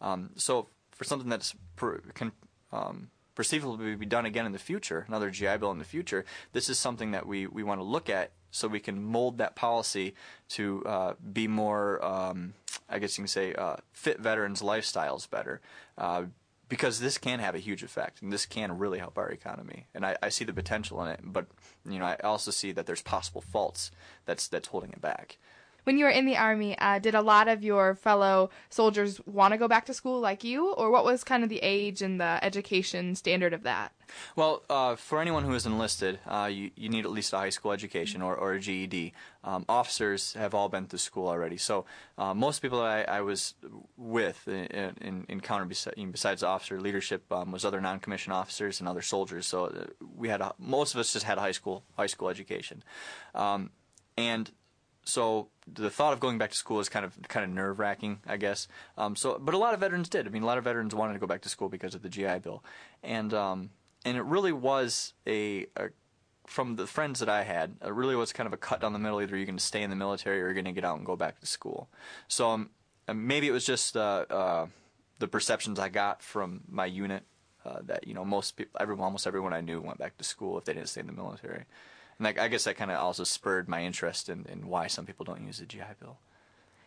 Um, 0.02 0.30
so 0.36 0.68
for 0.90 1.04
something 1.04 1.30
that's 1.30 1.54
per, 1.76 1.98
can 2.12 2.32
um, 2.72 3.08
perceivably 3.40 3.94
be 3.94 4.04
done 4.04 4.26
again 4.26 4.44
in 4.44 4.52
the 4.52 4.58
future, 4.58 5.06
another 5.08 5.30
GI 5.30 5.56
Bill 5.56 5.70
in 5.70 5.78
the 5.78 5.84
future, 5.86 6.26
this 6.52 6.68
is 6.68 6.78
something 6.78 7.12
that 7.12 7.26
we, 7.26 7.46
we 7.46 7.62
want 7.62 7.80
to 7.80 7.84
look 7.84 8.10
at 8.10 8.32
so 8.50 8.68
we 8.68 8.80
can 8.80 9.02
mold 9.02 9.38
that 9.38 9.56
policy 9.56 10.14
to 10.50 10.84
uh, 10.84 11.14
be 11.32 11.48
more, 11.48 12.04
um, 12.04 12.52
I 12.86 12.98
guess 12.98 13.16
you 13.16 13.22
can 13.22 13.28
say, 13.28 13.54
uh, 13.54 13.76
fit 13.94 14.20
veterans' 14.20 14.60
lifestyles 14.60 15.30
better. 15.30 15.62
Uh, 15.96 16.24
because 16.68 17.00
this 17.00 17.16
can 17.16 17.38
have 17.38 17.54
a 17.54 17.58
huge 17.58 17.82
effect, 17.82 18.20
and 18.20 18.30
this 18.30 18.44
can 18.44 18.76
really 18.76 18.98
help 18.98 19.16
our 19.16 19.30
economy. 19.30 19.86
And 19.94 20.04
I, 20.04 20.18
I 20.22 20.28
see 20.28 20.44
the 20.44 20.52
potential 20.52 21.02
in 21.02 21.08
it, 21.08 21.20
but 21.24 21.46
you 21.88 21.98
know, 21.98 22.04
I 22.04 22.16
also 22.22 22.50
see 22.50 22.72
that 22.72 22.84
there's 22.84 23.02
possible 23.02 23.40
faults 23.40 23.90
that's 24.26 24.48
that's 24.48 24.68
holding 24.68 24.92
it 24.92 25.00
back 25.00 25.38
when 25.90 25.98
you 25.98 26.04
were 26.04 26.10
in 26.12 26.24
the 26.24 26.36
army, 26.36 26.78
uh, 26.78 27.00
did 27.00 27.16
a 27.16 27.20
lot 27.20 27.48
of 27.48 27.64
your 27.64 27.96
fellow 27.96 28.48
soldiers 28.68 29.20
want 29.26 29.50
to 29.50 29.58
go 29.58 29.66
back 29.66 29.86
to 29.86 29.92
school 29.92 30.20
like 30.20 30.44
you, 30.44 30.70
or 30.74 30.88
what 30.88 31.04
was 31.04 31.24
kind 31.24 31.42
of 31.42 31.48
the 31.48 31.58
age 31.64 32.00
and 32.00 32.20
the 32.20 32.38
education 32.44 33.16
standard 33.16 33.52
of 33.52 33.64
that? 33.64 33.92
Well, 34.36 34.62
uh, 34.70 34.94
for 34.94 35.20
anyone 35.20 35.42
who 35.42 35.52
is 35.52 35.66
enlisted, 35.66 36.20
uh, 36.28 36.48
you, 36.48 36.70
you 36.76 36.88
need 36.88 37.04
at 37.04 37.10
least 37.10 37.32
a 37.32 37.38
high 37.38 37.50
school 37.50 37.72
education 37.72 38.22
or, 38.22 38.36
or 38.36 38.52
a 38.52 38.60
GED. 38.60 39.12
Um, 39.42 39.64
officers 39.68 40.34
have 40.34 40.54
all 40.54 40.68
been 40.68 40.86
through 40.86 41.00
school 41.00 41.26
already. 41.26 41.56
So 41.56 41.86
uh, 42.16 42.34
most 42.34 42.62
people 42.62 42.80
I, 42.80 43.00
I 43.02 43.22
was 43.22 43.54
with 43.96 44.46
in, 44.46 44.94
in, 45.00 45.26
encountered 45.28 45.70
besides, 45.70 45.96
besides 46.12 46.44
officer 46.44 46.80
leadership 46.80 47.24
um, 47.32 47.50
was 47.50 47.64
other 47.64 47.80
non-commissioned 47.80 48.32
officers 48.32 48.78
and 48.78 48.88
other 48.88 49.02
soldiers. 49.02 49.44
So 49.44 49.64
uh, 49.64 49.86
we 50.16 50.28
had 50.28 50.40
a, 50.40 50.54
most 50.56 50.94
of 50.94 51.00
us 51.00 51.12
just 51.12 51.24
had 51.24 51.36
a 51.36 51.40
high 51.40 51.50
school 51.50 51.82
high 51.96 52.06
school 52.06 52.28
education, 52.28 52.84
um, 53.34 53.70
and 54.16 54.52
so 55.04 55.48
the 55.72 55.90
thought 55.90 56.12
of 56.12 56.20
going 56.20 56.38
back 56.38 56.50
to 56.50 56.56
school 56.56 56.80
is 56.80 56.88
kind 56.88 57.04
of 57.04 57.16
kind 57.28 57.44
of 57.44 57.50
nerve 57.50 57.78
wracking, 57.78 58.20
I 58.26 58.36
guess. 58.36 58.68
Um, 58.98 59.16
so, 59.16 59.38
but 59.38 59.54
a 59.54 59.58
lot 59.58 59.74
of 59.74 59.80
veterans 59.80 60.08
did. 60.08 60.26
I 60.26 60.30
mean, 60.30 60.42
a 60.42 60.46
lot 60.46 60.58
of 60.58 60.64
veterans 60.64 60.94
wanted 60.94 61.14
to 61.14 61.18
go 61.18 61.26
back 61.26 61.42
to 61.42 61.48
school 61.48 61.68
because 61.68 61.94
of 61.94 62.02
the 62.02 62.08
GI 62.08 62.40
Bill, 62.40 62.62
and 63.02 63.32
um, 63.32 63.70
and 64.04 64.16
it 64.16 64.24
really 64.24 64.52
was 64.52 65.14
a, 65.26 65.66
a, 65.76 65.88
from 66.46 66.76
the 66.76 66.86
friends 66.86 67.20
that 67.20 67.28
I 67.28 67.42
had, 67.42 67.76
it 67.84 67.92
really 67.92 68.16
was 68.16 68.32
kind 68.32 68.46
of 68.46 68.52
a 68.52 68.56
cut 68.56 68.80
down 68.80 68.92
the 68.92 68.98
middle. 68.98 69.20
Either 69.20 69.36
you're 69.36 69.46
going 69.46 69.58
to 69.58 69.64
stay 69.64 69.82
in 69.82 69.90
the 69.90 69.96
military 69.96 70.40
or 70.40 70.46
you're 70.46 70.54
going 70.54 70.64
to 70.64 70.72
get 70.72 70.84
out 70.84 70.96
and 70.96 71.06
go 71.06 71.16
back 71.16 71.40
to 71.40 71.46
school. 71.46 71.88
So 72.28 72.50
um, 72.50 72.70
maybe 73.12 73.48
it 73.48 73.52
was 73.52 73.64
just 73.64 73.96
uh, 73.96 74.24
uh, 74.30 74.66
the 75.18 75.28
perceptions 75.28 75.78
I 75.78 75.88
got 75.88 76.22
from 76.22 76.62
my 76.68 76.86
unit 76.86 77.24
uh, 77.64 77.80
that 77.84 78.06
you 78.06 78.14
know 78.14 78.24
most 78.24 78.56
people, 78.56 78.80
everyone, 78.80 79.04
almost 79.04 79.26
everyone 79.26 79.52
I 79.52 79.60
knew 79.60 79.80
went 79.80 79.98
back 79.98 80.16
to 80.18 80.24
school 80.24 80.58
if 80.58 80.64
they 80.64 80.72
didn't 80.72 80.88
stay 80.88 81.00
in 81.00 81.06
the 81.06 81.12
military 81.12 81.64
and 82.20 82.26
that, 82.26 82.38
I 82.38 82.48
guess 82.48 82.64
that 82.64 82.76
kind 82.76 82.90
of 82.90 82.98
also 82.98 83.24
spurred 83.24 83.66
my 83.66 83.82
interest 83.82 84.28
in, 84.28 84.44
in 84.46 84.68
why 84.68 84.88
some 84.88 85.06
people 85.06 85.24
don't 85.24 85.42
use 85.46 85.58
the 85.58 85.64
GI 85.64 85.80
Bill. 85.98 86.18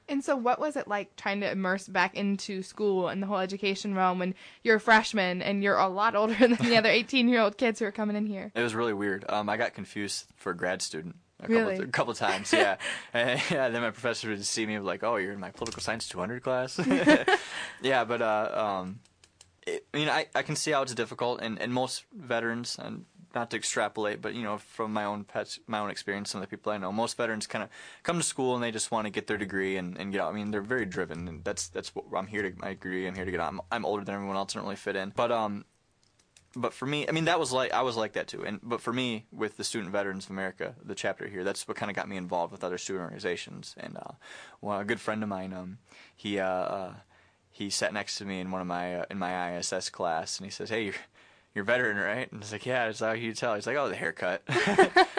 And 0.08 0.24
so, 0.24 0.36
what 0.36 0.60
was 0.60 0.76
it 0.76 0.88
like 0.88 1.16
trying 1.16 1.40
to 1.40 1.50
immerse 1.50 1.88
back 1.88 2.16
into 2.16 2.62
school 2.62 3.08
and 3.08 3.24
the 3.24 3.26
whole 3.26 3.40
education 3.40 3.96
realm 3.96 4.20
when 4.20 4.36
you're 4.62 4.76
a 4.76 4.80
freshman 4.80 5.42
and 5.42 5.64
you're 5.64 5.78
a 5.78 5.88
lot 5.88 6.16
older 6.16 6.36
than 6.36 6.54
the 6.54 6.78
other 6.78 6.90
18 6.92 7.30
year 7.30 7.42
old 7.42 7.58
kids 7.58 7.80
who 7.80 7.86
are 7.86 7.92
coming 7.92 8.16
in 8.16 8.28
here? 8.28 8.52
It 8.54 8.62
was 8.62 8.76
really 8.76 8.94
weird. 8.94 9.26
Um, 9.28 9.50
I 9.50 9.58
got 9.58 9.74
confused 9.74 10.26
for 10.36 10.52
a 10.52 10.56
grad 10.56 10.84
student. 10.84 11.16
A 11.40 11.48
really? 11.48 11.78
couple, 11.78 11.90
a 11.90 11.92
couple 11.92 12.14
times, 12.14 12.54
yeah. 12.54 12.78
and, 13.14 13.42
yeah. 13.50 13.70
Then 13.70 13.82
my 13.82 13.90
professor 13.90 14.30
would 14.30 14.46
see 14.46 14.68
me 14.68 14.78
like, 14.78 15.04
"Oh, 15.04 15.16
you're 15.16 15.34
in 15.34 15.40
my 15.40 15.52
political 15.52 15.82
science 15.82 16.08
200 16.08 16.44
class." 16.44 16.80
yeah, 17.82 18.04
but 18.04 18.22
uh, 18.22 18.82
um, 18.84 19.00
it, 19.66 19.86
I 19.94 19.98
mean, 19.98 20.10
I, 20.10 20.28
I 20.36 20.42
can 20.42 20.56
see 20.56 20.72
how 20.72 20.82
it's 20.82 20.94
difficult, 20.94 21.42
and, 21.42 21.60
and 21.60 21.74
most 21.74 22.06
veterans, 22.14 22.78
and 22.80 23.06
not 23.34 23.50
to 23.50 23.58
extrapolate, 23.58 24.22
but 24.22 24.34
you 24.34 24.44
know, 24.44 24.58
from 24.58 24.94
my 24.94 25.04
own 25.04 25.24
pets, 25.24 25.60
my 25.68 25.80
own 25.80 25.90
experience, 25.90 26.32
some 26.32 26.42
of 26.42 26.48
the 26.48 26.56
people 26.56 26.72
I 26.72 26.78
know, 26.78 26.92
most 26.92 27.18
veterans 27.18 27.48
kind 27.48 27.64
of 27.64 27.70
come 28.04 28.18
to 28.18 28.24
school 28.24 28.56
and 28.56 28.64
they 28.64 28.72
just 28.72 28.92
want 28.92 29.06
to 29.06 29.12
get 29.12 29.28
their 29.28 29.38
degree 29.38 29.78
and, 29.78 29.98
and 29.98 30.12
get 30.12 30.22
out. 30.22 30.32
I 30.32 30.36
mean, 30.36 30.52
they're 30.52 30.62
very 30.62 30.86
driven, 30.86 31.28
and 31.28 31.44
that's 31.44 31.68
that's 31.68 31.96
what 31.96 32.06
I'm 32.16 32.28
here 32.28 32.44
to. 32.44 32.60
My 32.60 32.70
degree, 32.70 33.08
I'm 33.08 33.16
here 33.16 33.26
to 33.26 33.32
get 33.32 33.40
out. 33.40 33.50
I'm, 33.50 33.62
I'm 33.72 33.86
older 33.86 34.04
than 34.04 34.16
everyone 34.16 34.36
else, 34.36 34.56
I 34.56 34.60
don't 34.60 34.66
really 34.66 34.76
fit 34.76 34.96
in. 34.96 35.12
But 35.16 35.32
um, 35.32 35.66
but 36.56 36.74
for 36.74 36.86
me, 36.86 37.08
I 37.08 37.12
mean, 37.12 37.26
that 37.26 37.40
was 37.40 37.52
like 37.52 37.74
I 37.74 37.82
was 37.82 37.98
like 37.98 38.14
that 38.14 38.28
too. 38.28 38.46
And 38.46 38.60
but 38.62 38.82
for 38.82 38.94
me, 38.94 39.26
with 39.32 39.58
the 39.58 39.64
Student 39.64 39.92
Veterans 39.92 40.26
of 40.26 40.32
America, 40.32 40.76
the 40.84 40.96
chapter 40.96 41.28
here, 41.28 41.44
that's 41.44 41.68
what 41.68 41.78
kind 41.78 41.90
of 41.90 41.96
got 41.96 42.08
me 42.08 42.18
involved 42.18 42.52
with 42.52 42.64
other 42.64 42.78
student 42.78 43.04
organizations. 43.04 43.74
And 43.78 43.98
uh, 43.98 44.14
well, 44.62 44.80
a 44.80 44.86
good 44.86 45.02
friend 45.02 45.24
of 45.24 45.30
mine, 45.30 45.54
um, 45.54 45.80
he 46.16 46.40
uh, 46.40 46.48
uh 46.48 46.94
he 47.50 47.70
sat 47.70 47.94
next 47.94 48.18
to 48.18 48.26
me 48.26 48.40
in 48.40 48.52
one 48.52 48.62
of 48.62 48.68
my 48.68 49.00
uh, 49.00 49.06
in 49.10 49.18
my 49.18 49.58
ISS 49.58 49.90
class, 49.90 50.38
and 50.38 50.46
he 50.46 50.52
says, 50.52 50.70
"Hey, 50.70 50.92
you're 51.54 51.64
a 51.64 51.66
veteran, 51.66 51.98
right?" 51.98 52.32
And 52.32 52.42
it's 52.42 52.52
like, 52.52 52.66
"Yeah." 52.66 52.88
It's 52.88 53.00
how 53.00 53.12
you 53.12 53.34
tell. 53.34 53.56
He's 53.56 53.68
like, 53.68 53.78
"Oh, 53.78 53.90
the 53.90 53.96
haircut." 53.96 54.44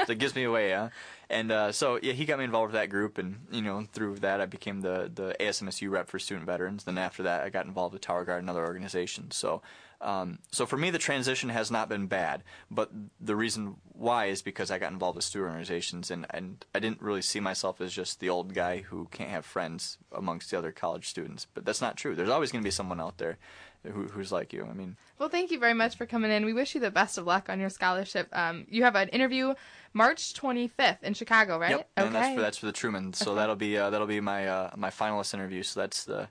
so 0.07 0.13
it 0.13 0.19
gives 0.19 0.35
me 0.35 0.45
away, 0.45 0.69
yeah. 0.69 0.91
And 1.31 1.51
uh, 1.51 1.73
so 1.73 1.99
yeah, 2.03 2.13
he 2.13 2.25
got 2.25 2.39
me 2.39 2.45
involved 2.45 2.73
with 2.73 2.81
that 2.81 2.91
group, 2.91 3.19
and 3.19 3.47
you 3.51 3.63
know, 3.63 3.87
through 3.93 4.17
that, 4.17 4.41
I 4.41 4.47
became 4.47 4.81
the 4.81 5.11
the 5.13 5.37
ASMSU 5.41 5.91
rep 5.91 6.09
for 6.09 6.19
student 6.19 6.47
veterans. 6.47 6.85
Then 6.85 6.99
after 6.99 7.23
that, 7.25 7.45
I 7.45 7.51
got 7.51 7.67
involved 7.67 7.93
with 7.93 8.03
Tower 8.03 8.25
Guard 8.25 8.41
and 8.41 8.51
other 8.51 8.65
organizations. 8.65 9.37
So 9.37 9.63
um, 10.05 10.39
so 10.51 10.67
for 10.67 10.77
me, 10.77 10.91
the 10.91 10.99
transition 10.99 11.49
has 11.49 11.71
not 11.71 11.89
been 11.89 12.07
bad, 12.07 12.43
but 12.71 12.91
the 13.19 13.35
reason 13.35 13.77
why 13.95 14.27
is 14.27 14.43
because 14.43 14.71
I 14.71 14.79
got 14.79 14.93
involved 14.93 15.17
with 15.17 15.25
student 15.25 15.49
organizations, 15.49 16.11
and, 16.11 16.27
and 16.29 16.65
I 16.75 16.79
didn't 16.79 17.01
really 17.01 17.23
see 17.23 17.41
myself 17.41 17.81
as 17.81 17.93
just 17.93 18.21
the 18.21 18.29
old 18.29 18.53
guy 18.53 18.79
who 18.83 19.09
can't 19.11 19.31
have 19.31 19.47
friends 19.47 19.97
amongst 20.13 20.51
the 20.51 20.59
other 20.59 20.73
college 20.73 21.09
students. 21.09 21.47
But 21.53 21.65
that's 21.65 21.81
not 21.81 21.97
true. 21.97 22.15
There's 22.15 22.29
always 22.29 22.53
going 22.53 22.63
to 22.63 22.67
be 22.67 22.71
someone 22.71 23.01
out 23.01 23.17
there 23.17 23.39
who, 23.85 24.05
who's 24.05 24.33
like 24.33 24.53
you. 24.53 24.67
I 24.69 24.73
mean, 24.73 24.97
well, 25.19 25.29
thank 25.29 25.51
you 25.51 25.59
very 25.59 25.75
much 25.75 25.97
for 25.97 26.07
coming 26.07 26.31
in. 26.31 26.45
We 26.45 26.53
wish 26.53 26.75
you 26.75 26.81
the 26.81 26.91
best 26.91 27.19
of 27.19 27.27
luck 27.27 27.49
on 27.49 27.61
your 27.61 27.71
scholarship. 27.71 28.29
Um, 28.33 28.67
you 28.69 28.83
have 28.85 28.97
an 28.97 29.09
interview 29.09 29.55
March 29.93 30.35
25th 30.35 31.03
in 31.03 31.15
Chicago, 31.15 31.59
right? 31.59 31.71
Yep, 31.71 31.89
okay. 31.99 32.07
and 32.07 32.15
that's 32.15 32.35
for 32.35 32.41
that's 32.41 32.59
for 32.59 32.67
the 32.67 32.73
Truman. 32.73 33.13
So 33.13 33.33
okay. 33.33 33.41
that'll 33.41 33.57
be 33.57 33.77
uh, 33.79 33.91
that'll 33.91 34.07
be 34.07 34.21
my 34.21 34.49
uh, 34.49 34.71
my 34.77 34.91
finalist 34.91 35.35
interview. 35.35 35.63
So 35.63 35.81
that's 35.81 36.05
the 36.05 36.29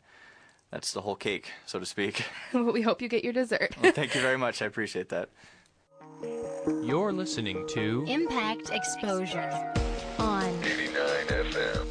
that's 0.71 0.91
the 0.93 1.01
whole 1.01 1.15
cake, 1.15 1.51
so 1.65 1.79
to 1.79 1.85
speak. 1.85 2.25
we 2.53 2.81
hope 2.81 3.01
you 3.01 3.07
get 3.07 3.23
your 3.23 3.33
dessert. 3.33 3.75
well, 3.81 3.91
thank 3.91 4.15
you 4.15 4.21
very 4.21 4.37
much. 4.37 4.61
I 4.61 4.65
appreciate 4.65 5.09
that. 5.09 5.29
You're 6.81 7.11
listening 7.11 7.67
to 7.69 8.05
Impact 8.07 8.69
Exposure 8.71 9.73
on 10.17 10.45
89 10.63 10.95
FM. 11.27 11.82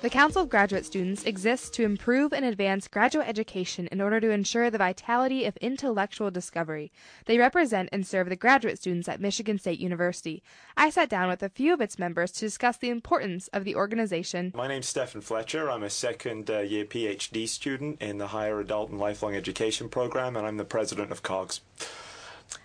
The 0.00 0.10
Council 0.10 0.42
of 0.42 0.48
Graduate 0.48 0.86
Students 0.86 1.24
exists 1.24 1.68
to 1.70 1.82
improve 1.82 2.32
and 2.32 2.44
advance 2.44 2.86
graduate 2.86 3.26
education 3.26 3.88
in 3.90 4.00
order 4.00 4.20
to 4.20 4.30
ensure 4.30 4.70
the 4.70 4.78
vitality 4.78 5.44
of 5.44 5.56
intellectual 5.56 6.30
discovery. 6.30 6.92
They 7.24 7.36
represent 7.36 7.88
and 7.90 8.06
serve 8.06 8.28
the 8.28 8.36
graduate 8.36 8.78
students 8.78 9.08
at 9.08 9.20
Michigan 9.20 9.58
State 9.58 9.80
University. 9.80 10.44
I 10.76 10.90
sat 10.90 11.08
down 11.08 11.28
with 11.28 11.42
a 11.42 11.48
few 11.48 11.74
of 11.74 11.80
its 11.80 11.98
members 11.98 12.30
to 12.32 12.40
discuss 12.40 12.76
the 12.76 12.90
importance 12.90 13.48
of 13.48 13.64
the 13.64 13.74
organization. 13.74 14.52
My 14.54 14.68
name's 14.68 14.86
Stephen 14.86 15.20
Fletcher. 15.20 15.68
I'm 15.68 15.82
a 15.82 15.90
second 15.90 16.48
uh, 16.48 16.60
year 16.60 16.84
PhD 16.84 17.48
student 17.48 18.00
in 18.00 18.18
the 18.18 18.28
Higher 18.28 18.60
Adult 18.60 18.90
and 18.90 19.00
Lifelong 19.00 19.34
Education 19.34 19.88
program, 19.88 20.36
and 20.36 20.46
I'm 20.46 20.58
the 20.58 20.64
president 20.64 21.10
of 21.10 21.24
COGS. 21.24 21.60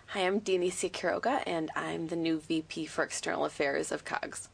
Hi, 0.09 0.27
I'm 0.27 0.37
Denicia 0.37 0.89
Quiroga, 0.89 1.41
and 1.47 1.71
I'm 1.75 2.09
the 2.09 2.15
new 2.15 2.41
VP 2.41 2.85
for 2.85 3.03
External 3.03 3.45
Affairs 3.45 3.91
of 3.91 4.05
COGS. 4.05 4.49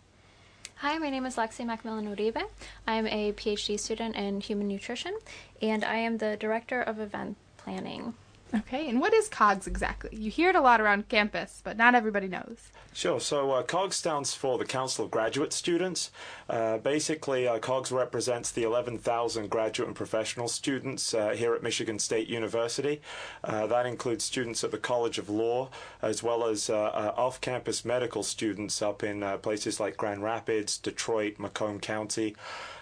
Hi, 0.82 0.98
my 0.98 1.10
name 1.10 1.26
is 1.26 1.36
Lexi 1.36 1.66
Macmillan 1.66 2.08
Uribe. 2.08 2.42
I'm 2.88 3.06
a 3.06 3.34
PhD 3.34 3.78
student 3.78 4.16
in 4.16 4.40
human 4.40 4.70
nutrition, 4.70 5.14
and 5.62 5.84
I 5.84 5.96
am 5.96 6.20
the 6.20 6.38
director 6.38 6.82
of 6.82 7.02
event 7.02 7.36
planning. 7.58 8.14
Okay, 8.56 8.88
and 8.88 9.02
what 9.02 9.14
is 9.14 9.28
COGS 9.28 9.68
exactly? 9.68 10.12
You 10.14 10.32
hear 10.32 10.52
it 10.52 10.56
a 10.56 10.62
lot 10.62 10.80
around 10.80 11.10
campus, 11.10 11.60
but 11.66 11.76
not 11.76 11.96
everybody 11.96 12.30
knows. 12.30 12.72
Sure. 13.00 13.22
So 13.22 13.52
uh, 13.52 13.64
COGS 13.64 13.96
stands 13.96 14.34
for 14.34 14.58
the 14.58 14.66
Council 14.66 15.06
of 15.06 15.12
Graduate 15.12 15.54
Students. 15.54 16.12
Uh, 16.50 16.80
basically, 16.80 17.48
uh, 17.48 17.58
COGS 17.58 17.94
represents 17.94 18.52
the 18.52 18.64
11,000 18.64 19.50
graduate 19.50 19.88
and 19.88 19.96
professional 19.96 20.50
students 20.50 21.14
uh, 21.14 21.30
here 21.30 21.56
at 21.56 21.64
Michigan 21.64 21.98
State 21.98 22.28
University. 22.28 23.00
Uh, 23.42 23.66
that 23.68 23.86
includes 23.86 24.26
students 24.26 24.66
at 24.66 24.72
the 24.72 24.78
College 24.78 25.18
of 25.18 25.30
Law, 25.30 25.70
as 26.02 26.22
well 26.22 26.44
as 26.44 26.70
uh, 26.70 27.14
off-campus 27.16 27.86
medical 27.86 28.22
students 28.22 28.82
up 28.82 29.02
in 29.02 29.22
places 29.42 29.80
like 29.80 29.96
Grand 29.96 30.22
Rapids, 30.22 30.78
Detroit, 30.78 31.40
Macomb 31.40 31.80
County. 31.80 32.36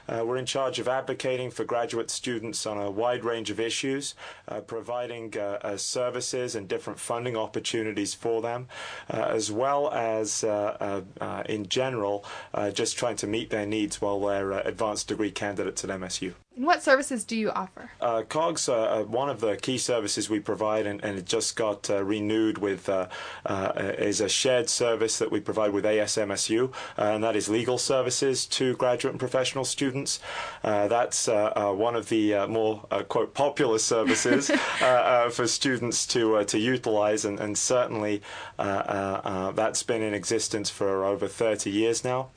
Uh, 0.10 0.23
we're 0.25 0.38
in 0.38 0.45
charge 0.45 0.80
of 0.80 0.88
advocating 0.88 1.51
for 1.51 1.65
graduate 1.65 2.10
students 2.10 2.65
on 2.65 2.77
a 2.77 2.89
wide 2.89 3.23
range 3.23 3.49
of 3.49 3.60
issues, 3.60 4.15
uh, 4.47 4.62
providing 4.62 5.38
uh, 5.38 5.75
services 5.75 6.56
and 6.56 6.67
different 6.67 6.99
funding 6.99 7.36
opportunities 7.36 8.13
for 8.13 8.41
them, 8.41 8.67
as 9.10 9.51
well 9.51 9.91
as, 9.91 10.07
Uh, 10.08 10.48
uh, 10.80 11.02
uh, 11.20 11.43
in 11.48 11.67
general, 11.67 12.24
uh, 12.54 12.72
just 12.72 12.98
trying 12.98 13.15
to 13.17 13.28
meet 13.28 13.50
their 13.50 13.65
needs 13.65 14.02
while 14.02 14.20
they're 14.20 14.52
advanced 14.52 15.08
degree 15.08 15.32
candidates 15.32 15.84
at 15.84 15.89
MSU. 15.89 16.34
And 16.58 16.65
what 16.65 16.82
services 16.82 17.24
do 17.24 17.38
you 17.38 17.52
offer? 17.52 17.91
Uh, 18.02 18.24
COGS, 18.24 18.67
uh, 18.67 19.04
one 19.08 19.30
of 19.30 19.41
the 19.41 19.58
key 19.58 19.78
services 19.78 20.28
we 20.28 20.39
provide, 20.39 20.88
and, 20.88 21.04
and 21.04 21.15
it 21.15 21.26
just 21.28 21.56
got 21.56 21.88
uh, 21.88 22.04
renewed 22.04 22.58
with, 22.58 22.89
uh, 22.89 23.10
uh, 23.46 23.74
is 23.76 24.22
a 24.22 24.28
shared 24.28 24.67
service 24.67 25.20
that 25.20 25.32
we 25.32 25.39
provide 25.39 25.72
with 25.72 25.86
ASMSU, 25.86 26.70
uh, 26.70 26.72
and 26.98 27.24
that 27.24 27.36
is 27.36 27.48
legal 27.48 27.78
services 27.78 28.48
to 28.48 28.76
graduate 28.78 29.12
and 29.13 29.20
professional 29.20 29.65
students. 29.65 30.20
that's 30.63 31.28
one 31.28 31.96
of 31.96 32.10
the 32.10 32.48
more 32.48 32.80
quote 33.08 33.36
popular 33.36 33.78
services 33.78 34.50
for 35.30 35.46
students 35.46 36.08
to 36.08 36.43
to 36.43 36.58
utilize, 36.58 37.24
and, 37.24 37.39
and 37.39 37.56
certainly 37.56 38.24
that's 38.58 39.84
been 39.84 40.02
in 40.02 40.15
existence 40.15 40.72
for 40.72 41.06
over 41.06 41.28
30 41.28 41.70
years 41.70 42.04
now 42.04 42.30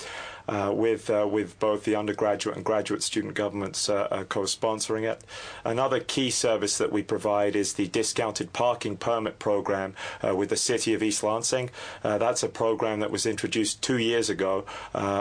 with 0.48 1.10
uh, 1.10 1.26
with 1.30 1.58
both 1.58 1.84
the 1.84 1.94
undergraduate 1.94 2.56
and 2.56 2.64
graduate 2.64 3.02
student 3.02 3.34
governments 3.34 3.88
uh, 3.88 4.08
uh, 4.10 4.24
co-sponsoring 4.24 5.10
it. 5.10 5.22
Another 5.64 6.00
key 6.00 6.30
service 6.30 6.78
that 6.78 6.92
we 6.92 7.02
provide 7.02 7.54
is 7.56 7.74
the 7.74 7.88
discounted 7.88 8.52
parking 8.52 8.96
permit 8.96 9.38
program 9.38 9.94
uh, 10.26 10.34
with 10.34 10.48
the 10.48 10.56
City 10.56 10.94
of 10.94 11.02
East 11.02 11.22
Lansing. 11.22 11.70
that's 12.02 12.42
a 12.42 12.48
program 12.48 13.00
that 13.00 13.10
was 13.10 13.26
introduced 13.26 13.82
two 13.82 13.98
years 13.98 14.30
ago 14.30 14.64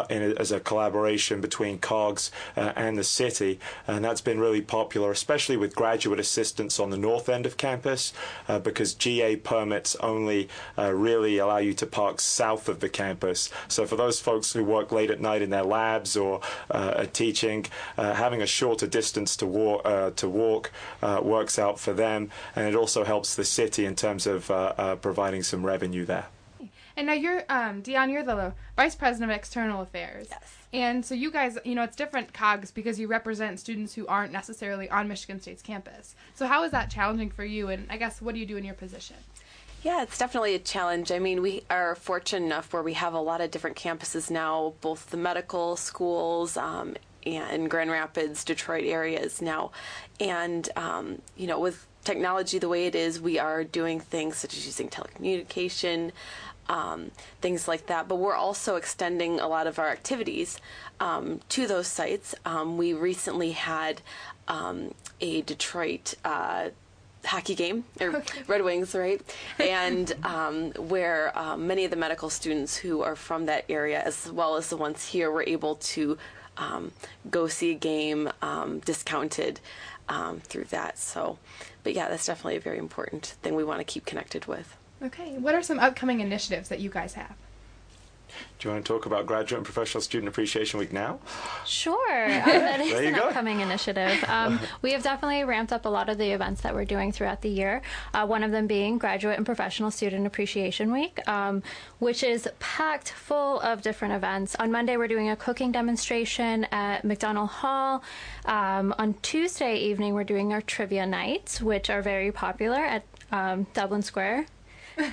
in, 0.09 0.37
as 0.37 0.51
a 0.51 0.59
collaboration 0.59 1.41
between 1.41 1.77
COGS 1.79 2.31
and 2.55 2.97
the 2.97 3.03
city, 3.03 3.59
and 3.87 4.03
that's 4.03 4.21
been 4.21 4.39
really 4.39 4.61
popular, 4.61 5.11
especially 5.11 5.57
with 5.57 5.75
graduate 5.75 6.19
assistants 6.19 6.79
on 6.79 6.89
the 6.89 6.97
north 6.97 7.29
end 7.29 7.45
of 7.45 7.57
campus, 7.57 8.13
because 8.63 8.93
GA 8.93 9.35
permits 9.35 9.95
only 9.97 10.49
really 10.77 11.37
allow 11.37 11.57
you 11.57 11.73
to 11.73 11.85
park 11.85 12.19
south 12.19 12.69
of 12.69 12.79
the 12.79 12.89
campus. 12.89 13.49
So 13.67 13.85
for 13.85 13.95
those 13.95 14.19
folks 14.19 14.53
who 14.53 14.63
work 14.63 14.91
late 14.91 15.08
at 15.09 15.19
at 15.19 15.21
night 15.21 15.41
in 15.41 15.49
their 15.49 15.63
labs 15.63 16.15
or 16.15 16.41
uh, 16.71 17.05
teaching, 17.13 17.65
uh, 17.97 18.13
having 18.13 18.41
a 18.41 18.47
shorter 18.47 18.87
distance 18.87 19.35
to 19.37 19.45
walk, 19.45 19.81
uh, 19.85 20.11
to 20.11 20.29
walk 20.29 20.71
uh, 21.01 21.19
works 21.21 21.59
out 21.59 21.79
for 21.79 21.93
them, 21.93 22.29
and 22.55 22.67
it 22.67 22.75
also 22.75 23.03
helps 23.03 23.35
the 23.35 23.43
city 23.43 23.85
in 23.85 23.95
terms 23.95 24.25
of 24.25 24.49
uh, 24.49 24.95
providing 24.97 25.43
some 25.43 25.65
revenue 25.65 26.05
there. 26.05 26.27
And 26.95 27.07
now 27.07 27.13
you're, 27.13 27.43
um, 27.47 27.81
Dion, 27.81 28.09
you're 28.09 28.23
the 28.23 28.53
vice 28.75 28.95
president 28.95 29.31
of 29.31 29.37
external 29.37 29.81
affairs. 29.81 30.27
Yes. 30.29 30.57
And 30.71 31.05
so 31.05 31.15
you 31.15 31.31
guys, 31.31 31.57
you 31.63 31.73
know, 31.73 31.83
it's 31.83 31.95
different 31.95 32.33
COGS 32.33 32.71
because 32.71 32.99
you 32.99 33.07
represent 33.07 33.59
students 33.59 33.93
who 33.93 34.05
aren't 34.07 34.33
necessarily 34.33 34.89
on 34.89 35.07
Michigan 35.07 35.39
State's 35.39 35.61
campus. 35.61 36.13
So 36.35 36.45
how 36.45 36.63
is 36.63 36.71
that 36.71 36.91
challenging 36.91 37.31
for 37.31 37.45
you? 37.45 37.69
And 37.69 37.87
I 37.89 37.97
guess 37.97 38.21
what 38.21 38.33
do 38.33 38.39
you 38.39 38.45
do 38.45 38.57
in 38.57 38.65
your 38.65 38.75
position? 38.75 39.15
Yeah, 39.81 40.03
it's 40.03 40.17
definitely 40.17 40.55
a 40.55 40.59
challenge. 40.59 41.09
I 41.09 41.19
mean, 41.19 41.41
we 41.41 41.63
are 41.69 41.95
fortunate 41.95 42.45
enough 42.45 42.73
where 42.73 42.83
we 42.83 42.93
have 42.93 43.13
a 43.13 43.19
lot 43.19 43.39
of 43.39 43.49
different 43.49 43.77
campuses 43.77 44.29
now, 44.29 44.73
both 44.81 45.09
the 45.09 45.15
medical 45.17 45.77
schools 45.77 46.57
um, 46.57 46.95
and 47.25 47.69
Grand 47.69 47.89
Rapids, 47.89 48.43
Detroit 48.43 48.83
areas 48.83 49.41
now. 49.41 49.71
And, 50.19 50.67
um, 50.75 51.21
you 51.37 51.47
know, 51.47 51.59
with 51.61 51.87
technology 52.03 52.59
the 52.59 52.67
way 52.67 52.87
it 52.87 52.95
is, 52.95 53.21
we 53.21 53.39
are 53.39 53.63
doing 53.63 54.01
things 54.01 54.35
such 54.35 54.57
as 54.57 54.65
using 54.65 54.89
telecommunication, 54.89 56.11
um, 56.67 57.11
things 57.39 57.65
like 57.65 57.85
that. 57.87 58.09
But 58.09 58.17
we're 58.17 58.35
also 58.35 58.75
extending 58.75 59.39
a 59.39 59.47
lot 59.47 59.65
of 59.65 59.79
our 59.79 59.87
activities 59.87 60.59
um, 60.99 61.39
to 61.49 61.67
those 61.67 61.87
sites. 61.87 62.35
Um, 62.45 62.77
we 62.77 62.91
recently 62.91 63.51
had 63.51 64.01
um, 64.49 64.93
a 65.21 65.41
Detroit 65.41 66.15
uh, 66.25 66.69
hockey 67.25 67.55
game 67.55 67.85
or. 67.99 68.23
Red 68.47 68.63
Wings, 68.63 68.95
right? 68.95 69.21
And 69.59 70.13
um, 70.23 70.71
where 70.73 71.37
um, 71.37 71.67
many 71.67 71.85
of 71.85 71.91
the 71.91 71.97
medical 71.97 72.29
students 72.29 72.77
who 72.77 73.01
are 73.01 73.15
from 73.15 73.45
that 73.45 73.65
area, 73.69 74.01
as 74.01 74.31
well 74.31 74.55
as 74.55 74.69
the 74.69 74.77
ones 74.77 75.07
here, 75.07 75.31
were 75.31 75.43
able 75.45 75.75
to 75.75 76.17
um, 76.57 76.91
go 77.29 77.47
see 77.47 77.71
a 77.71 77.75
game 77.75 78.29
um, 78.41 78.79
discounted 78.79 79.59
um, 80.07 80.39
through 80.39 80.65
that. 80.65 80.97
So, 80.97 81.37
but 81.83 81.93
yeah, 81.93 82.09
that's 82.09 82.25
definitely 82.25 82.57
a 82.57 82.61
very 82.61 82.77
important 82.77 83.35
thing 83.41 83.55
we 83.55 83.63
want 83.63 83.79
to 83.79 83.83
keep 83.83 84.05
connected 84.05 84.45
with. 84.45 84.75
Okay, 85.01 85.37
what 85.37 85.55
are 85.55 85.63
some 85.63 85.79
upcoming 85.79 86.19
initiatives 86.19 86.69
that 86.69 86.79
you 86.79 86.89
guys 86.89 87.13
have? 87.13 87.35
Do 88.59 88.67
you 88.67 88.73
want 88.73 88.85
to 88.85 88.93
talk 88.93 89.05
about 89.05 89.25
Graduate 89.25 89.59
and 89.59 89.65
Professional 89.65 90.01
Student 90.01 90.27
Appreciation 90.27 90.79
Week 90.79 90.91
now? 90.91 91.19
Sure. 91.65 92.25
Um, 92.25 92.45
that 92.45 92.79
is 92.81 92.93
an 92.93 93.13
go. 93.13 93.21
upcoming 93.21 93.61
initiative. 93.61 94.23
Um, 94.27 94.59
we 94.81 94.91
have 94.91 95.03
definitely 95.03 95.43
ramped 95.43 95.71
up 95.71 95.85
a 95.85 95.89
lot 95.89 96.09
of 96.09 96.17
the 96.17 96.31
events 96.31 96.61
that 96.61 96.73
we're 96.73 96.85
doing 96.85 97.11
throughout 97.11 97.41
the 97.41 97.49
year. 97.49 97.81
Uh, 98.13 98.25
one 98.25 98.43
of 98.43 98.51
them 98.51 98.67
being 98.67 98.97
Graduate 98.97 99.37
and 99.37 99.45
Professional 99.45 99.91
Student 99.91 100.27
Appreciation 100.27 100.91
Week, 100.91 101.25
um, 101.27 101.63
which 101.99 102.23
is 102.23 102.49
packed 102.59 103.11
full 103.11 103.59
of 103.61 103.81
different 103.81 104.13
events. 104.13 104.55
On 104.55 104.71
Monday, 104.71 104.97
we're 104.97 105.07
doing 105.07 105.29
a 105.29 105.35
cooking 105.35 105.71
demonstration 105.71 106.65
at 106.71 107.03
McDonel 107.03 107.47
Hall. 107.47 108.03
Um, 108.45 108.93
on 108.97 109.15
Tuesday 109.21 109.77
evening, 109.77 110.13
we're 110.13 110.23
doing 110.23 110.53
our 110.53 110.61
trivia 110.61 111.05
nights, 111.05 111.61
which 111.61 111.89
are 111.89 112.01
very 112.01 112.31
popular 112.31 112.79
at 112.79 113.03
um, 113.31 113.67
Dublin 113.73 114.01
Square 114.01 114.47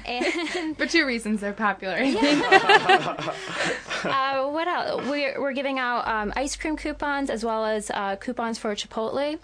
and 0.07 0.77
for 0.77 0.87
two 0.87 1.07
reasons 1.07 1.40
they're 1.40 1.53
popular. 1.53 1.99
Yeah. 1.99 3.33
uh, 4.05 4.49
what 4.49 4.68
else? 4.68 5.07
We're, 5.07 5.40
we're 5.40 5.53
giving 5.53 5.79
out 5.79 6.07
um, 6.07 6.33
ice 6.37 6.57
cream 6.57 6.77
coupons 6.77 7.31
as 7.31 7.44
well 7.44 7.64
as 7.64 7.90
uh, 7.90 8.16
coupons 8.16 8.59
for 8.59 8.75
Chipotle. 8.75 9.38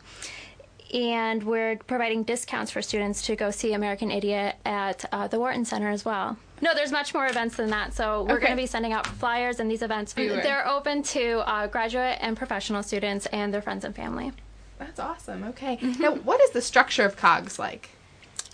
And 0.93 1.43
we're 1.45 1.77
providing 1.77 2.23
discounts 2.23 2.71
for 2.71 2.83
students 2.83 3.23
to 3.23 3.37
go 3.37 3.51
see 3.51 3.73
American 3.73 4.11
Idiot 4.11 4.57
at 4.67 5.07
uh, 5.11 5.27
the 5.27 5.39
Wharton 5.39 5.65
Center 5.65 5.89
as 5.89 6.05
well. 6.05 6.37
No, 6.61 6.75
there's 6.75 6.93
much 6.93 7.15
more 7.15 7.27
events 7.27 7.57
than 7.57 7.71
that. 7.71 7.95
So 7.95 8.25
we're 8.25 8.37
okay. 8.37 8.47
going 8.47 8.57
to 8.57 8.63
be 8.63 8.67
sending 8.67 8.93
out 8.93 9.07
flyers 9.07 9.59
and 9.59 9.71
these 9.71 9.83
events. 9.83 10.13
They're 10.13 10.69
open 10.69 11.03
to 11.05 11.49
uh, 11.49 11.67
graduate 11.67 12.19
and 12.21 12.37
professional 12.37 12.83
students 12.83 13.27
and 13.27 13.55
their 13.55 13.63
friends 13.63 13.85
and 13.85 13.97
family. 13.97 14.33
That's 14.79 15.01
awesome. 15.01 15.45
Okay. 15.45 15.77
Mm-hmm. 15.77 16.03
Now, 16.03 16.15
what 16.15 16.41
is 16.43 16.51
the 16.51 16.61
structure 16.61 17.05
of 17.05 17.17
COGS 17.17 17.59
like? 17.59 17.91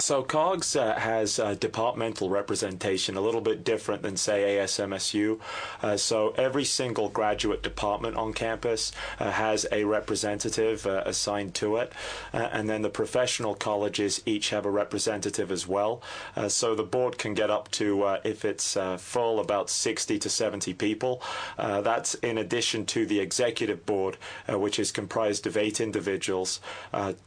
So 0.00 0.22
COGS 0.22 0.76
uh, 0.76 0.94
has 0.94 1.40
uh, 1.40 1.54
departmental 1.54 2.30
representation, 2.30 3.16
a 3.16 3.20
little 3.20 3.40
bit 3.40 3.64
different 3.64 4.02
than, 4.02 4.16
say, 4.16 4.56
ASMSU. 4.56 5.40
Uh, 5.82 5.96
so 5.96 6.34
every 6.36 6.64
single 6.64 7.08
graduate 7.08 7.64
department 7.64 8.16
on 8.16 8.32
campus 8.32 8.92
uh, 9.18 9.32
has 9.32 9.66
a 9.72 9.82
representative 9.82 10.86
uh, 10.86 11.02
assigned 11.04 11.54
to 11.54 11.78
it, 11.78 11.92
uh, 12.32 12.48
and 12.52 12.70
then 12.70 12.82
the 12.82 12.88
professional 12.88 13.56
colleges 13.56 14.22
each 14.24 14.50
have 14.50 14.64
a 14.64 14.70
representative 14.70 15.50
as 15.50 15.66
well. 15.66 16.00
so 16.46 16.76
the 16.76 16.84
board 16.84 17.18
can 17.18 17.34
get 17.34 17.50
up 17.50 17.68
to, 17.72 18.18
if 18.22 18.44
it's 18.44 18.76
full, 18.98 19.40
about 19.40 19.68
60 19.68 20.18
to 20.20 20.30
70 20.30 20.74
people. 20.74 21.20
that's 21.56 22.14
in 22.14 22.38
addition 22.38 22.86
to 22.86 23.04
the 23.04 23.18
executive 23.18 23.84
board, 23.84 24.16
which 24.48 24.78
is 24.78 24.92
comprised 24.92 25.46
of 25.46 25.56
eight 25.56 25.80
individuals, 25.80 26.60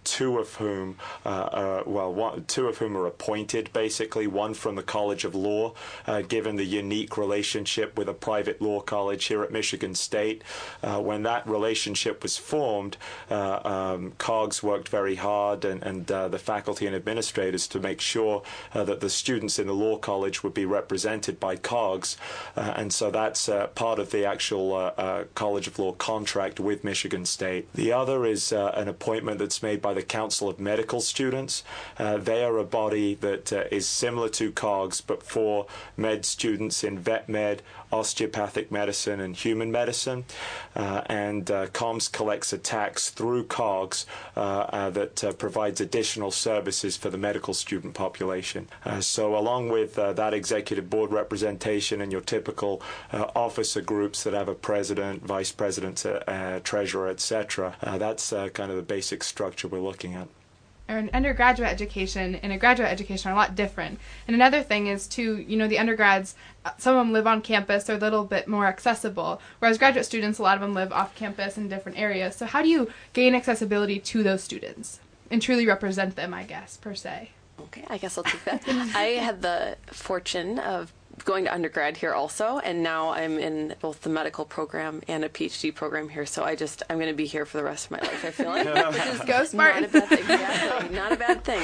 two 0.06 0.40
of 0.40 0.56
whom, 0.56 0.98
well, 1.26 2.14
one, 2.14 2.46
two 2.46 2.61
two 2.62 2.68
of 2.68 2.78
whom 2.78 2.96
are 2.96 3.08
appointed, 3.08 3.74
basically, 3.74 4.28
one 4.28 4.54
from 4.54 4.76
the 4.76 4.84
College 4.84 5.26
of 5.26 5.34
Law, 5.34 5.74
uh, 6.06 6.22
given 6.22 6.58
the 6.58 6.64
unique 6.64 7.18
relationship 7.18 7.98
with 7.98 8.08
a 8.08 8.14
private 8.14 8.62
law 8.62 8.80
college 8.80 9.26
here 9.26 9.42
at 9.42 9.52
Michigan 9.52 9.96
State. 9.96 10.44
Uh, 10.84 11.00
when 11.00 11.24
that 11.24 11.48
relationship 11.48 12.22
was 12.22 12.38
formed, 12.38 12.98
uh, 13.32 13.60
um, 13.66 14.14
COGS 14.20 14.62
worked 14.62 14.90
very 14.90 15.16
hard 15.16 15.66
and, 15.66 15.82
and 15.82 16.12
uh, 16.12 16.28
the 16.28 16.38
faculty 16.38 16.86
and 16.86 16.96
administrators 16.96 17.68
to 17.68 17.80
make 17.80 18.00
sure 18.00 18.44
uh, 18.76 18.84
that 18.84 19.00
the 19.00 19.10
students 19.10 19.58
in 19.58 19.66
the 19.66 19.74
law 19.74 19.98
college 19.98 20.44
would 20.44 20.54
be 20.54 20.66
represented 20.66 21.40
by 21.40 21.56
COGS. 21.56 22.16
and 22.56 22.94
so 22.94 23.10
that's 23.10 23.50
part 23.74 23.98
of 23.98 24.12
the 24.12 24.24
actual 24.24 24.92
College 25.34 25.68
of 25.68 25.80
Law 25.80 25.94
contract 25.94 26.60
with 26.60 26.84
Michigan 26.84 27.26
State. 27.26 27.68
The 27.74 27.92
other 27.92 28.24
is 28.24 28.52
an 28.52 28.88
appointment 28.88 29.40
that's 29.40 29.64
made 29.64 29.82
by 29.82 29.96
the 29.96 30.04
Council 30.04 30.48
of 30.48 30.60
Medical 30.60 31.02
Students. 31.02 31.64
they 31.98 32.44
are 32.44 32.51
a 32.58 32.64
body 32.64 33.16
that 33.16 33.52
is 33.72 33.88
similar 33.88 34.30
to 34.30 34.52
COGS, 34.52 35.02
but 35.02 35.24
for 35.24 35.68
med 35.98 36.26
students 36.26 36.84
in 36.84 37.00
vet 37.00 37.30
med, 37.30 37.62
osteopathic 37.92 38.72
medicine, 38.72 39.20
and 39.20 39.36
human 39.36 39.72
medicine. 39.72 40.26
Uh, 40.76 41.02
and 41.08 41.52
uh, 41.52 41.68
COMS 41.68 42.08
collects 42.08 42.54
a 42.54 42.58
tax 42.58 43.10
through 43.10 43.46
COGS 43.46 44.06
uh, 44.36 44.40
uh 44.40 44.90
that 44.92 45.24
uh, 45.24 45.32
provides 45.34 45.82
additional 45.82 46.32
services 46.32 46.98
for 46.98 47.10
the 47.10 47.18
medical 47.18 47.54
student 47.54 47.94
population. 47.94 48.68
Uh, 48.86 49.02
so, 49.02 49.36
along 49.36 49.70
with 49.70 49.96
that 49.96 50.34
executive 50.34 50.90
board 50.90 51.12
representation 51.12 52.02
and 52.02 52.12
your 52.12 52.22
typical 52.22 52.82
officer 53.12 53.82
groups 53.82 54.24
that 54.24 54.34
have 54.34 54.48
a 54.48 54.56
president, 54.56 55.24
vice 55.24 55.52
president, 55.52 56.06
treasurer, 56.64 57.08
etc., 57.08 57.76
that's 57.98 58.32
kind 58.32 58.72
of 58.72 58.76
the 58.76 58.82
basic 58.82 59.24
structure 59.24 59.68
we're 59.68 59.80
looking 59.80 60.16
at 60.16 60.28
or 60.92 60.98
an 60.98 61.10
undergraduate 61.14 61.70
education 61.70 62.36
and 62.36 62.52
a 62.52 62.58
graduate 62.58 62.90
education 62.90 63.32
are 63.32 63.34
a 63.34 63.38
lot 63.38 63.56
different. 63.56 63.98
And 64.28 64.36
another 64.36 64.62
thing 64.62 64.88
is 64.88 65.08
too, 65.08 65.38
you 65.38 65.56
know, 65.56 65.68
the 65.68 65.80
undergrads, 65.80 66.36
uh, 66.66 66.72
some 66.78 66.96
of 66.96 67.00
them 67.00 67.14
live 67.14 67.26
on 67.26 67.42
campus, 67.42 67.86
they're 67.86 67.96
a 67.96 68.00
little 68.00 68.26
bit 68.26 68.48
more 68.48 68.66
accessible, 68.66 69.42
whereas 69.60 69.78
graduate 69.78 70.06
students, 70.06 70.38
a 70.38 70.44
lot 70.44 70.56
of 70.56 70.62
them 70.62 70.74
live 70.74 70.92
off 70.92 71.16
campus 71.16 71.58
in 71.58 71.70
different 71.70 71.98
areas. 71.98 72.36
So 72.36 72.46
how 72.46 72.62
do 72.62 72.68
you 72.68 72.92
gain 73.14 73.34
accessibility 73.34 74.00
to 74.00 74.22
those 74.22 74.44
students 74.44 75.00
and 75.32 75.42
truly 75.42 75.66
represent 75.66 76.18
them, 76.18 76.34
I 76.34 76.44
guess, 76.44 76.76
per 76.76 76.94
se? 76.94 77.32
Okay, 77.60 77.86
I 77.88 77.98
guess 77.98 78.18
I'll 78.18 78.24
take 78.24 78.44
that. 78.46 78.64
I 78.68 79.20
had 79.22 79.42
the 79.42 79.78
fortune 79.88 80.60
of 80.60 80.92
going 81.26 81.46
to 81.46 81.54
undergrad 81.54 81.98
here 81.98 82.14
also, 82.14 82.60
and 82.60 82.84
now 82.84 83.10
I'm 83.10 83.38
in 83.38 83.76
both 83.80 84.02
the 84.02 84.10
medical 84.10 84.46
program 84.46 85.02
and 85.08 85.24
a 85.24 85.30
PhD 85.30 85.74
program 85.74 86.10
here. 86.10 86.26
So 86.26 86.44
I 86.44 86.56
just 86.56 86.84
I'm 86.90 86.98
going 86.98 87.10
to 87.10 87.16
be 87.16 87.26
here 87.26 87.46
for 87.46 87.58
the 87.58 87.64
rest 87.64 87.86
of 87.86 87.92
my 87.92 88.00
life. 88.00 88.26
I 88.26 88.32
feel 88.32 88.48
like 88.48 88.66
which 88.94 89.06
is 89.08 89.20
go 89.22 89.44
smart. 89.44 89.82
Not 89.82 89.90
a 89.90 90.00
bad 90.00 90.10
thing. 90.10 90.20
Exactly, 90.20 90.96
not 90.96 91.12
a 91.12 91.16
bad 91.16 91.44
thing. 91.44 91.62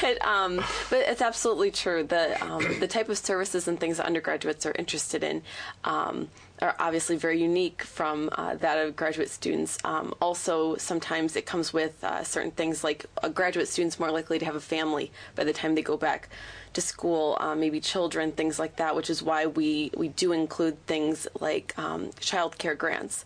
But 0.00 0.26
um, 0.26 0.56
but 0.90 1.00
it's 1.00 1.22
absolutely 1.22 1.70
true. 1.70 2.04
The 2.04 2.42
um, 2.44 2.64
the 2.80 2.88
type 2.88 3.08
of 3.08 3.18
services 3.18 3.68
and 3.68 3.78
things 3.78 3.96
that 3.98 4.06
undergraduates 4.06 4.66
are 4.66 4.74
interested 4.78 5.22
in. 5.22 5.42
Um, 5.84 6.28
are 6.62 6.76
obviously 6.78 7.16
very 7.16 7.40
unique 7.40 7.82
from 7.82 8.30
uh, 8.32 8.54
that 8.56 8.78
of 8.78 8.94
graduate 8.94 9.28
students. 9.28 9.78
Um, 9.84 10.14
also, 10.20 10.76
sometimes 10.76 11.34
it 11.34 11.44
comes 11.44 11.72
with 11.72 12.02
uh, 12.04 12.22
certain 12.22 12.52
things 12.52 12.84
like 12.84 13.04
a 13.22 13.28
graduate 13.28 13.68
student's 13.68 13.98
more 13.98 14.10
likely 14.10 14.38
to 14.38 14.44
have 14.44 14.54
a 14.54 14.60
family 14.60 15.10
by 15.34 15.44
the 15.44 15.52
time 15.52 15.74
they 15.74 15.82
go 15.82 15.96
back 15.96 16.28
to 16.74 16.80
school, 16.80 17.36
um, 17.40 17.60
maybe 17.60 17.80
children, 17.80 18.32
things 18.32 18.58
like 18.58 18.76
that, 18.76 18.94
which 18.94 19.10
is 19.10 19.22
why 19.22 19.46
we, 19.46 19.90
we 19.96 20.08
do 20.08 20.32
include 20.32 20.86
things 20.86 21.26
like 21.40 21.76
um, 21.76 22.10
child 22.20 22.56
care 22.58 22.76
grants. 22.76 23.24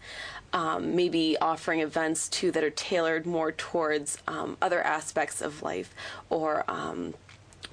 Um, 0.53 0.97
maybe 0.97 1.37
offering 1.39 1.81
events 1.81 2.29
too 2.29 2.51
that 2.53 2.65
are 2.65 2.71
tailored 2.71 3.27
more 3.27 3.53
towards 3.53 4.17
um, 4.27 4.57
other 4.63 4.81
aspects 4.81 5.43
of 5.43 5.63
life 5.63 5.95
or 6.31 6.65
um, 6.69 7.13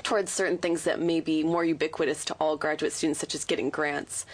towards 0.02 0.32
certain 0.32 0.58
things 0.58 0.84
that 0.84 1.00
may 1.00 1.22
be 1.22 1.44
more 1.44 1.64
ubiquitous 1.64 2.26
to 2.26 2.34
all 2.42 2.58
graduate 2.58 2.92
students, 2.92 3.20
such 3.20 3.36
as 3.36 3.46
getting 3.46 3.70
grants 3.70 4.26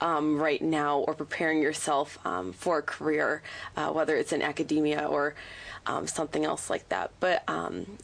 um, 0.00 0.40
right 0.40 0.62
now 0.62 0.98
or 1.00 1.14
preparing 1.14 1.62
yourself 1.62 2.18
um, 2.26 2.52
for 2.52 2.78
a 2.78 2.82
career, 2.82 3.42
uh, 3.76 3.90
whether 3.90 4.16
it's 4.16 4.32
in 4.32 4.42
academia 4.42 5.06
or 5.06 5.34
um, 5.86 6.06
something 6.06 6.44
else 6.44 6.70
like 6.70 6.88
that. 6.88 7.10
But, 7.20 7.42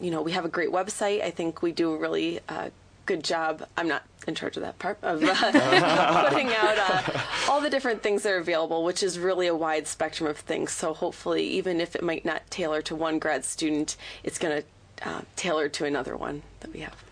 you 0.01 0.11
know, 0.11 0.23
we 0.23 0.33
have 0.33 0.45
a 0.45 0.49
great 0.49 0.71
website. 0.71 1.23
I 1.23 1.31
think 1.31 1.63
we 1.63 1.73
do 1.73 1.93
a 1.93 1.99
really 1.99 2.41
uh, 2.49 2.71
good 3.07 3.23
job. 3.23 3.67
I'm 3.77 3.89
not 3.89 4.05
in 4.27 4.35
charge 4.35 4.57
of 4.57 4.63
that 4.63 4.79
part 4.79 4.99
of 5.03 5.23
uh, 5.23 6.29
putting 6.31 6.49
out 6.49 6.79
uh, 6.79 7.21
all 7.49 7.61
the 7.61 7.71
different 7.71 8.03
things 8.03 8.23
that 8.23 8.33
are 8.33 8.39
available, 8.39 8.85
which 8.85 9.03
is 9.03 9.19
really 9.19 9.47
a 9.47 9.55
wide 9.55 9.87
spectrum 9.87 10.29
of 10.29 10.39
things. 10.39 10.73
So 10.73 10.95
hopefully, 10.95 11.47
even 11.49 11.81
if 11.81 11.95
it 11.95 12.03
might 12.03 12.25
not 12.25 12.49
tailor 12.51 12.83
to 12.83 12.95
one 12.95 13.19
grad 13.19 13.45
student, 13.45 13.97
it's 14.23 14.39
going 14.39 14.63
to 14.63 15.09
uh, 15.09 15.23
tailor 15.37 15.69
to 15.69 15.85
another 15.85 16.17
one 16.17 16.43
that 16.61 16.73
we 16.73 16.81
have. 16.81 17.04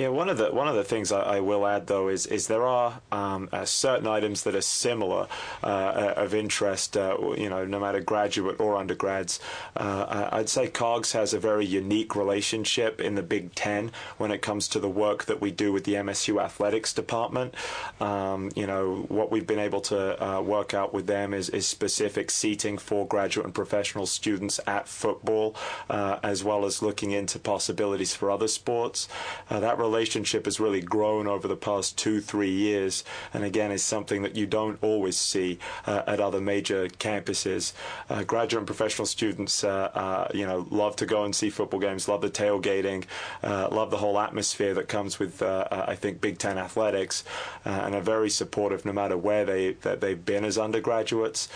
Yeah, 0.00 0.08
one 0.08 0.30
of 0.30 0.38
the 0.38 0.46
one 0.46 0.66
of 0.66 0.76
the 0.76 0.82
things 0.82 1.12
I, 1.12 1.20
I 1.20 1.40
will 1.40 1.66
add 1.66 1.86
though 1.86 2.08
is 2.08 2.24
is 2.24 2.46
there 2.46 2.64
are 2.64 3.02
um, 3.12 3.50
uh, 3.52 3.66
certain 3.66 4.06
items 4.06 4.44
that 4.44 4.54
are 4.54 4.62
similar 4.62 5.26
uh, 5.62 5.66
uh 5.66 6.14
of 6.16 6.34
interest. 6.34 6.96
Uh, 6.96 7.34
you 7.36 7.50
know, 7.50 7.66
no 7.66 7.78
matter 7.78 8.00
graduate 8.00 8.58
or 8.58 8.78
undergrads, 8.78 9.40
uh, 9.76 10.30
I'd 10.32 10.48
say 10.48 10.68
COGS 10.68 11.12
has 11.12 11.34
a 11.34 11.38
very 11.38 11.66
unique 11.66 12.16
relationship 12.16 12.98
in 12.98 13.14
the 13.14 13.22
Big 13.22 13.54
Ten 13.54 13.92
when 14.16 14.30
it 14.30 14.40
comes 14.40 14.68
to 14.68 14.80
the 14.80 14.88
work 14.88 15.26
that 15.26 15.42
we 15.42 15.50
do 15.50 15.70
with 15.70 15.84
the 15.84 15.96
MSU 15.96 16.42
athletics 16.42 16.94
department. 16.94 17.54
Um, 18.00 18.50
you 18.56 18.66
know, 18.66 19.04
what 19.08 19.30
we've 19.30 19.46
been 19.46 19.58
able 19.58 19.82
to 19.82 20.40
work 20.42 20.72
out 20.72 20.94
with 20.94 21.08
them 21.08 21.34
is, 21.34 21.50
is 21.50 21.66
specific 21.66 22.30
seating 22.30 22.78
for 22.78 23.06
graduate 23.06 23.44
and 23.44 23.54
professional 23.54 24.06
students 24.06 24.60
at 24.66 24.88
football, 24.88 25.54
as 25.90 26.42
well 26.42 26.64
as 26.64 26.80
looking 26.80 27.10
into 27.10 27.38
possibilities 27.38 28.14
for 28.14 28.30
other 28.30 28.48
sports. 28.48 29.06
that 29.50 29.76
relationship 29.90 30.44
has 30.44 30.60
really 30.60 30.80
grown 30.80 31.26
over 31.26 31.48
the 31.48 31.56
past 31.56 31.98
two, 31.98 32.20
three 32.20 32.50
years, 32.50 33.04
and 33.34 33.42
again 33.44 33.72
is 33.72 33.82
something 33.82 34.22
that 34.22 34.36
you 34.36 34.46
don't 34.46 34.78
always 34.82 35.16
see 35.16 35.58
uh, 35.86 36.02
at 36.06 36.20
other 36.20 36.40
major 36.40 36.86
campuses. 36.86 37.72
Uh, 38.08 38.22
graduate 38.22 38.60
and 38.60 38.66
professional 38.66 39.06
students, 39.06 39.64
uh, 39.64 39.90
uh 39.94 40.28
you 40.32 40.46
know, 40.46 40.66
love 40.70 40.94
to 40.96 41.06
go 41.06 41.24
and 41.24 41.34
see 41.34 41.50
football 41.50 41.80
games, 41.80 42.08
love 42.08 42.20
the 42.20 42.30
tailgating, 42.30 43.04
uh, 43.42 43.68
love 43.70 43.90
the 43.90 43.96
whole 43.96 44.18
atmosphere 44.18 44.74
that 44.74 44.86
comes 44.88 45.18
with, 45.18 45.42
I 45.42 45.96
think, 45.96 46.20
Big 46.20 46.38
Ten 46.38 46.56
athletics, 46.58 47.24
and 47.64 47.94
are 47.94 48.00
very 48.00 48.30
supportive 48.30 48.84
no 48.84 48.92
matter 48.92 49.16
where 49.16 49.44
they 49.44 49.72
that 49.86 50.00
they've 50.00 50.24
been 50.24 50.44
as 50.44 50.56
undergraduates. 50.56 51.48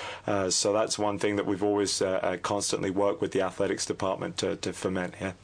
so 0.49 0.73
that's 0.73 0.99
one 0.99 1.19
thing 1.19 1.37
that 1.37 1.47
we've 1.47 1.63
always 1.63 2.03
constantly 2.43 2.91
worked 2.91 3.21
with 3.21 3.33
the 3.33 3.43
athletics 3.43 3.87
department 3.87 4.37
to, 4.39 4.57
to 4.57 4.73
foment 4.73 5.15
here. 5.17 5.35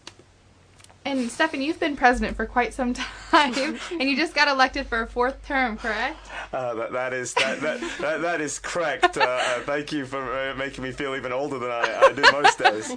And 1.05 1.31
Stefan, 1.31 1.63
you've 1.63 1.81
been 1.81 1.97
president 1.97 2.37
for 2.37 2.45
quite 2.45 2.75
some 2.75 2.93
time, 3.31 3.79
and 3.93 4.03
you 4.03 4.17
just 4.17 4.35
got 4.35 4.49
elected 4.49 4.87
for 4.87 5.01
a 5.01 5.07
fourth 5.07 5.45
term, 5.47 5.79
correct? 5.79 6.19
Uh, 6.53 6.75
that, 6.75 6.93
that 6.93 7.13
is 7.15 7.33
that, 7.35 7.61
that, 7.61 7.81
that, 8.01 8.21
that 8.21 8.41
is 8.41 8.59
correct. 8.59 9.17
Uh, 9.17 9.23
uh, 9.23 9.61
thank 9.61 9.93
you 9.93 10.05
for 10.05 10.21
uh, 10.21 10.55
making 10.57 10.85
me 10.85 10.93
feel 10.93 11.17
even 11.17 11.33
older 11.33 11.59
than 11.59 11.71
I, 11.71 12.01
I 12.03 12.13
do 12.13 12.23
most 12.33 12.59
days. 12.59 12.95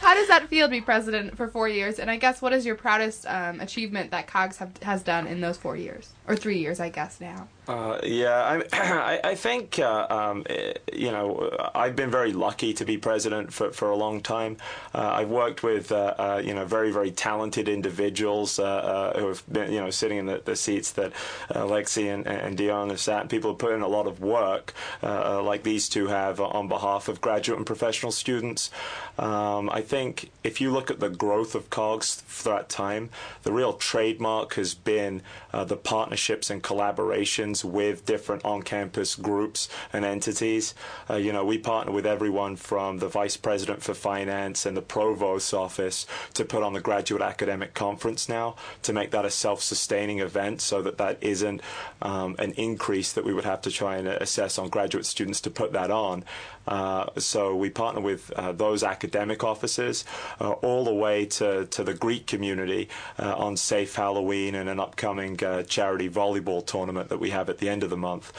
How 0.00 0.14
does 0.14 0.28
that 0.28 0.46
feel 0.48 0.68
to 0.68 0.70
be 0.70 0.80
president 0.80 1.36
for 1.36 1.48
four 1.48 1.68
years? 1.68 1.98
And 1.98 2.08
I 2.08 2.16
guess 2.16 2.40
what 2.40 2.52
is 2.52 2.64
your 2.64 2.76
proudest 2.76 3.26
um, 3.26 3.60
achievement 3.60 4.12
that 4.12 4.28
COGS 4.28 4.58
have, 4.58 4.76
has 4.82 5.02
done 5.02 5.26
in 5.26 5.40
those 5.40 5.56
four 5.56 5.76
years, 5.76 6.10
or 6.28 6.36
three 6.36 6.58
years, 6.58 6.78
I 6.78 6.88
guess 6.88 7.20
now? 7.20 7.48
Uh, 7.70 8.00
yeah, 8.02 8.62
I, 8.72 9.20
I 9.22 9.34
think 9.36 9.78
uh, 9.78 10.06
um, 10.10 10.44
eh, 10.50 10.72
you 10.92 11.12
know 11.12 11.56
I've 11.72 11.94
been 11.94 12.10
very 12.10 12.32
lucky 12.32 12.74
to 12.74 12.84
be 12.84 12.98
president 12.98 13.52
for, 13.52 13.70
for 13.70 13.90
a 13.90 13.94
long 13.94 14.22
time. 14.22 14.56
Uh, 14.92 15.08
I've 15.18 15.28
worked 15.28 15.62
with 15.62 15.92
uh, 15.92 16.14
uh, 16.18 16.42
you 16.44 16.52
know 16.52 16.64
very 16.64 16.90
very 16.90 17.12
talented 17.12 17.68
individuals 17.68 18.58
uh, 18.58 19.12
who 19.16 19.28
have 19.28 19.44
been 19.52 19.72
you 19.72 19.80
know 19.80 19.90
sitting 19.90 20.18
in 20.18 20.26
the, 20.26 20.42
the 20.44 20.56
seats 20.56 20.90
that 20.92 21.12
Lexi 21.50 22.12
and, 22.12 22.26
and 22.26 22.58
Dion 22.58 22.90
have 22.90 22.98
sat. 22.98 23.28
People 23.28 23.52
have 23.52 23.58
put 23.58 23.72
in 23.72 23.82
a 23.82 23.88
lot 23.88 24.08
of 24.08 24.20
work, 24.20 24.74
like 25.00 25.62
these 25.62 25.88
two 25.88 26.08
have, 26.08 26.40
on 26.40 26.66
behalf 26.66 27.06
of 27.06 27.20
graduate 27.20 27.56
and 27.56 27.66
professional 27.66 28.10
students. 28.10 28.72
Um, 29.16 29.70
I 29.70 29.82
think 29.82 30.32
if 30.42 30.60
you 30.60 30.72
look 30.72 30.90
at 30.90 30.98
the 30.98 31.10
growth 31.10 31.54
of 31.54 31.70
COGS 31.70 32.22
that 32.42 32.68
time, 32.68 33.10
the 33.44 33.52
real 33.52 33.74
trademark 33.74 34.54
has 34.54 34.74
been 34.74 35.22
the 35.52 35.76
partnerships 35.76 36.50
and 36.50 36.64
collaborations 36.64 37.59
with 37.64 38.06
different 38.06 38.44
on-campus 38.44 39.16
groups 39.16 39.68
and 39.92 40.04
entities. 40.04 40.74
Uh, 41.08 41.14
you 41.14 41.32
know, 41.32 41.44
we 41.44 41.58
partner 41.58 41.92
with 41.92 42.06
everyone 42.06 42.56
from 42.56 42.98
the 42.98 43.08
vice 43.08 43.36
president 43.36 43.82
for 43.82 43.94
finance 43.94 44.66
and 44.66 44.76
the 44.76 44.82
provost's 44.82 45.52
office 45.52 46.06
to 46.34 46.44
put 46.44 46.62
on 46.62 46.72
the 46.72 46.80
graduate 46.80 47.22
academic 47.22 47.74
conference 47.74 48.28
now 48.28 48.56
to 48.82 48.92
make 48.92 49.10
that 49.10 49.24
a 49.24 49.30
self-sustaining 49.30 50.18
event, 50.20 50.60
so 50.60 50.82
that 50.82 50.98
that 50.98 51.18
isn't 51.20 51.60
um, 52.02 52.34
an 52.38 52.52
increase 52.52 53.12
that 53.12 53.24
we 53.24 53.32
would 53.32 53.44
have 53.44 53.60
to 53.62 53.70
try 53.70 53.96
and 53.96 54.08
assess 54.08 54.58
on 54.58 54.68
graduate 54.68 55.06
students 55.06 55.40
to 55.40 55.50
put 55.50 55.72
that 55.72 55.90
on. 55.90 56.24
Uh, 56.70 57.06
so 57.18 57.54
we 57.54 57.68
partner 57.68 58.00
with 58.00 58.30
uh, 58.36 58.52
those 58.52 58.82
academic 58.84 59.42
offices 59.44 60.04
uh, 60.40 60.52
all 60.52 60.84
the 60.84 60.94
way 60.94 61.26
to, 61.26 61.66
to 61.66 61.82
the 61.84 61.94
Greek 61.94 62.26
community 62.26 62.88
on 63.18 63.56
Safe 63.56 63.94
Halloween 63.94 64.54
and 64.54 64.68
an 64.68 64.80
upcoming 64.80 65.36
charity 65.66 66.08
volleyball 66.08 66.64
tournament 66.64 67.08
that 67.08 67.18
we 67.18 67.30
have 67.30 67.50
at 67.50 67.58
the 67.58 67.68
end 67.68 67.82
of 67.82 67.90
the 67.90 67.96
month 67.96 68.32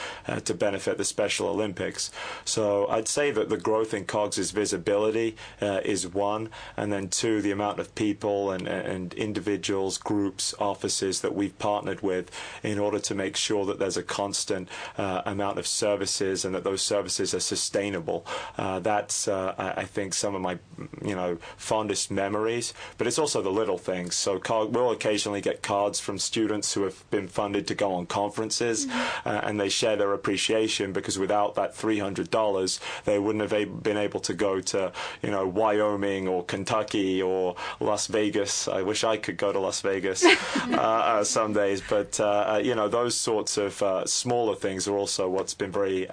to 0.44 0.54
benefit 0.54 0.98
the 0.98 1.04
Special 1.04 1.48
Olympics. 1.48 2.10
So 2.44 2.88
I'd 2.88 3.08
say 3.08 3.30
that 3.30 3.48
the 3.48 3.58
growth 3.58 3.94
in 3.94 4.04
COGS' 4.04 4.50
visibility 4.50 5.36
is 5.60 6.06
one, 6.06 6.48
and 6.76 6.92
then 6.92 7.08
two, 7.08 7.42
the 7.42 7.50
amount 7.50 7.78
of 7.78 7.94
people 7.94 8.50
and, 8.50 8.66
and 8.66 9.14
individuals, 9.14 9.98
groups, 9.98 10.54
offices 10.58 11.20
that 11.20 11.34
we've 11.34 11.58
partnered 11.58 12.00
with 12.02 12.30
in 12.62 12.78
order 12.78 12.98
to 13.00 13.14
make 13.14 13.36
sure 13.36 13.66
that 13.66 13.78
there's 13.78 13.96
a 13.96 14.02
constant 14.02 14.68
uh, 14.96 15.22
amount 15.26 15.58
of 15.58 15.66
services 15.66 16.44
and 16.44 16.54
that 16.54 16.64
those 16.64 16.82
services 16.82 17.34
are 17.34 17.40
sustainable. 17.40 18.21
Uh, 18.56 18.80
that's, 18.80 19.28
uh, 19.28 19.54
I, 19.58 19.84
think, 19.84 20.14
some 20.14 20.34
of 20.34 20.42
my, 20.42 20.58
you 21.04 21.14
know, 21.14 21.38
fondest 21.56 22.10
memories. 22.10 22.74
But 22.98 23.06
it's 23.06 23.18
also 23.18 23.42
the 23.42 23.50
little 23.50 23.78
things. 23.78 24.14
So 24.14 24.40
we'll 24.48 24.90
occasionally 24.90 25.40
get 25.40 25.62
cards 25.62 26.00
from 26.00 26.18
students 26.18 26.74
who 26.74 26.82
have 26.84 27.08
been 27.10 27.28
funded 27.28 27.66
to 27.68 27.74
go 27.74 27.94
on 27.94 28.06
conferences, 28.06 28.86
mm-hmm. 28.86 29.28
uh, 29.28 29.40
and 29.44 29.60
they 29.60 29.68
share 29.68 29.96
their 29.96 30.12
appreciation 30.12 30.92
because 30.92 31.18
without 31.18 31.54
that 31.54 31.74
$300, 31.74 32.80
they 33.04 33.18
wouldn't 33.18 33.50
have 33.50 33.82
been 33.82 33.96
able 33.96 34.20
to 34.20 34.34
go 34.34 34.60
to, 34.60 34.92
you 35.22 35.30
know, 35.30 35.46
Wyoming 35.46 36.28
or 36.28 36.44
Kentucky 36.44 37.22
or 37.22 37.56
Las 37.80 38.06
Vegas. 38.06 38.68
I 38.68 38.82
wish 38.82 39.04
I 39.04 39.16
could 39.16 39.36
go 39.36 39.52
to 39.52 39.58
Las 39.58 39.80
Vegas 39.80 40.24
uh, 40.24 40.76
uh, 40.76 41.24
some 41.24 41.52
days, 41.52 41.82
but 41.88 42.18
uh, 42.20 42.60
you 42.62 42.74
know, 42.74 42.88
those 42.88 43.14
sorts 43.14 43.56
of 43.56 43.82
uh, 43.82 44.06
smaller 44.06 44.54
things 44.54 44.88
are 44.88 44.96
also 44.96 45.28
what's 45.28 45.54
been 45.54 45.72
very. 45.72 46.08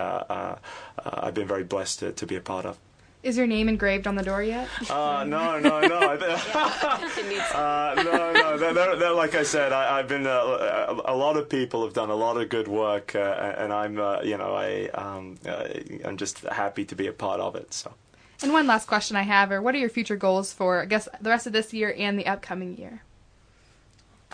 I've 1.06 1.34
been 1.34 1.48
very 1.48 1.64
blessed 1.64 2.00
to, 2.00 2.12
to 2.12 2.26
be 2.26 2.36
a 2.36 2.42
part 2.42 2.66
of. 2.66 2.78
Is 3.22 3.36
your 3.36 3.48
name 3.48 3.68
engraved 3.68 4.08
on 4.08 4.16
the 4.16 4.24
door 4.24 4.42
yet? 4.42 4.70
Uh, 4.90 5.26
no, 5.28 5.60
no, 5.60 5.82
no. 5.82 5.98
uh, 5.98 7.94
no, 7.98 8.32
no. 8.32 8.58
They're, 8.58 8.74
they're, 8.74 8.96
they're, 8.96 9.12
like 9.12 9.36
I 9.36 9.44
said, 9.44 9.74
I, 9.74 9.98
have 9.98 10.08
been. 10.08 10.26
Uh, 10.26 11.02
a 11.04 11.16
lot 11.16 11.36
of 11.36 11.50
people 11.50 11.84
have 11.84 11.94
done 11.94 12.10
a 12.10 12.16
lot 12.16 12.38
of 12.38 12.48
good 12.48 12.70
work, 12.70 13.16
uh, 13.16 13.56
and 13.58 13.74
I'm, 13.74 14.00
uh, 14.00 14.22
you 14.22 14.38
know, 14.38 14.56
I, 14.56 14.88
um, 14.94 15.36
uh, 15.46 15.68
I'm 16.06 16.16
just 16.16 16.40
happy 16.46 16.86
to 16.86 16.96
be 16.96 17.08
a 17.08 17.12
part 17.14 17.42
of 17.42 17.58
it. 17.58 17.74
So. 17.74 17.94
And 18.42 18.54
one 18.54 18.68
last 18.68 18.88
question 18.88 19.18
I 19.18 19.24
have, 19.24 19.52
or 19.52 19.62
what 19.62 19.76
are 19.76 19.80
your 19.80 19.90
future 19.90 20.16
goals 20.16 20.54
for, 20.54 20.84
I 20.84 20.86
guess, 20.86 21.10
the 21.20 21.30
rest 21.30 21.46
of 21.46 21.52
this 21.52 21.74
year 21.74 21.94
and 21.98 22.18
the 22.18 22.26
upcoming 22.26 22.78
year? 22.78 23.02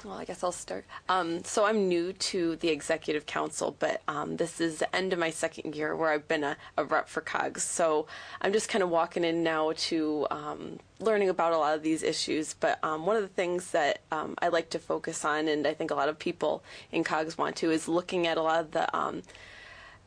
Well, 0.05 0.19
I 0.19 0.25
guess 0.25 0.43
I'll 0.43 0.51
start. 0.51 0.85
Um, 1.09 1.43
so 1.43 1.65
I'm 1.65 1.87
new 1.87 2.13
to 2.13 2.57
the 2.57 2.69
executive 2.69 3.25
council, 3.25 3.75
but 3.79 4.03
um, 4.07 4.37
this 4.37 4.61
is 4.61 4.77
the 4.77 4.95
end 4.95 5.13
of 5.13 5.19
my 5.19 5.31
second 5.31 5.75
year 5.75 5.95
where 5.95 6.11
I've 6.11 6.27
been 6.27 6.43
a, 6.43 6.57
a 6.77 6.83
rep 6.85 7.09
for 7.09 7.21
COGS. 7.21 7.63
So 7.63 8.05
I'm 8.39 8.53
just 8.53 8.69
kind 8.69 8.83
of 8.83 8.89
walking 8.91 9.23
in 9.23 9.41
now 9.41 9.73
to 9.75 10.27
um, 10.29 10.79
learning 10.99 11.29
about 11.29 11.53
a 11.53 11.57
lot 11.57 11.75
of 11.75 11.81
these 11.81 12.03
issues. 12.03 12.53
But 12.53 12.77
um, 12.83 13.07
one 13.07 13.15
of 13.15 13.23
the 13.23 13.29
things 13.29 13.71
that 13.71 14.01
um, 14.11 14.35
I 14.43 14.49
like 14.49 14.69
to 14.71 14.79
focus 14.79 15.25
on, 15.25 15.47
and 15.47 15.65
I 15.65 15.73
think 15.73 15.89
a 15.89 15.95
lot 15.95 16.07
of 16.07 16.19
people 16.19 16.63
in 16.91 17.03
COGS 17.03 17.35
want 17.35 17.55
to, 17.57 17.71
is 17.71 17.87
looking 17.87 18.27
at 18.27 18.37
a 18.37 18.43
lot 18.43 18.59
of 18.59 18.71
the 18.71 18.95
um, 18.95 19.23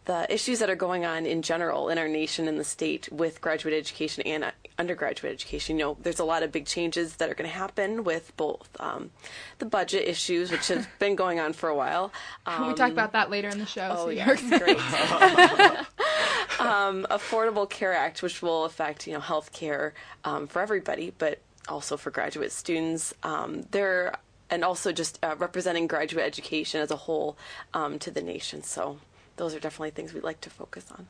the 0.09 0.27
issues 0.33 0.59
that 0.59 0.71
are 0.71 0.75
going 0.75 1.05
on 1.05 1.27
in 1.27 1.43
general 1.43 1.91
in 1.91 1.99
our 1.99 2.09
nation 2.09 2.49
and 2.49 2.59
the 2.59 2.65
state 2.65 3.13
with 3.13 3.43
graduate 3.43 3.75
education 3.75 4.23
and 4.25 4.43
uh, 4.43 4.51
undergraduate 4.79 5.31
education. 5.31 5.79
You 5.79 5.85
know, 5.85 5.97
there's 6.01 6.19
a 6.19 6.25
lot 6.25 6.43
of 6.43 6.51
big 6.51 6.65
changes 6.65 7.17
that 7.17 7.29
are 7.29 7.35
going 7.35 7.49
to 7.49 7.55
happen 7.55 8.05
with 8.05 8.35
both 8.39 8.71
um, 8.81 9.11
the 9.59 9.67
budget 9.67 10.09
issues, 10.09 10.51
which 10.51 10.69
has 10.69 10.87
been 10.99 11.15
going 11.15 11.41
on 11.41 11.53
for 11.53 11.69
a 11.69 11.75
while. 11.75 12.11
Um, 12.47 12.69
we 12.69 12.75
talk 12.75 12.91
about 12.91 13.13
that 13.13 13.29
later 13.29 13.49
in 13.49 13.59
the 13.59 13.67
show. 13.67 13.87
Oh, 13.93 14.05
so 14.07 14.09
yeah, 14.09 14.25
great. 14.25 14.79
um, 16.59 17.07
Affordable 17.11 17.69
Care 17.69 17.93
Act, 17.93 18.23
which 18.23 18.41
will 18.41 18.65
affect 18.65 19.07
you 19.07 19.13
know 19.13 19.21
health 19.21 19.53
care 19.53 19.93
um, 20.25 20.47
for 20.47 20.63
everybody, 20.63 21.13
but 21.19 21.41
also 21.69 21.99
for 21.99 22.11
graduate 22.11 22.51
students. 22.51 23.13
Um, 23.23 23.67
there 23.73 24.15
and 24.49 24.65
also 24.65 24.91
just 24.91 25.19
uh, 25.23 25.35
representing 25.37 25.87
graduate 25.87 26.25
education 26.25 26.81
as 26.81 26.91
a 26.91 26.97
whole 26.97 27.37
um, 27.75 27.99
to 27.99 28.11
the 28.11 28.23
nation. 28.23 28.63
So 28.63 29.01
those 29.39 29.55
are 29.55 29.61
definitely 29.61 29.91
things 29.91 30.13
we'd 30.13 30.25
like 30.25 30.41
to 30.43 30.51
focus 30.51 30.87
on. 30.91 31.07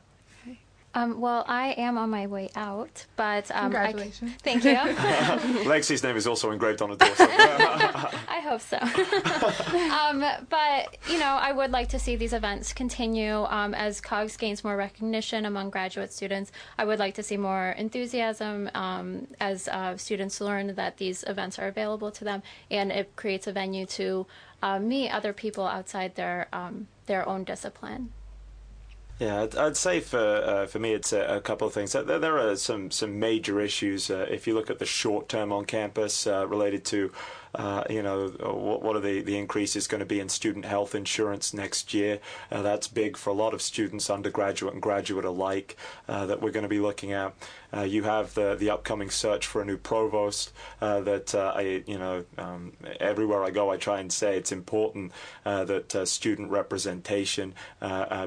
Um, 0.95 1.21
well, 1.21 1.45
I 1.47 1.73
am 1.73 1.99
on 1.99 2.09
my 2.09 2.25
way 2.25 2.49
out, 2.55 3.05
but 3.15 3.51
um, 3.51 3.71
congratulations! 3.71 4.31
I, 4.33 4.37
thank 4.41 4.63
you. 4.63 4.71
Lexi's 5.69 6.01
name 6.01 6.17
is 6.17 6.25
also 6.25 6.49
engraved 6.49 6.81
on 6.81 6.89
the 6.89 6.95
door. 6.95 7.13
So. 7.15 7.27
I 7.29 8.39
hope 8.43 8.59
so. 8.59 8.77
um, 9.93 10.25
but 10.49 10.97
you 11.07 11.19
know, 11.19 11.37
I 11.39 11.51
would 11.51 11.69
like 11.69 11.89
to 11.89 11.99
see 11.99 12.15
these 12.15 12.33
events 12.33 12.73
continue 12.73 13.43
um, 13.43 13.75
as 13.75 14.01
COGS 14.01 14.37
gains 14.37 14.63
more 14.63 14.75
recognition 14.75 15.45
among 15.45 15.69
graduate 15.69 16.11
students. 16.11 16.51
I 16.79 16.85
would 16.85 16.97
like 16.97 17.13
to 17.15 17.23
see 17.23 17.37
more 17.37 17.69
enthusiasm 17.77 18.71
um, 18.73 19.27
as 19.39 19.67
uh, 19.67 19.95
students 19.95 20.41
learn 20.41 20.73
that 20.73 20.97
these 20.97 21.23
events 21.27 21.59
are 21.59 21.67
available 21.67 22.09
to 22.09 22.23
them, 22.23 22.41
and 22.71 22.91
it 22.91 23.15
creates 23.15 23.45
a 23.45 23.51
venue 23.51 23.85
to 23.85 24.25
uh, 24.63 24.79
meet 24.79 25.11
other 25.11 25.33
people 25.33 25.67
outside 25.67 26.15
their 26.15 26.47
um, 26.51 26.87
their 27.05 27.29
own 27.29 27.43
discipline. 27.43 28.11
Yeah, 29.19 29.41
I'd, 29.41 29.55
I'd 29.57 29.77
say 29.77 29.99
for 29.99 30.17
uh, 30.17 30.65
for 30.67 30.79
me, 30.79 30.93
it's 30.93 31.11
a, 31.11 31.37
a, 31.37 31.41
couple 31.41 31.67
of 31.67 31.73
things. 31.73 31.91
There, 31.91 32.03
there 32.03 32.39
are 32.39 32.55
some 32.55 32.89
some 32.89 33.19
major 33.19 33.59
issues 33.59 34.09
uh, 34.09 34.25
if 34.29 34.47
you 34.47 34.53
look 34.53 34.69
at 34.69 34.79
the 34.79 34.85
short 34.85 35.27
term 35.27 35.51
on 35.51 35.65
campus 35.65 36.25
uh, 36.25 36.47
related 36.47 36.85
to 36.85 37.11
uh, 37.55 37.83
you 37.89 38.03
know, 38.03 38.27
what, 38.27 38.83
what, 38.83 38.95
are 38.95 38.99
the, 38.99 39.21
the 39.21 39.37
increases 39.37 39.87
going 39.87 39.99
to 39.99 40.05
be 40.05 40.19
in 40.19 40.29
student 40.29 40.65
health 40.65 40.93
insurance 40.93 41.53
next 41.53 41.93
year? 41.93 42.19
Uh, 42.51 42.61
that's 42.61 42.87
big 42.87 43.17
for 43.17 43.31
a 43.31 43.33
lot 43.33 43.53
of 43.53 43.61
students, 43.61 44.09
undergraduate 44.09 44.73
and 44.73 44.81
graduate 44.81 45.25
alike, 45.25 45.75
uh, 46.07 46.25
that 46.25 46.41
we're 46.41 46.51
going 46.51 46.63
to 46.63 46.69
be 46.69 46.79
looking 46.79 47.11
at. 47.11 47.33
Uh, 47.73 47.81
you 47.81 48.03
have 48.03 48.33
the 48.33 48.55
the 48.55 48.69
upcoming 48.69 49.09
search 49.09 49.45
for 49.45 49.61
a 49.61 49.65
new 49.65 49.77
provost. 49.77 50.51
Uh, 50.81 51.01
that 51.01 51.35
uh, 51.35 51.53
I, 51.55 51.83
you 51.85 51.97
know, 51.97 52.25
um, 52.37 52.73
everywhere 52.99 53.43
I 53.43 53.51
go, 53.51 53.69
I 53.69 53.77
try 53.77 53.99
and 53.99 54.11
say 54.11 54.37
it's 54.37 54.51
important 54.51 55.11
that 55.43 56.07
student 56.07 56.51
representation, 56.51 57.53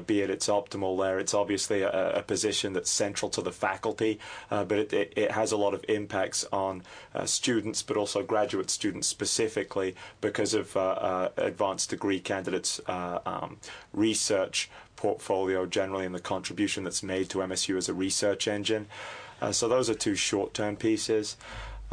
be 0.05 0.21
it 0.21 0.29
its 0.29 0.47
optimal 0.47 0.97
there. 0.99 1.19
It's 1.19 1.33
obviously 1.33 1.81
a, 1.81 2.19
a, 2.19 2.23
position 2.23 2.73
that's 2.73 2.89
central 2.89 3.29
to 3.31 3.41
the 3.41 3.51
faculty, 3.51 4.19
but 4.49 4.71
it, 4.71 4.93
it, 4.93 5.13
it, 5.15 5.31
has 5.31 5.51
a 5.51 5.57
lot 5.57 5.73
of 5.73 5.83
impacts 5.87 6.45
on 6.51 6.83
students, 7.25 7.81
but 7.81 7.97
also 7.97 8.23
graduate 8.23 8.69
students 8.69 9.07
specifically 9.07 9.95
because 10.21 10.53
of 10.53 10.75
uh, 10.75 10.79
uh, 10.79 11.29
advanced 11.37 11.89
degree 11.89 12.19
candidates' 12.19 12.79
uh, 12.87 13.19
um, 13.25 13.57
research 13.93 14.69
portfolio 14.95 15.65
generally 15.65 16.05
and 16.05 16.15
the 16.15 16.19
contribution 16.19 16.83
that's 16.83 17.03
made 17.03 17.29
to 17.29 17.39
MSU 17.39 17.77
as 17.77 17.89
a 17.89 17.93
research 17.93 18.47
engine. 18.47 18.87
Uh, 19.43 19.51
so 19.51 19.67
those 19.67 19.89
are 19.89 19.93
two 19.93 20.15
short-term 20.15 20.77
pieces. 20.77 21.35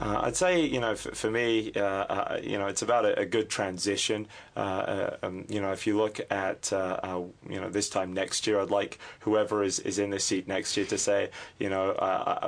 Uh, 0.01 0.23
I'd 0.23 0.37
say, 0.37 0.65
you 0.65 0.81
know, 0.81 0.95
for, 0.95 1.15
for 1.15 1.31
me, 1.31 1.73
uh, 1.77 1.81
uh, 1.81 2.41
you 2.43 2.57
know, 2.57 2.69
it's 2.69 2.81
about 2.81 3.05
a, 3.05 3.21
a 3.21 3.27
good 3.27 3.51
transition. 3.51 4.27
Uh, 4.57 4.61
uh, 4.61 5.17
um, 5.23 5.45
you 5.51 5.61
know, 5.61 5.73
if 5.73 5.87
you 5.87 5.97
look 5.99 6.21
at, 6.31 6.73
you 6.73 7.61
know, 7.61 7.69
this 7.69 7.91
time 7.91 8.15
next 8.15 8.47
year, 8.47 8.59
I'd 8.61 8.71
like 8.71 8.99
whoever 9.21 9.63
is, 9.63 9.79
is 9.81 9.99
in 9.99 10.09
the 10.09 10.19
seat 10.19 10.49
next 10.49 10.75
year 10.79 10.87
to 10.87 10.97
say, 10.97 11.31
you 11.59 11.69
know, 11.69 11.95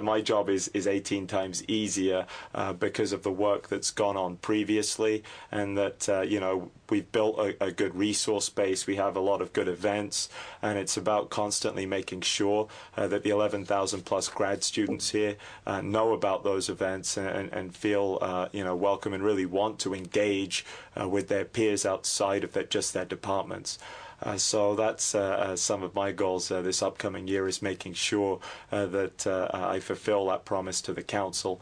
my 0.03 0.23
job 0.23 0.49
is, 0.49 0.69
is 0.69 0.87
18 0.87 1.27
times 1.27 1.63
easier 1.69 2.27
because 2.79 3.13
of 3.13 3.23
the 3.23 3.31
work 3.31 3.69
that's 3.69 3.91
gone 3.91 4.17
on 4.17 4.37
previously, 4.37 5.23
and 5.51 5.77
that, 5.77 6.09
you 6.27 6.41
know, 6.41 6.71
we've 6.93 7.11
built 7.11 7.39
a, 7.39 7.65
a, 7.65 7.73
good 7.73 7.95
resource 7.95 8.51
base. 8.51 8.87
We 8.87 8.97
have 8.97 9.17
a 9.17 9.21
lot 9.21 9.41
of 9.41 9.55
good 9.55 9.67
events, 9.67 10.29
and 10.61 10.79
it's 10.79 10.99
about 10.99 11.31
constantly 11.31 11.87
making 11.87 12.21
sure 12.21 12.69
uh, 12.99 13.09
that 13.09 13.23
the 13.23 13.31
11,000 13.31 14.05
plus 14.05 14.29
grad 14.29 14.63
students 14.63 15.09
here 15.11 15.37
uh, 15.67 15.81
know 15.81 16.13
about 16.13 16.45
those 16.45 16.69
events 16.69 17.17
and, 17.17 17.42
and 17.51 17.75
feel 17.75 18.19
uh, 18.21 18.49
you 18.53 18.65
know 18.65 18.77
welcome 18.77 19.13
and 19.13 19.23
really 19.23 19.47
want 19.47 19.79
to 19.81 19.95
engage 19.95 20.65
uh, 21.01 21.09
with 21.09 21.29
their 21.29 21.45
peers 21.45 21.87
outside 21.87 22.45
of 22.45 22.69
just 22.69 22.93
their 22.95 23.05
departments. 23.05 23.79
Uh, 24.23 24.37
so 24.37 24.77
that's 24.77 25.15
uh, 25.15 25.21
uh, 25.21 25.57
some 25.57 25.83
of 25.83 25.95
my 25.95 26.13
goals 26.13 26.51
uh, 26.51 26.63
this 26.63 26.81
upcoming 26.81 27.27
year 27.27 27.49
is 27.49 27.61
making 27.61 27.93
sure 27.93 28.39
that 28.71 29.27
I 29.27 29.81
fulfill 29.81 30.27
that 30.27 30.45
promise 30.45 30.81
to 30.83 30.93
the 30.93 31.03
council, 31.03 31.61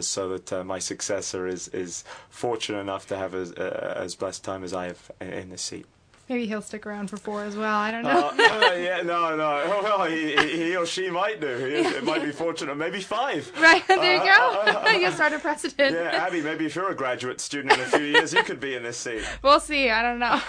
so 0.00 0.38
that 0.38 0.64
my 0.64 0.78
successor 0.78 1.46
is 1.46 1.68
is 1.68 2.04
fortunate 2.30 2.78
enough 2.78 3.06
to 3.08 3.16
have 3.16 3.34
as, 3.34 3.52
as 3.52 4.14
blessed 4.14 4.44
time 4.44 4.64
as 4.64 4.72
I 4.72 4.86
have 4.86 5.10
in 5.20 5.50
the 5.50 5.58
seat. 5.58 5.86
Maybe 6.28 6.46
he'll 6.46 6.62
stick 6.62 6.86
around 6.86 7.08
for 7.08 7.16
four 7.16 7.44
as 7.44 7.56
well. 7.56 7.78
I 7.78 7.92
don't 7.92 8.02
know. 8.02 8.30
Uh, 8.30 8.70
uh, 8.70 8.74
yeah, 8.74 9.02
no, 9.02 9.36
no. 9.36 9.80
Well, 9.86 10.04
he, 10.06 10.36
he, 10.36 10.76
or 10.76 10.84
she 10.84 11.08
might 11.10 11.40
do. 11.40 11.46
It 11.46 12.02
might 12.02 12.24
be 12.24 12.32
fortunate. 12.32 12.76
Maybe 12.76 13.00
five. 13.00 13.52
Right 13.66 13.86
there 13.86 14.24
you 14.24 14.30
uh, 14.30 14.84
go. 14.84 14.90
you 14.98 15.10
start 15.12 15.32
a 15.32 15.38
precedent. 15.38 15.94
Yeah, 15.94 16.24
Abby. 16.26 16.40
Maybe 16.40 16.66
if 16.66 16.74
you're 16.74 16.90
a 16.90 16.94
graduate 16.94 17.40
student 17.40 17.74
in 17.74 17.80
a 17.80 17.84
few 17.84 18.04
years, 18.04 18.32
you 18.32 18.42
could 18.42 18.60
be 18.60 18.74
in 18.74 18.82
this 18.82 18.96
seat. 18.96 19.22
We'll 19.42 19.60
see. 19.60 19.90
I 19.90 20.02
don't 20.02 20.18
know. 20.18 20.40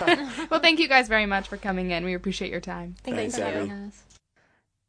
well, 0.50 0.60
thank 0.60 0.80
you 0.80 0.88
guys 0.88 1.08
very 1.08 1.26
much 1.26 1.48
for 1.48 1.58
coming 1.58 1.92
in. 1.92 2.04
We 2.06 2.14
appreciate 2.14 2.52
your 2.52 2.62
time. 2.62 2.96
Thank 3.04 3.18
Thanks, 3.18 3.38
Thanks 3.38 3.72
Abby. 3.72 3.88
Us. 3.88 4.04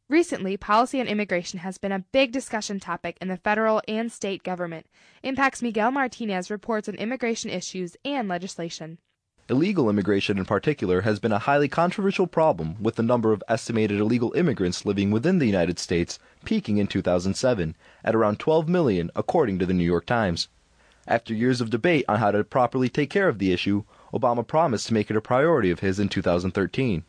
Recently, 0.09 0.57
policy 0.57 0.99
on 0.99 1.07
immigration 1.07 1.59
has 1.59 1.77
been 1.77 1.91
a 1.91 1.99
big 2.11 2.31
discussion 2.31 2.79
topic 2.79 3.17
in 3.21 3.27
the 3.27 3.37
federal 3.37 3.81
and 3.87 4.11
state 4.11 4.41
government. 4.41 4.87
Impacts 5.21 5.61
Miguel 5.61 5.91
Martinez 5.91 6.49
reports 6.49 6.89
on 6.89 6.95
immigration 6.95 7.51
issues 7.51 7.95
and 8.03 8.27
legislation. 8.27 8.97
Illegal 9.51 9.89
immigration 9.89 10.37
in 10.37 10.45
particular 10.45 11.01
has 11.01 11.17
been 11.17 11.31
a 11.31 11.39
highly 11.39 11.67
controversial 11.67 12.27
problem, 12.27 12.75
with 12.79 12.97
the 12.97 13.01
number 13.01 13.33
of 13.33 13.41
estimated 13.47 13.99
illegal 13.99 14.31
immigrants 14.33 14.85
living 14.85 15.09
within 15.09 15.39
the 15.39 15.47
United 15.47 15.79
States 15.79 16.19
peaking 16.45 16.77
in 16.77 16.85
2007 16.85 17.75
at 18.03 18.13
around 18.13 18.37
12 18.37 18.69
million, 18.69 19.09
according 19.15 19.57
to 19.57 19.65
the 19.65 19.73
New 19.73 19.83
York 19.83 20.05
Times. 20.05 20.49
After 21.07 21.33
years 21.33 21.61
of 21.61 21.71
debate 21.71 22.05
on 22.07 22.19
how 22.19 22.29
to 22.29 22.43
properly 22.43 22.89
take 22.89 23.09
care 23.09 23.27
of 23.27 23.39
the 23.39 23.51
issue, 23.51 23.85
Obama 24.13 24.45
promised 24.45 24.85
to 24.89 24.93
make 24.93 25.09
it 25.09 25.17
a 25.17 25.21
priority 25.21 25.71
of 25.71 25.79
his 25.79 25.99
in 25.99 26.09
2013. 26.09 27.03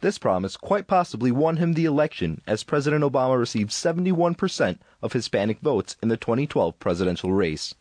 This 0.00 0.18
promise 0.18 0.56
quite 0.56 0.88
possibly 0.88 1.30
won 1.30 1.58
him 1.58 1.74
the 1.74 1.84
election 1.84 2.40
as 2.48 2.64
President 2.64 3.04
Obama 3.04 3.38
received 3.38 3.70
71% 3.70 4.78
of 5.02 5.12
Hispanic 5.12 5.60
votes 5.60 5.96
in 6.02 6.08
the 6.08 6.16
2012 6.16 6.80
presidential 6.80 7.32
race. 7.32 7.76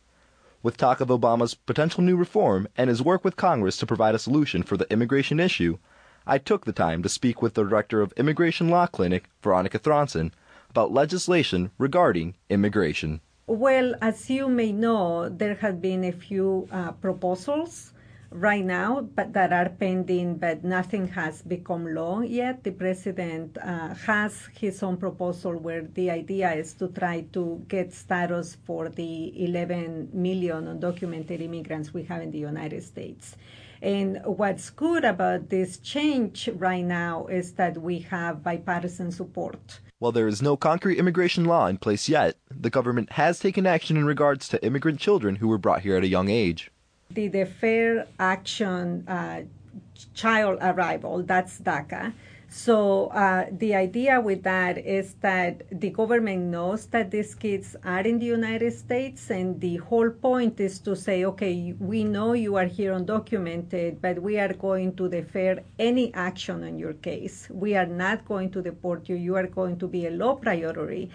With 0.61 0.75
talk 0.75 0.99
of 0.99 1.07
Obama's 1.07 1.53
potential 1.53 2.03
new 2.03 2.17
reform 2.17 2.67
and 2.75 2.89
his 2.89 3.01
work 3.01 3.23
with 3.23 3.37
Congress 3.37 3.77
to 3.77 3.85
provide 3.85 4.13
a 4.13 4.19
solution 4.19 4.61
for 4.61 4.75
the 4.75 4.91
immigration 4.91 5.39
issue, 5.39 5.77
I 6.27 6.37
took 6.37 6.65
the 6.65 6.73
time 6.73 7.01
to 7.01 7.07
speak 7.07 7.41
with 7.41 7.53
the 7.53 7.63
director 7.63 8.01
of 8.01 8.11
Immigration 8.17 8.67
Law 8.67 8.87
Clinic, 8.87 9.29
Veronica 9.41 9.79
Thronson, 9.79 10.33
about 10.69 10.91
legislation 10.91 11.71
regarding 11.77 12.35
immigration. 12.49 13.21
Well, 13.47 13.95
as 14.01 14.29
you 14.29 14.49
may 14.49 14.73
know, 14.73 15.29
there 15.29 15.55
have 15.55 15.81
been 15.81 16.03
a 16.03 16.11
few 16.11 16.67
uh, 16.73 16.91
proposals 16.91 17.93
right 18.31 18.63
now, 18.63 19.01
but 19.01 19.33
that 19.33 19.51
are 19.51 19.69
pending, 19.69 20.37
but 20.37 20.63
nothing 20.63 21.07
has 21.07 21.41
become 21.41 21.93
law 21.93 22.21
yet. 22.21 22.63
The 22.63 22.71
president 22.71 23.57
uh, 23.57 23.93
has 23.95 24.49
his 24.53 24.83
own 24.83 24.97
proposal 24.97 25.57
where 25.57 25.81
the 25.81 26.11
idea 26.11 26.51
is 26.53 26.73
to 26.75 26.89
try 26.89 27.21
to 27.33 27.63
get 27.67 27.93
status 27.93 28.57
for 28.65 28.89
the 28.89 29.43
11 29.43 30.09
million 30.13 30.65
undocumented 30.65 31.41
immigrants 31.41 31.93
we 31.93 32.03
have 32.03 32.21
in 32.21 32.31
the 32.31 32.39
United 32.39 32.83
States. 32.83 33.35
And 33.81 34.19
what's 34.25 34.69
good 34.69 35.05
about 35.05 35.49
this 35.49 35.77
change 35.77 36.49
right 36.55 36.83
now 36.83 37.27
is 37.27 37.53
that 37.53 37.77
we 37.77 37.99
have 37.99 38.43
bipartisan 38.43 39.11
support. 39.11 39.79
While 39.99 40.11
there 40.11 40.27
is 40.27 40.41
no 40.41 40.57
concrete 40.57 40.97
immigration 40.97 41.45
law 41.45 41.67
in 41.67 41.77
place 41.77 42.09
yet, 42.09 42.37
the 42.51 42.69
government 42.69 43.13
has 43.13 43.39
taken 43.39 43.65
action 43.65 43.97
in 43.97 44.05
regards 44.05 44.47
to 44.49 44.65
immigrant 44.65 44.99
children 44.99 45.37
who 45.37 45.47
were 45.47 45.57
brought 45.57 45.81
here 45.81 45.95
at 45.95 46.03
a 46.03 46.07
young 46.07 46.29
age 46.29 46.71
the 47.11 47.27
Deferred 47.27 48.07
Action 48.19 49.03
uh, 49.07 49.41
Child 50.13 50.59
Arrival, 50.61 51.23
that's 51.23 51.59
DACA. 51.59 52.13
So 52.51 53.07
uh, 53.07 53.45
the 53.51 53.75
idea 53.75 54.19
with 54.19 54.43
that 54.43 54.77
is 54.77 55.15
that 55.21 55.63
the 55.71 55.89
government 55.89 56.45
knows 56.45 56.87
that 56.87 57.11
these 57.11 57.35
kids 57.35 57.75
are 57.83 58.01
in 58.01 58.17
the 58.19 58.25
United 58.25 58.73
States, 58.73 59.29
and 59.29 59.59
the 59.61 59.77
whole 59.77 60.09
point 60.09 60.59
is 60.59 60.79
to 60.79 60.95
say, 60.95 61.25
okay, 61.25 61.75
we 61.79 62.03
know 62.03 62.33
you 62.33 62.55
are 62.55 62.65
here 62.65 62.93
undocumented, 62.93 64.01
but 64.01 64.21
we 64.21 64.39
are 64.39 64.53
going 64.53 64.95
to 64.95 65.09
defer 65.09 65.59
any 65.77 66.13
action 66.13 66.63
on 66.63 66.79
your 66.79 66.93
case. 66.93 67.47
We 67.51 67.75
are 67.75 67.85
not 67.85 68.25
going 68.25 68.49
to 68.51 68.61
deport 68.61 69.09
you. 69.09 69.15
You 69.15 69.35
are 69.35 69.47
going 69.47 69.77
to 69.79 69.87
be 69.87 70.07
a 70.07 70.11
low 70.11 70.35
priority. 70.35 71.11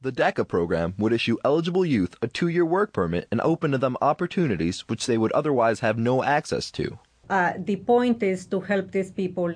The 0.00 0.12
DACA 0.12 0.46
program 0.46 0.94
would 0.96 1.12
issue 1.12 1.38
eligible 1.44 1.84
youth 1.84 2.14
a 2.22 2.28
two 2.28 2.46
year 2.46 2.64
work 2.64 2.92
permit 2.92 3.26
and 3.32 3.40
open 3.40 3.72
to 3.72 3.78
them 3.78 3.96
opportunities 4.00 4.82
which 4.88 5.06
they 5.06 5.18
would 5.18 5.32
otherwise 5.32 5.80
have 5.80 5.98
no 5.98 6.22
access 6.22 6.70
to. 6.72 7.00
Uh, 7.28 7.54
the 7.58 7.74
point 7.74 8.22
is 8.22 8.46
to 8.46 8.60
help 8.60 8.92
these 8.92 9.10
people 9.10 9.52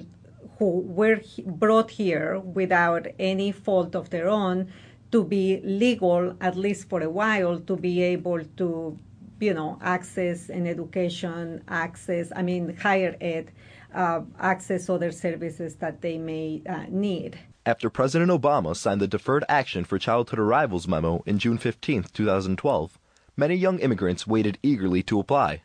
who 0.58 0.80
were 0.80 1.20
brought 1.46 1.92
here 1.92 2.40
without 2.40 3.06
any 3.20 3.52
fault 3.52 3.94
of 3.94 4.10
their 4.10 4.28
own 4.28 4.72
to 5.12 5.22
be 5.22 5.60
legal, 5.62 6.36
at 6.40 6.56
least 6.56 6.88
for 6.88 7.00
a 7.02 7.10
while, 7.10 7.60
to 7.60 7.76
be 7.76 8.02
able 8.02 8.42
to, 8.56 8.98
you 9.38 9.54
know, 9.54 9.78
access 9.80 10.48
an 10.48 10.66
education, 10.66 11.62
access, 11.68 12.32
I 12.34 12.42
mean, 12.42 12.76
higher 12.76 13.16
ed, 13.20 13.52
uh, 13.94 14.22
access 14.40 14.90
other 14.90 15.12
services 15.12 15.76
that 15.76 16.00
they 16.00 16.18
may 16.18 16.62
uh, 16.68 16.86
need. 16.88 17.38
After 17.64 17.88
President 17.88 18.28
Obama 18.28 18.74
signed 18.74 19.00
the 19.00 19.06
Deferred 19.06 19.44
Action 19.48 19.84
for 19.84 19.96
Childhood 19.96 20.40
Arrivals 20.40 20.88
memo 20.88 21.22
in 21.26 21.38
June 21.38 21.58
15, 21.58 22.06
2012, 22.12 22.98
many 23.36 23.54
young 23.54 23.78
immigrants 23.78 24.26
waited 24.26 24.58
eagerly 24.64 25.00
to 25.04 25.20
apply. 25.20 25.62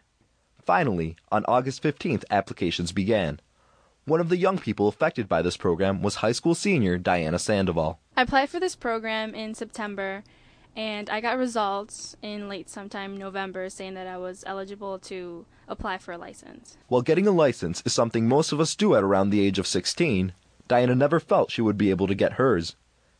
Finally, 0.63 1.15
on 1.31 1.43
August 1.47 1.81
15th, 1.81 2.23
applications 2.29 2.91
began. 2.91 3.39
One 4.05 4.21
of 4.21 4.29
the 4.29 4.37
young 4.37 4.59
people 4.59 4.87
affected 4.87 5.27
by 5.27 5.41
this 5.41 5.57
program 5.57 6.03
was 6.03 6.17
high 6.17 6.33
school 6.33 6.53
senior 6.53 6.99
Diana 6.99 7.39
Sandoval. 7.39 7.99
I 8.15 8.21
applied 8.21 8.49
for 8.49 8.59
this 8.59 8.75
program 8.75 9.33
in 9.33 9.55
September 9.55 10.23
and 10.75 11.09
I 11.09 11.19
got 11.19 11.39
results 11.39 12.15
in 12.21 12.47
late 12.47 12.69
sometime 12.69 13.17
November 13.17 13.69
saying 13.71 13.95
that 13.95 14.05
I 14.05 14.19
was 14.19 14.43
eligible 14.45 14.99
to 14.99 15.47
apply 15.67 15.97
for 15.97 16.11
a 16.11 16.17
license. 16.19 16.77
While 16.89 17.01
getting 17.01 17.25
a 17.25 17.31
license 17.31 17.81
is 17.87 17.93
something 17.93 18.27
most 18.27 18.51
of 18.51 18.59
us 18.59 18.75
do 18.75 18.93
at 18.93 19.01
around 19.03 19.31
the 19.31 19.39
age 19.39 19.57
of 19.57 19.65
16, 19.65 20.33
Diana 20.68 20.95
never 20.95 21.20
felt 21.20 21.51
she 21.51 21.61
would 21.61 21.78
be 21.78 21.89
able 21.89 22.07
to 22.07 22.15
get 22.15 22.34
hers. 22.34 22.76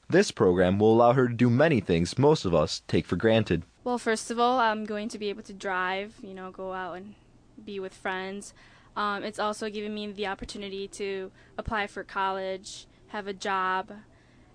This 0.10 0.32
program 0.32 0.80
will 0.80 0.94
allow 0.94 1.14
her 1.14 1.28
to 1.28 1.34
do 1.34 1.50
many 1.50 1.80
things 1.80 2.18
most 2.18 2.46
of 2.46 2.56
us 2.56 2.82
take 2.88 3.06
for 3.06 3.16
granted. 3.18 3.64
Well, 3.84 3.98
first 3.98 4.32
of 4.32 4.40
all, 4.40 4.60
I'm 4.60 4.86
going 4.86 5.10
to 5.10 5.20
be 5.20 5.30
able 5.30 5.44
to 5.44 5.54
drive, 5.54 6.16
you 6.22 6.34
know, 6.34 6.52
go 6.52 6.74
out 6.74 6.94
and 6.94 7.16
be 7.64 7.80
with 7.80 7.94
friends. 7.94 8.54
Um, 8.96 9.24
it's 9.24 9.40
also 9.40 9.70
giving 9.70 9.94
me 9.94 10.12
the 10.12 10.28
opportunity 10.28 10.88
to 10.90 11.32
apply 11.58 11.88
for 11.88 12.04
college, 12.04 12.88
have 13.10 13.28
a 13.28 13.34
job, 13.34 13.92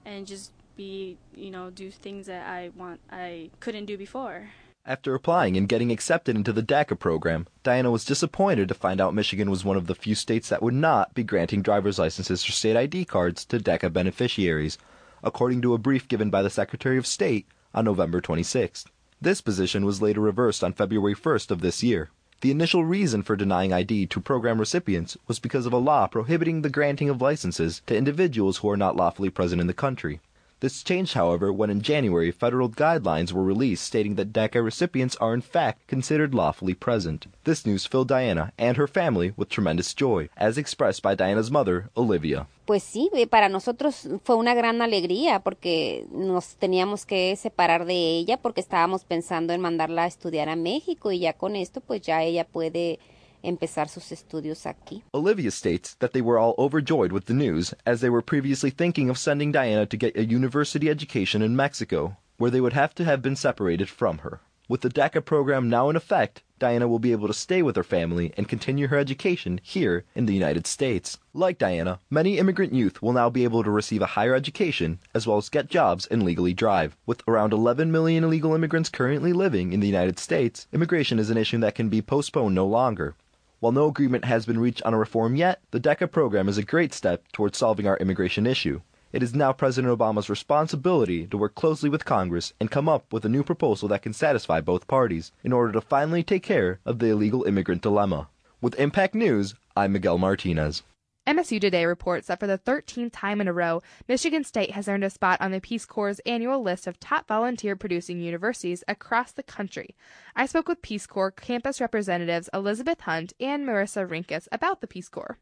and 0.05 0.27
just 0.27 0.53
be, 0.77 1.19
you 1.35 1.51
know, 1.51 1.71
do 1.71 1.91
things 1.91 2.27
that 2.27 2.47
I 2.47 2.71
want 2.75 3.01
I 3.11 3.51
couldn't 3.61 3.87
do 3.87 3.97
before. 3.97 4.51
After 4.85 5.15
applying 5.15 5.57
and 5.57 5.69
getting 5.69 5.93
accepted 5.93 6.35
into 6.35 6.53
the 6.53 6.61
DACA 6.61 6.99
program, 6.99 7.47
Diana 7.63 7.93
was 7.93 8.05
disappointed 8.05 8.67
to 8.67 8.75
find 8.75 9.01
out 9.01 9.15
Michigan 9.15 9.49
was 9.49 9.65
one 9.65 9.77
of 9.77 9.87
the 9.87 9.95
few 9.95 10.17
states 10.17 10.49
that 10.49 10.61
would 10.61 10.75
not 10.75 11.15
be 11.15 11.23
granting 11.23 11.63
driver's 11.63 12.01
licenses 12.01 12.49
or 12.49 12.51
state 12.51 12.77
ID 12.77 13.05
cards 13.05 13.45
to 13.45 13.61
DACA 13.61 13.93
beneficiaries, 13.93 14.79
according 15.23 15.63
to 15.63 15.75
a 15.75 15.79
brief 15.79 16.09
given 16.09 16.31
by 16.31 16.43
the 16.43 16.51
Secretary 16.51 16.99
of 16.99 17.07
State 17.07 17.47
on 17.73 17.85
November 17.85 18.21
26th. 18.21 18.87
This 19.21 19.41
position 19.41 19.85
was 19.85 20.03
later 20.03 20.21
reversed 20.21 20.65
on 20.65 20.73
February 20.73 21.15
1st 21.15 21.53
of 21.53 21.61
this 21.61 21.85
year. 21.85 22.11
The 22.41 22.51
initial 22.51 22.85
reason 22.85 23.23
for 23.23 23.37
denying 23.37 23.73
ID 23.73 24.07
to 24.07 24.21
program 24.21 24.59
recipients 24.59 25.17
was 25.29 25.39
because 25.39 25.65
of 25.65 25.73
a 25.73 25.77
law 25.77 26.09
prohibiting 26.09 26.63
the 26.63 26.69
granting 26.69 27.09
of 27.09 27.23
licenses 27.23 27.83
to 27.87 27.97
individuals 27.97 28.59
who 28.59 28.69
are 28.69 28.77
not 28.77 28.97
lawfully 28.97 29.31
present 29.31 29.61
in 29.61 29.69
the 29.69 29.75
country. 29.75 30.21
This 30.63 30.85
changed, 30.85 31.15
however, 31.15 31.53
when 31.53 31.71
in 31.71 31.81
January 31.81 32.31
federal 32.31 32.69
guidelines 32.71 33.33
were 33.33 33.43
released 33.43 33.83
stating 33.83 34.15
that 34.15 34.33
DACA 34.33 34.63
recipients 34.63 35.17
are 35.17 35.35
in 35.35 35.41
fact 35.41 35.89
considered 35.89 36.37
lawfully 36.37 36.73
present. 36.73 37.27
This 37.43 37.67
news 37.67 37.85
filled 37.85 38.07
Diana 38.07 38.53
and 38.57 38.77
her 38.77 38.87
family 38.87 39.33
with 39.37 39.49
tremendous 39.49 39.93
joy, 39.93 40.29
as 40.37 40.57
expressed 40.57 41.03
by 41.03 41.17
Diana's 41.17 41.51
mother, 41.51 41.91
Olivia. 41.97 42.47
Pues 42.65 42.85
sí, 42.85 43.11
eh, 43.13 43.27
para 43.27 43.49
nosotros 43.49 44.07
fue 44.23 44.37
una 44.37 44.55
gran 44.55 44.83
alegría 44.83 45.41
porque 45.41 46.07
nos 46.13 46.55
teníamos 46.55 47.07
que 47.07 47.35
separar 47.35 47.85
de 47.85 48.19
ella 48.19 48.37
porque 48.37 48.61
estábamos 48.61 49.03
pensando 49.03 49.53
en 49.53 49.61
mandarla 49.61 50.05
a 50.05 50.07
estudiar 50.07 50.49
a 50.49 50.55
México 50.55 51.11
y 51.11 51.19
ya 51.19 51.33
con 51.33 51.57
esto 51.57 51.81
pues 51.81 52.03
ya 52.03 52.23
ella 52.23 52.45
puede 52.45 53.01
empezar 53.43 53.89
sus 53.89 54.11
estudios 54.11 54.67
aquí. 54.67 55.03
Olivia 55.15 55.51
states 55.51 55.95
that 56.01 56.13
they 56.13 56.21
were 56.21 56.39
all 56.39 56.55
overjoyed 56.59 57.13
with 57.13 57.27
the 57.27 57.35
news, 57.35 57.75
as 57.85 58.01
they 58.01 58.11
were 58.11 58.23
previously 58.23 58.71
thinking 58.71 59.11
of 59.11 59.19
sending 59.19 59.53
Diana 59.53 59.87
to 59.87 59.97
get 59.97 60.17
a 60.17 60.25
university 60.25 60.89
education 60.89 61.43
in 61.43 61.57
Mexico, 61.57 62.17
where 62.39 62.51
they 62.51 62.61
would 62.61 62.73
have 62.73 62.95
to 62.95 63.05
have 63.05 63.23
been 63.23 63.37
separated 63.37 63.89
from 63.89 64.19
her. 64.19 64.41
With 64.69 64.81
the 64.81 64.89
DACA 64.89 65.25
program 65.25 65.69
now 65.69 65.91
in 65.91 65.97
effect, 65.97 66.43
Diana 66.59 66.87
will 66.87 67.01
be 67.01 67.11
able 67.11 67.27
to 67.27 67.35
stay 67.35 67.61
with 67.61 67.75
her 67.75 67.83
family 67.83 68.33
and 68.37 68.49
continue 68.49 68.87
her 68.87 68.97
education 68.97 69.61
here 69.65 70.05
in 70.15 70.27
the 70.27 70.33
United 70.33 70.67
States. 70.67 71.19
Like 71.35 71.59
Diana, 71.59 71.99
many 72.09 72.39
immigrant 72.39 72.73
youth 72.73 73.03
will 73.03 73.13
now 73.13 73.29
be 73.29 73.43
able 73.43 73.65
to 73.65 73.71
receive 73.71 74.01
a 74.01 74.15
higher 74.15 74.35
education 74.37 75.01
as 75.13 75.27
well 75.27 75.39
as 75.39 75.49
get 75.49 75.69
jobs 75.69 76.07
and 76.07 76.23
legally 76.23 76.55
drive. 76.55 76.97
With 77.05 77.23
around 77.27 77.53
11 77.53 77.91
million 77.91 78.23
illegal 78.23 78.55
immigrants 78.55 78.89
currently 78.89 79.33
living 79.33 79.73
in 79.73 79.81
the 79.81 79.89
United 79.89 80.21
States, 80.21 80.69
immigration 80.73 81.19
is 81.19 81.31
an 81.31 81.37
issue 81.37 81.59
that 81.59 81.75
can 81.75 81.89
be 81.89 82.01
postponed 82.01 82.55
no 82.55 82.65
longer. 82.65 83.17
While 83.63 83.71
no 83.71 83.87
agreement 83.87 84.25
has 84.25 84.45
been 84.45 84.59
reached 84.59 84.83
on 84.83 84.93
a 84.93 84.99
reform 84.99 85.37
yet, 85.37 85.61
the 85.71 85.79
DACA 85.79 86.11
program 86.11 86.49
is 86.49 86.59
a 86.59 86.65
great 86.65 86.93
step 86.93 87.31
towards 87.31 87.59
solving 87.59 87.87
our 87.87 87.97
immigration 87.99 88.45
issue. 88.45 88.81
It 89.13 89.23
is 89.23 89.37
now 89.37 89.53
President 89.53 89.97
Obama's 89.97 90.29
responsibility 90.29 91.29
to 91.29 91.39
work 91.39 91.55
closely 91.55 91.89
with 91.89 92.05
Congress 92.05 92.53
and 92.59 92.73
come 92.73 92.89
up 92.89 93.13
with 93.13 93.25
a 93.25 93.29
new 93.29 93.45
proposal 93.45 93.87
that 93.91 94.03
can 94.03 94.15
satisfy 94.15 94.61
both 94.61 94.89
parties 94.89 95.31
in 95.45 95.53
order 95.53 95.71
to 95.75 95.81
finally 95.81 96.25
take 96.25 96.43
care 96.43 96.81
of 96.85 96.99
the 96.99 97.11
illegal 97.11 97.45
immigrant 97.45 97.83
dilemma. 97.83 98.27
With 98.61 98.75
Impact 98.81 99.15
News, 99.15 99.55
I'm 99.77 99.93
Miguel 99.93 100.19
Martinez. 100.19 100.83
MSU 101.25 101.61
Today 101.61 101.87
reports 101.87 102.27
that 102.27 102.41
for 102.41 102.49
the 102.49 102.59
13th 102.59 103.11
time 103.13 103.41
in 103.41 103.47
a 103.47 103.53
row, 103.53 103.81
Michigan 104.09 104.43
State 104.43 104.73
has 104.73 104.89
earned 104.89 105.05
a 105.05 105.11
spot 105.11 105.41
on 105.41 105.53
the 105.53 105.61
Peace 105.61 105.87
Corps' 105.87 106.21
annual 106.27 106.61
list 106.61 106.89
of 106.89 106.99
top 106.99 107.29
volunteer 107.29 107.77
producing 107.77 108.21
universities 108.21 108.83
across 108.89 109.31
the 109.31 109.45
country. 109.45 109.95
I 110.35 110.47
spoke 110.47 110.67
with 110.67 110.83
Peace 110.83 111.07
Corps 111.07 111.31
campus 111.31 111.81
representatives 111.81 112.51
Elizabeth 112.53 113.03
Hunt 113.03 113.35
and 113.39 113.65
Marissa 113.65 114.05
Rinkus 114.05 114.49
about 114.51 114.81
the 114.81 114.89
Peace 114.89 115.09
Corps. 115.09 115.39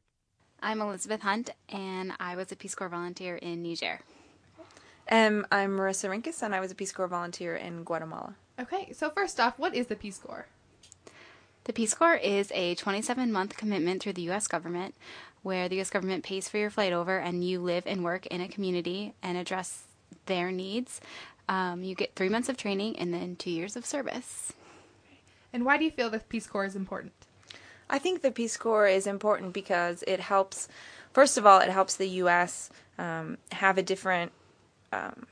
I'm 0.63 0.83
Elizabeth 0.83 1.23
Hunt, 1.23 1.49
and 1.71 2.13
I 2.21 2.37
was 2.37 2.53
a 2.53 2.57
Peace 2.57 2.75
Corps 2.75 2.91
volunteer 2.91 3.37
in 3.37 3.63
Niger. 3.63 4.01
Um, 5.11 5.47
I'm 5.51 5.79
Marissa 5.79 6.11
Rinkus, 6.11 6.43
and 6.43 6.55
I 6.55 6.61
was 6.61 6.71
a 6.71 6.75
Peace 6.75 6.93
Corps 6.93 7.09
volunteer 7.09 7.57
in 7.57 7.85
Guatemala. 7.85 8.35
Okay, 8.61 8.93
so 8.93 9.09
first 9.09 9.41
off, 9.41 9.59
what 9.59 9.75
is 9.75 9.87
the 9.87 9.97
Peace 9.97 10.19
Corps? 10.19 10.45
The 11.65 11.75
Peace 11.75 11.95
Corps 11.95 12.17
is 12.17 12.51
a 12.55 12.75
27 12.75 13.31
month 13.31 13.57
commitment 13.57 14.03
through 14.03 14.15
the 14.15 14.23
U.S. 14.23 14.49
government 14.49 14.95
where 15.43 15.69
the 15.69 15.77
U.S. 15.77 15.91
government 15.91 16.25
pays 16.25 16.49
for 16.49 16.59
your 16.59 16.71
flight 16.71 16.93
over 16.93 17.19
and 17.19 17.45
you 17.45 17.61
live 17.61 17.85
and 17.87 18.05
work 18.05 18.27
in 18.27 18.41
a 18.41 18.49
community 18.49 19.15
and 19.23 19.39
address 19.39 19.85
their 20.27 20.51
needs. 20.51 21.01
Um, 21.49 21.83
you 21.83 21.95
get 21.95 22.15
three 22.15 22.29
months 22.29 22.49
of 22.49 22.57
training 22.57 22.99
and 22.99 23.13
then 23.13 23.37
two 23.37 23.51
years 23.51 23.77
of 23.77 23.87
service. 23.87 24.53
And 25.53 25.65
why 25.65 25.79
do 25.79 25.85
you 25.85 25.91
feel 25.91 26.11
the 26.11 26.21
Peace 26.21 26.47
Corps 26.47 26.65
is 26.65 26.77
important? 26.77 27.13
I 27.89 27.99
think 27.99 28.23
the 28.23 28.31
Peace 28.31 28.57
Corps 28.57 28.87
is 28.87 29.07
important 29.07 29.53
because 29.53 30.05
it 30.07 30.21
helps, 30.21 30.69
first 31.13 31.37
of 31.37 31.45
all, 31.45 31.59
it 31.59 31.71
helps 31.71 31.97
the 31.97 32.09
U.S. 32.09 32.71
Um, 32.99 33.39
have 33.51 33.79
a 33.79 33.83
different 33.83 34.31
um, 34.93 35.27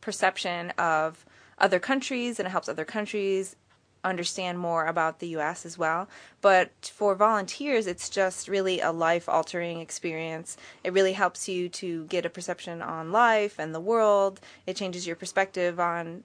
perception 0.00 0.70
of 0.78 1.24
other 1.58 1.80
countries 1.80 2.38
and 2.38 2.46
it 2.46 2.50
helps 2.50 2.68
other 2.68 2.84
countries 2.84 3.56
understand 4.04 4.58
more 4.58 4.86
about 4.86 5.18
the 5.18 5.28
US 5.28 5.66
as 5.66 5.76
well. 5.76 6.08
But 6.40 6.70
for 6.94 7.14
volunteers, 7.14 7.86
it's 7.86 8.08
just 8.08 8.48
really 8.48 8.80
a 8.80 8.92
life 8.92 9.28
altering 9.28 9.80
experience. 9.80 10.56
It 10.82 10.92
really 10.92 11.12
helps 11.12 11.48
you 11.48 11.68
to 11.70 12.04
get 12.06 12.26
a 12.26 12.30
perception 12.30 12.82
on 12.82 13.12
life 13.12 13.58
and 13.58 13.74
the 13.74 13.80
world. 13.80 14.40
It 14.66 14.76
changes 14.76 15.06
your 15.06 15.16
perspective 15.16 15.78
on 15.78 16.24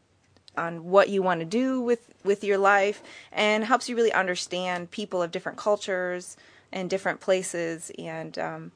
on 0.57 0.85
what 0.85 1.09
you 1.09 1.21
want 1.21 1.41
to 1.41 1.45
do 1.45 1.81
with 1.81 2.13
with 2.23 2.43
your 2.43 2.57
life 2.57 3.03
and 3.31 3.65
helps 3.65 3.89
you 3.89 3.95
really 3.95 4.13
understand 4.13 4.89
people 4.89 5.21
of 5.21 5.31
different 5.31 5.57
cultures 5.57 6.37
and 6.71 6.89
different 6.89 7.19
places 7.19 7.91
and 7.97 8.39
um, 8.39 8.71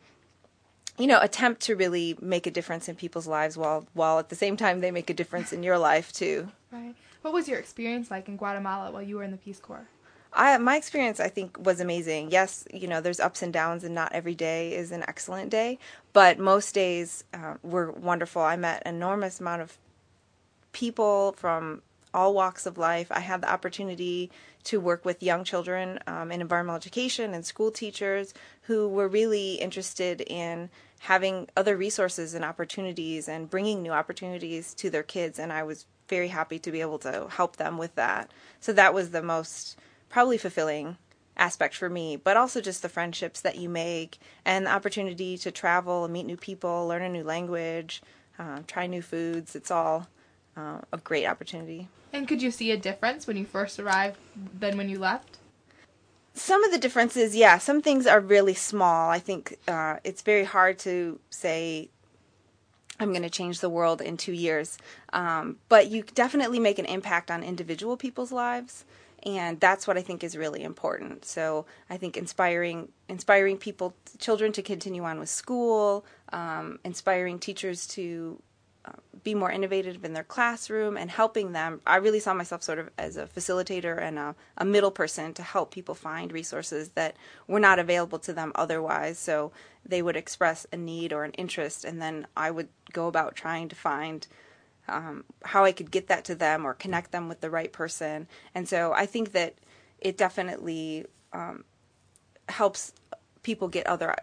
you 0.98 1.08
know 1.08 1.20
attempt 1.22 1.62
to 1.62 1.76
really 1.76 2.18
make 2.22 2.46
a 2.46 2.52
difference 2.52 2.90
in 2.90 2.96
people's 2.96 3.28
lives 3.28 3.58
while 3.58 3.88
while 3.94 4.20
at 4.20 4.30
the 4.30 4.36
same 4.36 4.58
time 4.58 4.82
they 4.82 4.92
make 4.92 5.10
a 5.10 5.14
difference 5.14 5.54
in 5.54 5.64
your 5.64 5.78
life 5.78 6.12
too 6.12 6.50
right 6.72 6.96
what 7.22 7.34
was 7.34 7.48
your 7.48 7.60
experience 7.60 8.10
like 8.10 8.28
in 8.28 8.38
Guatemala 8.38 8.92
while 8.92 9.02
you 9.02 9.18
were 9.18 9.24
in 9.24 9.32
the 9.32 9.38
Peace 9.38 9.60
Corps? 9.60 9.88
I, 10.32 10.58
my 10.58 10.78
experience, 10.78 11.20
I 11.20 11.30
think, 11.30 11.58
was 11.66 11.80
amazing. 11.80 12.30
Yes, 12.32 12.68
you 12.72 12.88
know, 12.88 13.02
there's 13.02 13.20
ups 13.20 13.42
and 13.42 13.52
downs, 13.52 13.84
and 13.84 13.96
not 13.96 14.14
every 14.14 14.36
day 14.36 14.76
is 14.76 14.92
an 14.92 15.04
excellent 15.08 15.50
day, 15.50 15.80
but 16.14 16.38
most 16.38 16.76
days 16.76 17.24
uh, 17.34 17.56
were 17.64 17.92
wonderful. 17.92 18.42
I 18.42 18.56
met 18.56 18.84
an 18.86 18.96
enormous 18.96 19.40
amount 19.40 19.64
of 19.64 19.78
people 20.72 21.34
from 21.34 21.82
all 22.14 22.34
walks 22.34 22.66
of 22.66 22.78
life. 22.78 23.08
I 23.12 23.22
had 23.22 23.42
the 23.42 23.52
opportunity 23.52 24.30
to 24.66 24.80
work 24.80 25.06
with 25.06 25.24
young 25.24 25.44
children 25.44 26.00
um, 26.06 26.32
in 26.32 26.42
environmental 26.42 26.78
education 26.78 27.34
and 27.34 27.46
school 27.46 27.72
teachers 27.72 28.34
who 28.64 28.88
were 28.88 29.08
really 29.08 29.56
interested 29.56 30.22
in 30.22 30.70
having 31.00 31.48
other 31.56 31.78
resources 31.78 32.34
and 32.34 32.44
opportunities 32.44 33.28
and 33.28 33.50
bringing 33.50 33.82
new 33.82 33.92
opportunities 33.92 34.74
to 34.76 34.90
their 34.90 35.04
kids. 35.04 35.40
And 35.40 35.54
I 35.54 35.64
was 35.64 35.86
very 36.10 36.28
happy 36.30 36.60
to 36.60 36.72
be 36.72 36.82
able 36.82 37.00
to 37.00 37.28
help 37.30 37.56
them 37.58 37.78
with 37.78 37.96
that. 37.96 38.30
So 38.60 38.74
that 38.74 38.94
was 38.94 39.12
the 39.12 39.22
most 39.22 39.78
probably 40.10 40.38
fulfilling 40.38 40.98
aspect 41.38 41.76
for 41.76 41.90
me, 41.90 42.18
but 42.18 42.36
also 42.36 42.60
just 42.60 42.82
the 42.82 42.90
friendships 42.90 43.42
that 43.42 43.58
you 43.58 43.70
make 43.70 44.20
and 44.44 44.66
the 44.66 44.72
opportunity 44.72 45.38
to 45.38 45.52
travel 45.52 46.04
and 46.04 46.14
meet 46.14 46.26
new 46.26 46.38
people, 46.38 46.88
learn 46.88 47.02
a 47.02 47.10
new 47.10 47.24
language, 47.24 48.02
uh, 48.38 48.60
try 48.68 48.88
new 48.88 49.02
foods. 49.02 49.56
It's 49.56 49.72
all 49.72 50.08
uh, 50.58 50.80
a 50.92 50.98
great 50.98 51.26
opportunity. 51.26 51.88
And 52.12 52.28
could 52.28 52.42
you 52.42 52.52
see 52.52 52.72
a 52.72 52.78
difference 52.78 53.28
when 53.28 53.38
you 53.38 53.46
first 53.46 53.80
arrived 53.80 54.18
than 54.60 54.78
when 54.78 54.90
you 54.90 55.00
left? 55.00 55.38
Some 56.34 56.64
of 56.64 56.72
the 56.72 56.78
differences, 56.78 57.36
yeah, 57.36 57.58
some 57.58 57.82
things 57.82 58.08
are 58.08 58.20
really 58.20 58.54
small. 58.54 59.10
I 59.10 59.20
think 59.20 59.58
uh, 59.68 59.98
it's 60.04 60.22
very 60.22 60.46
hard 60.46 60.80
to 60.80 61.20
say 61.30 61.90
I'm 63.00 63.10
going 63.12 63.24
to 63.24 63.30
change 63.30 63.60
the 63.60 63.70
world 63.70 64.02
in 64.02 64.18
two 64.18 64.34
years. 64.34 64.78
Um, 65.14 65.58
but 65.70 65.90
you 65.90 66.04
definitely 66.04 66.60
make 66.60 66.80
an 66.80 66.86
impact 66.86 67.32
on 67.32 67.44
individual 67.44 67.98
people's 67.98 68.32
lives, 68.32 68.86
and 69.26 69.60
that's 69.60 69.88
what 69.88 69.98
I 69.98 70.02
think 70.02 70.24
is 70.24 70.38
really 70.38 70.64
important. 70.64 71.26
So 71.26 71.66
I 71.90 71.98
think 71.98 72.18
inspiring 72.18 72.90
inspiring 73.08 73.58
people, 73.58 73.94
children 74.20 74.52
to 74.54 74.62
continue 74.62 75.04
on 75.04 75.20
with 75.20 75.30
school, 75.30 76.06
um, 76.32 76.80
inspiring 76.84 77.40
teachers 77.40 77.88
to 77.88 78.42
be 79.24 79.36
more 79.36 79.52
innovative 79.52 80.04
in 80.06 80.14
their 80.14 80.24
classroom 80.24 80.98
and 80.98 81.10
helping 81.10 81.52
them. 81.52 81.82
I 81.86 81.98
really 81.98 82.20
saw 82.20 82.34
myself 82.34 82.64
sort 82.64 82.80
of 82.80 82.90
as 82.98 83.18
a 83.18 83.28
facilitator 83.28 84.02
and 84.02 84.18
a, 84.18 84.36
a, 84.58 84.66
middle 84.66 84.92
person 84.92 85.34
to 85.34 85.44
help 85.44 85.72
people 85.72 85.96
find 85.96 86.32
resources 86.32 86.90
that 86.90 87.16
were 87.48 87.60
not 87.60 87.80
available 87.80 88.20
to 88.20 88.34
them 88.34 88.52
otherwise. 88.56 89.20
So 89.20 89.52
they 89.86 90.02
would 90.02 90.16
express 90.16 90.66
a 90.72 90.78
need 90.78 91.12
or 91.12 91.24
an 91.24 91.34
interest, 91.34 91.84
and 91.84 92.02
then 92.02 92.28
I 92.36 92.52
would 92.52 92.70
go 92.94 93.08
about 93.08 93.36
trying 93.36 93.70
to 93.70 93.76
find 93.76 94.26
um, 94.88 95.24
how 95.44 95.66
I 95.66 95.72
could 95.72 95.92
get 95.92 96.08
that 96.08 96.26
to 96.26 96.36
them 96.36 96.66
or 96.66 96.74
connect 96.74 97.12
them 97.12 97.28
with 97.28 97.42
the 97.42 97.50
right 97.50 97.72
person. 97.72 98.28
And 98.56 98.68
so 98.68 98.94
I 98.94 99.06
think 99.06 99.34
that 99.34 99.56
it 100.00 100.18
definitely 100.18 101.06
um, 101.34 101.66
helps 102.48 102.94
people 103.44 103.68
get 103.68 103.86
other 103.88 104.16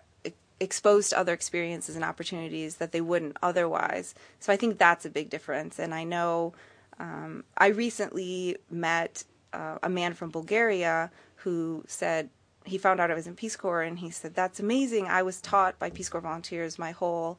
exposed 0.60 1.10
to 1.10 1.18
other 1.18 1.32
experiences 1.32 1.96
and 1.96 2.04
opportunities 2.04 2.76
that 2.76 2.92
they 2.92 3.00
wouldn't 3.00 3.36
otherwise. 3.42 4.14
So 4.40 4.52
I 4.52 4.56
think 4.56 4.78
that's 4.78 5.04
a 5.04 5.10
big 5.10 5.28
difference. 5.28 5.78
And 5.78 5.94
I 5.94 6.04
know 6.04 6.54
um, 6.98 7.44
I 7.58 7.68
recently 7.68 8.56
met 8.70 9.24
uh, 9.52 9.78
a 9.82 9.88
man 9.88 10.14
from 10.14 10.30
Bulgaria 10.30 11.10
who 11.36 11.84
said 11.86 12.30
he 12.64 12.78
found 12.78 13.00
out 13.00 13.10
I 13.10 13.14
was 13.14 13.26
in 13.26 13.36
Peace 13.36 13.56
Corps 13.56 13.82
and 13.82 13.98
he 13.98 14.10
said, 14.10 14.34
That's 14.34 14.60
amazing. 14.60 15.06
I 15.06 15.22
was 15.22 15.40
taught 15.40 15.78
by 15.78 15.90
Peace 15.90 16.08
Corps 16.08 16.20
volunteers 16.20 16.78
my 16.78 16.90
whole 16.90 17.38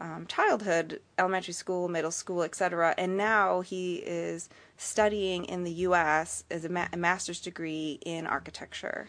um, 0.00 0.26
childhood, 0.28 1.00
elementary 1.18 1.54
school, 1.54 1.88
middle 1.88 2.10
school, 2.10 2.42
etc. 2.42 2.94
And 2.98 3.16
now 3.16 3.60
he 3.60 3.96
is 3.96 4.48
studying 4.76 5.44
in 5.44 5.64
the 5.64 5.72
U.S. 5.72 6.44
as 6.50 6.64
a, 6.64 6.68
ma- 6.68 6.88
a 6.92 6.96
master's 6.96 7.40
degree 7.40 7.98
in 8.04 8.26
architecture. 8.26 9.08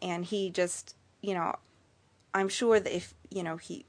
And 0.00 0.24
he 0.24 0.50
just, 0.50 0.94
you 1.22 1.34
know, 1.34 1.56
I'm 2.34 2.48
sure 2.48 2.80
that 2.80 2.94
if 2.94 3.14
you 3.30 3.42
know 3.42 3.56
he 3.56 3.84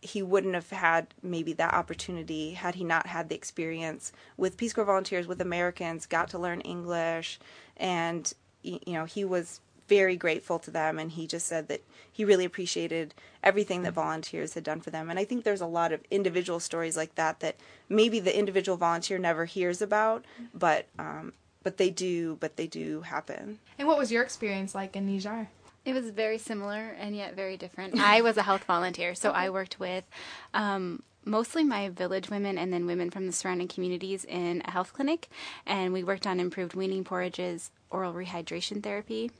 he 0.00 0.22
wouldn't 0.22 0.54
have 0.54 0.70
had 0.70 1.08
maybe 1.22 1.52
that 1.54 1.74
opportunity 1.74 2.52
had 2.52 2.76
he 2.76 2.84
not 2.84 3.08
had 3.08 3.28
the 3.28 3.34
experience 3.34 4.12
with 4.36 4.56
Peace 4.56 4.72
Corps 4.72 4.84
volunteers 4.84 5.26
with 5.26 5.40
Americans, 5.40 6.06
got 6.06 6.30
to 6.30 6.38
learn 6.38 6.60
English, 6.60 7.38
and 7.76 8.32
you 8.62 8.80
know 8.86 9.04
he 9.04 9.24
was 9.24 9.60
very 9.88 10.16
grateful 10.16 10.58
to 10.58 10.70
them 10.70 10.98
and 10.98 11.12
he 11.12 11.26
just 11.26 11.46
said 11.46 11.66
that 11.68 11.82
he 12.12 12.24
really 12.24 12.44
appreciated 12.44 13.14
everything 13.42 13.82
that 13.82 13.94
volunteers 13.94 14.52
had 14.54 14.62
done 14.62 14.80
for 14.80 14.90
them. 14.90 15.08
And 15.08 15.18
i 15.18 15.24
think 15.24 15.44
there's 15.44 15.62
a 15.62 15.66
lot 15.66 15.92
of 15.92 16.00
individual 16.10 16.60
stories 16.60 16.96
like 16.96 17.14
that 17.14 17.40
that 17.40 17.56
maybe 17.88 18.20
the 18.20 18.38
individual 18.38 18.76
volunteer 18.76 19.18
never 19.18 19.46
hears 19.46 19.80
about 19.80 20.24
but 20.52 20.86
um, 20.98 21.32
but 21.62 21.78
they 21.78 21.90
do 21.90 22.36
but 22.38 22.56
they 22.56 22.66
do 22.66 23.00
happen. 23.00 23.58
And 23.78 23.88
what 23.88 23.98
was 23.98 24.12
your 24.12 24.22
experience 24.22 24.74
like 24.74 24.94
in 24.94 25.06
niger 25.06 25.48
it 25.88 25.94
was 25.94 26.10
very 26.10 26.38
similar 26.38 26.94
and 26.98 27.16
yet 27.16 27.34
very 27.34 27.56
different. 27.56 27.98
I 28.00 28.20
was 28.20 28.36
a 28.36 28.42
health 28.42 28.64
volunteer, 28.64 29.14
so 29.14 29.30
I 29.30 29.50
worked 29.50 29.80
with 29.80 30.04
um, 30.52 31.02
mostly 31.24 31.64
my 31.64 31.88
village 31.88 32.28
women 32.30 32.58
and 32.58 32.72
then 32.72 32.86
women 32.86 33.10
from 33.10 33.26
the 33.26 33.32
surrounding 33.32 33.68
communities 33.68 34.24
in 34.24 34.62
a 34.66 34.70
health 34.70 34.92
clinic. 34.92 35.28
And 35.66 35.92
we 35.92 36.04
worked 36.04 36.26
on 36.26 36.40
improved 36.40 36.74
weaning 36.74 37.04
porridges, 37.04 37.70
oral 37.90 38.12
rehydration 38.12 38.82
therapy, 38.82 39.30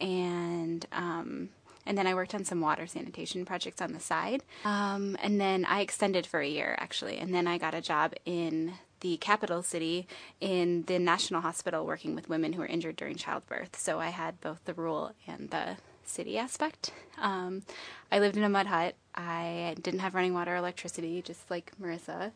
and 0.00 0.86
um, 0.92 1.50
and 1.84 1.96
then 1.96 2.06
I 2.06 2.14
worked 2.14 2.34
on 2.34 2.44
some 2.44 2.60
water 2.60 2.86
sanitation 2.86 3.46
projects 3.46 3.80
on 3.80 3.92
the 3.92 4.00
side. 4.00 4.42
Um, 4.64 5.16
and 5.22 5.40
then 5.40 5.64
I 5.64 5.80
extended 5.80 6.26
for 6.26 6.40
a 6.40 6.46
year 6.46 6.76
actually, 6.78 7.16
and 7.16 7.34
then 7.34 7.46
I 7.46 7.58
got 7.58 7.74
a 7.74 7.80
job 7.80 8.12
in 8.24 8.74
the 9.00 9.16
capital 9.18 9.62
city 9.62 10.06
in 10.40 10.82
the 10.82 10.98
National 10.98 11.40
Hospital 11.40 11.86
working 11.86 12.14
with 12.14 12.28
women 12.28 12.52
who 12.52 12.60
were 12.60 12.66
injured 12.66 12.96
during 12.96 13.16
childbirth. 13.16 13.78
So 13.78 14.00
I 14.00 14.08
had 14.08 14.40
both 14.40 14.64
the 14.64 14.74
rural 14.74 15.12
and 15.26 15.50
the 15.50 15.76
city 16.04 16.38
aspect. 16.38 16.92
Um, 17.20 17.62
I 18.10 18.18
lived 18.18 18.36
in 18.36 18.44
a 18.44 18.48
mud 18.48 18.66
hut. 18.66 18.94
I 19.14 19.74
didn't 19.80 20.00
have 20.00 20.14
running 20.14 20.34
water 20.34 20.54
or 20.54 20.56
electricity, 20.56 21.22
just 21.22 21.50
like 21.50 21.72
Marissa. 21.80 22.32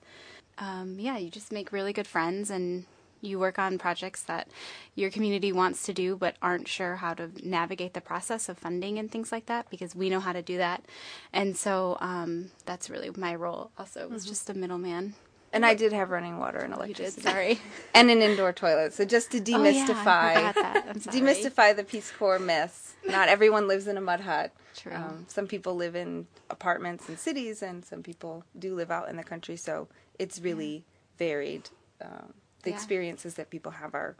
Um, 0.58 0.96
yeah, 0.98 1.16
you 1.16 1.30
just 1.30 1.52
make 1.52 1.72
really 1.72 1.92
good 1.92 2.06
friends 2.06 2.50
and 2.50 2.84
you 3.22 3.38
work 3.38 3.58
on 3.58 3.78
projects 3.78 4.22
that 4.24 4.48
your 4.96 5.08
community 5.08 5.52
wants 5.52 5.84
to 5.84 5.94
do 5.94 6.16
but 6.16 6.34
aren't 6.42 6.66
sure 6.66 6.96
how 6.96 7.14
to 7.14 7.30
navigate 7.42 7.94
the 7.94 8.00
process 8.00 8.48
of 8.48 8.58
funding 8.58 8.98
and 8.98 9.10
things 9.10 9.30
like 9.30 9.46
that 9.46 9.70
because 9.70 9.94
we 9.94 10.10
know 10.10 10.20
how 10.20 10.32
to 10.32 10.42
do 10.42 10.58
that. 10.58 10.84
And 11.32 11.56
so 11.56 11.96
um, 12.00 12.50
that's 12.66 12.90
really 12.90 13.10
my 13.16 13.34
role 13.34 13.70
also 13.78 14.08
was 14.08 14.22
mm-hmm. 14.22 14.30
just 14.30 14.50
a 14.50 14.54
middleman 14.54 15.14
and 15.52 15.66
I 15.66 15.74
did 15.74 15.92
have 15.92 16.10
running 16.10 16.38
water 16.38 16.58
and 16.58 16.72
electricity. 16.72 17.22
Did, 17.22 17.30
sorry. 17.30 17.60
and 17.94 18.10
an 18.10 18.22
indoor 18.22 18.52
toilet. 18.52 18.92
So 18.94 19.04
just 19.04 19.30
to 19.32 19.40
demystify, 19.40 20.34
oh, 20.36 20.52
yeah, 20.56 20.82
demystify 20.94 21.76
the 21.76 21.84
Peace 21.84 22.12
Corps 22.18 22.38
myths. 22.38 22.94
Not 23.06 23.28
everyone 23.28 23.68
lives 23.68 23.86
in 23.86 23.96
a 23.96 24.00
mud 24.00 24.20
hut. 24.20 24.52
True. 24.76 24.94
Um, 24.94 25.26
some 25.28 25.46
people 25.46 25.74
live 25.74 25.94
in 25.94 26.26
apartments 26.48 27.08
in 27.08 27.16
cities, 27.16 27.62
and 27.62 27.84
some 27.84 28.02
people 28.02 28.44
do 28.58 28.74
live 28.74 28.90
out 28.90 29.08
in 29.08 29.16
the 29.16 29.24
country. 29.24 29.56
So 29.56 29.88
it's 30.18 30.40
really 30.40 30.84
varied. 31.18 31.68
Um, 32.00 32.32
the 32.62 32.70
yeah. 32.70 32.76
experiences 32.76 33.34
that 33.34 33.50
people 33.50 33.72
have 33.72 33.94
are 33.94 34.16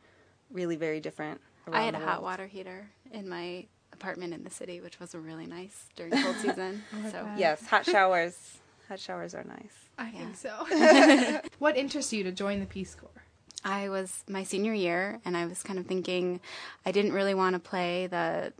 really 0.51 0.77
very 0.77 1.01
different. 1.01 1.41
I 1.73 1.85
had 1.85 1.95
a 1.95 2.01
hot 2.01 2.23
water 2.23 2.47
heater 2.47 2.91
in 3.13 3.29
my 3.29 3.67
apartment 3.93 4.35
in 4.35 4.43
the 4.43 4.51
city, 4.51 4.81
which 4.81 4.99
was 4.99 5.15
really 5.15 5.47
nice 5.47 5.87
during 5.97 6.13
cold 6.13 6.37
season. 6.43 6.83
so 7.11 7.29
yes, 7.37 7.65
hot 7.67 7.87
showers. 7.87 8.59
Hot 8.93 9.01
showers 9.01 9.35
are 9.35 9.45
nice. 9.45 9.89
I 9.97 10.11
yeah. 10.11 10.19
think 10.19 10.37
so. 10.37 11.41
what 11.59 11.79
interests 11.79 12.13
you 12.13 12.25
to 12.25 12.31
join 12.31 12.61
the 12.61 12.67
Peace 12.67 12.95
Corps? 12.95 13.25
I 13.65 13.89
was 13.89 14.23
my 14.29 14.43
senior 14.43 14.75
year, 14.75 15.19
and 15.25 15.35
I 15.35 15.47
was 15.47 15.63
kind 15.63 15.79
of 15.79 15.87
thinking 15.87 16.41
I 16.85 16.93
didn't 16.93 17.15
really 17.15 17.33
want 17.33 17.55
to 17.55 17.59
play 17.59 18.07
the 18.07 18.53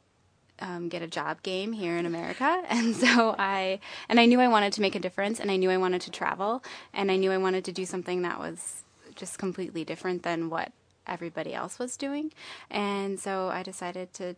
um, 0.59 0.89
get 0.89 1.03
a 1.03 1.07
job 1.07 1.43
game 1.43 1.75
here 1.75 1.99
in 1.99 2.07
America, 2.07 2.63
and 2.71 2.97
so 2.97 3.35
I 3.39 3.79
and 4.09 4.19
I 4.19 4.25
knew 4.25 4.41
I 4.41 4.49
wanted 4.49 4.73
to 4.73 4.81
make 4.81 4.95
a 4.95 4.99
difference, 4.99 5.39
and 5.39 5.51
I 5.51 5.57
knew 5.57 5.71
I 5.71 5.77
wanted 5.77 6.01
to 6.01 6.11
travel, 6.11 6.65
and 6.95 7.11
I 7.11 7.17
knew 7.17 7.31
I 7.31 7.37
wanted 7.37 7.67
to 7.67 7.73
do 7.73 7.85
something 7.85 8.23
that 8.23 8.39
was 8.39 8.85
just 9.15 9.39
completely 9.39 9.85
different 9.85 10.23
than 10.23 10.49
what 10.49 10.73
everybody 11.07 11.53
else 11.53 11.79
was 11.79 11.99
doing, 11.99 12.33
and 12.71 13.21
so 13.21 13.51
I 13.51 13.63
decided 13.63 14.15
to 14.15 14.37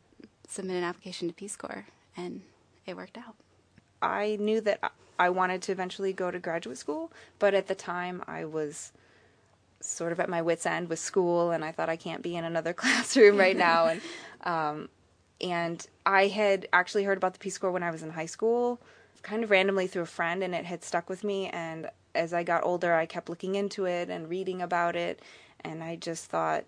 submit 0.48 0.74
an 0.74 0.82
application 0.82 1.28
to 1.28 1.34
Peace 1.34 1.54
Corps, 1.54 1.86
and 2.16 2.40
it 2.84 2.96
worked 2.96 3.16
out. 3.16 3.36
I 4.04 4.36
knew 4.38 4.60
that 4.60 4.92
I 5.18 5.30
wanted 5.30 5.62
to 5.62 5.72
eventually 5.72 6.12
go 6.12 6.30
to 6.30 6.38
graduate 6.38 6.78
school, 6.78 7.12
but 7.38 7.54
at 7.54 7.66
the 7.66 7.74
time 7.74 8.22
I 8.26 8.44
was 8.44 8.92
sort 9.80 10.12
of 10.12 10.20
at 10.20 10.28
my 10.28 10.42
wits 10.42 10.66
end 10.66 10.88
with 10.88 10.98
school, 10.98 11.50
and 11.50 11.64
I 11.64 11.72
thought 11.72 11.88
I 11.88 11.96
can't 11.96 12.22
be 12.22 12.36
in 12.36 12.44
another 12.44 12.72
classroom 12.82 13.36
right 13.36 13.56
now, 13.56 13.86
and 13.86 14.00
um, 14.42 14.88
and 15.40 15.86
I 16.06 16.28
had 16.28 16.68
actually 16.72 17.04
heard 17.04 17.18
about 17.18 17.32
the 17.32 17.38
Peace 17.38 17.58
Corps 17.58 17.72
when 17.72 17.82
I 17.82 17.90
was 17.90 18.02
in 18.02 18.10
high 18.10 18.26
school, 18.26 18.80
kind 19.22 19.42
of 19.42 19.50
randomly 19.50 19.86
through 19.86 20.02
a 20.02 20.06
friend, 20.06 20.42
and 20.42 20.54
it 20.54 20.64
had 20.64 20.84
stuck 20.84 21.08
with 21.08 21.24
me. 21.24 21.48
And 21.48 21.88
as 22.14 22.32
I 22.32 22.42
got 22.44 22.64
older, 22.64 22.94
I 22.94 23.06
kept 23.06 23.28
looking 23.28 23.54
into 23.54 23.84
it 23.86 24.08
and 24.10 24.28
reading 24.28 24.62
about 24.62 24.96
it, 24.96 25.20
and 25.60 25.82
I 25.82 25.96
just 25.96 26.26
thought, 26.26 26.64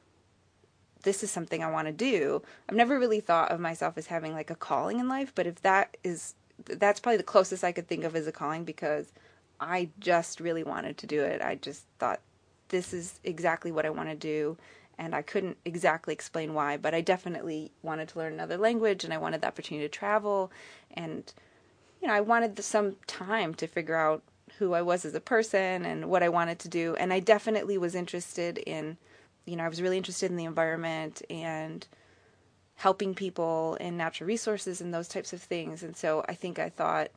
this 1.03 1.23
is 1.23 1.31
something 1.31 1.63
I 1.63 1.71
want 1.71 1.87
to 1.87 1.93
do. 1.93 2.43
I've 2.69 2.75
never 2.75 2.99
really 2.99 3.21
thought 3.21 3.51
of 3.51 3.61
myself 3.61 3.97
as 3.97 4.09
having 4.09 4.33
like 4.33 4.51
a 4.51 4.57
calling 4.57 4.99
in 4.99 5.09
life, 5.09 5.33
but 5.35 5.47
if 5.47 5.63
that 5.63 5.97
is, 6.03 6.35
that's 6.65 7.01
probably 7.01 7.19
the 7.19 7.23
closest 7.23 7.65
I 7.65 7.73
could 7.73 7.89
think 7.89 8.05
of 8.05 8.17
as 8.17 8.27
a 8.27 8.33
calling 8.33 8.65
because 8.65 9.13
I 9.61 9.91
just 9.99 10.41
really 10.41 10.65
wanted 10.65 10.99
to 10.99 11.07
do 11.07 11.23
it. 11.23 11.43
I 11.43 11.57
just 11.57 11.85
thought 11.99 12.21
this 12.69 12.93
is 12.93 13.21
exactly 13.25 13.73
what 13.73 13.87
I 13.87 13.91
want 13.91 14.09
to 14.09 14.15
do 14.15 14.57
and 14.99 15.15
I 15.15 15.23
couldn't 15.23 15.59
exactly 15.65 16.15
explain 16.15 16.55
why, 16.55 16.77
but 16.77 16.95
I 16.95 17.01
definitely 17.01 17.71
wanted 17.83 18.09
to 18.09 18.19
learn 18.19 18.33
another 18.33 18.57
language 18.57 19.05
and 19.05 19.13
I 19.13 19.19
wanted 19.19 19.43
the 19.43 19.47
opportunity 19.47 19.87
to 19.87 19.93
travel 19.93 20.51
and 20.93 21.33
you 22.01 22.09
know, 22.09 22.15
I 22.15 22.21
wanted 22.21 22.63
some 22.63 22.97
time 23.07 23.55
to 23.55 23.67
figure 23.67 23.97
out 23.97 24.23
who 24.59 24.75
I 24.75 24.83
was 24.83 25.05
as 25.05 25.15
a 25.15 25.21
person 25.21 25.85
and 25.85 26.09
what 26.09 26.23
I 26.23 26.29
wanted 26.29 26.59
to 26.61 26.69
do 26.69 26.95
and 26.97 27.13
I 27.13 27.21
definitely 27.21 27.79
was 27.79 27.95
interested 27.95 28.59
in 28.59 28.97
you 29.45 29.55
know, 29.55 29.65
I 29.65 29.69
was 29.69 29.81
really 29.81 29.97
interested 29.97 30.31
in 30.31 30.37
the 30.37 30.45
environment 30.45 31.23
and 31.31 31.87
helping 32.77 33.15
people 33.15 33.77
in 33.81 33.97
natural 33.97 34.29
resources 34.29 34.81
and 34.81 34.93
those 34.93 35.09
types 35.09 35.33
of 35.33 35.43
things. 35.43 35.83
And 35.83 35.97
so 35.97 36.25
I 36.29 36.35
think 36.35 36.59
I 36.59 36.69
thought, 36.69 37.11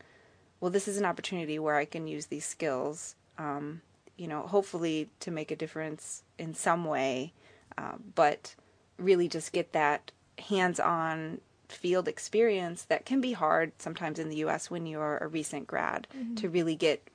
well, 0.59 0.71
this 0.71 0.87
is 0.87 0.97
an 0.97 1.05
opportunity 1.05 1.59
where 1.59 1.75
I 1.75 1.85
can 1.85 2.07
use 2.07 2.27
these 2.27 2.45
skills, 2.45 3.15
um, 3.37 3.81
you 4.17 4.27
know, 4.27 4.41
hopefully 4.41 5.09
to 5.21 5.31
make 5.31 5.51
a 5.51 5.55
difference 5.55 6.23
in 6.37 6.53
some 6.53 6.85
way 6.85 7.33
uh, 7.79 7.95
but 8.15 8.55
really 8.97 9.27
just 9.27 9.53
get 9.53 9.71
that 9.71 10.11
hands-on 10.37 11.39
field 11.69 12.07
experience 12.07 12.83
that 12.83 13.05
can 13.05 13.21
be 13.21 13.33
hard 13.33 13.71
sometimes 13.77 14.19
in 14.19 14.29
the 14.29 14.37
U.S. 14.37 14.69
when 14.69 14.85
you're 14.85 15.17
a 15.19 15.27
recent 15.27 15.67
grad 15.67 16.07
mm-hmm. 16.15 16.35
to 16.35 16.49
really 16.49 16.75
get 16.75 17.07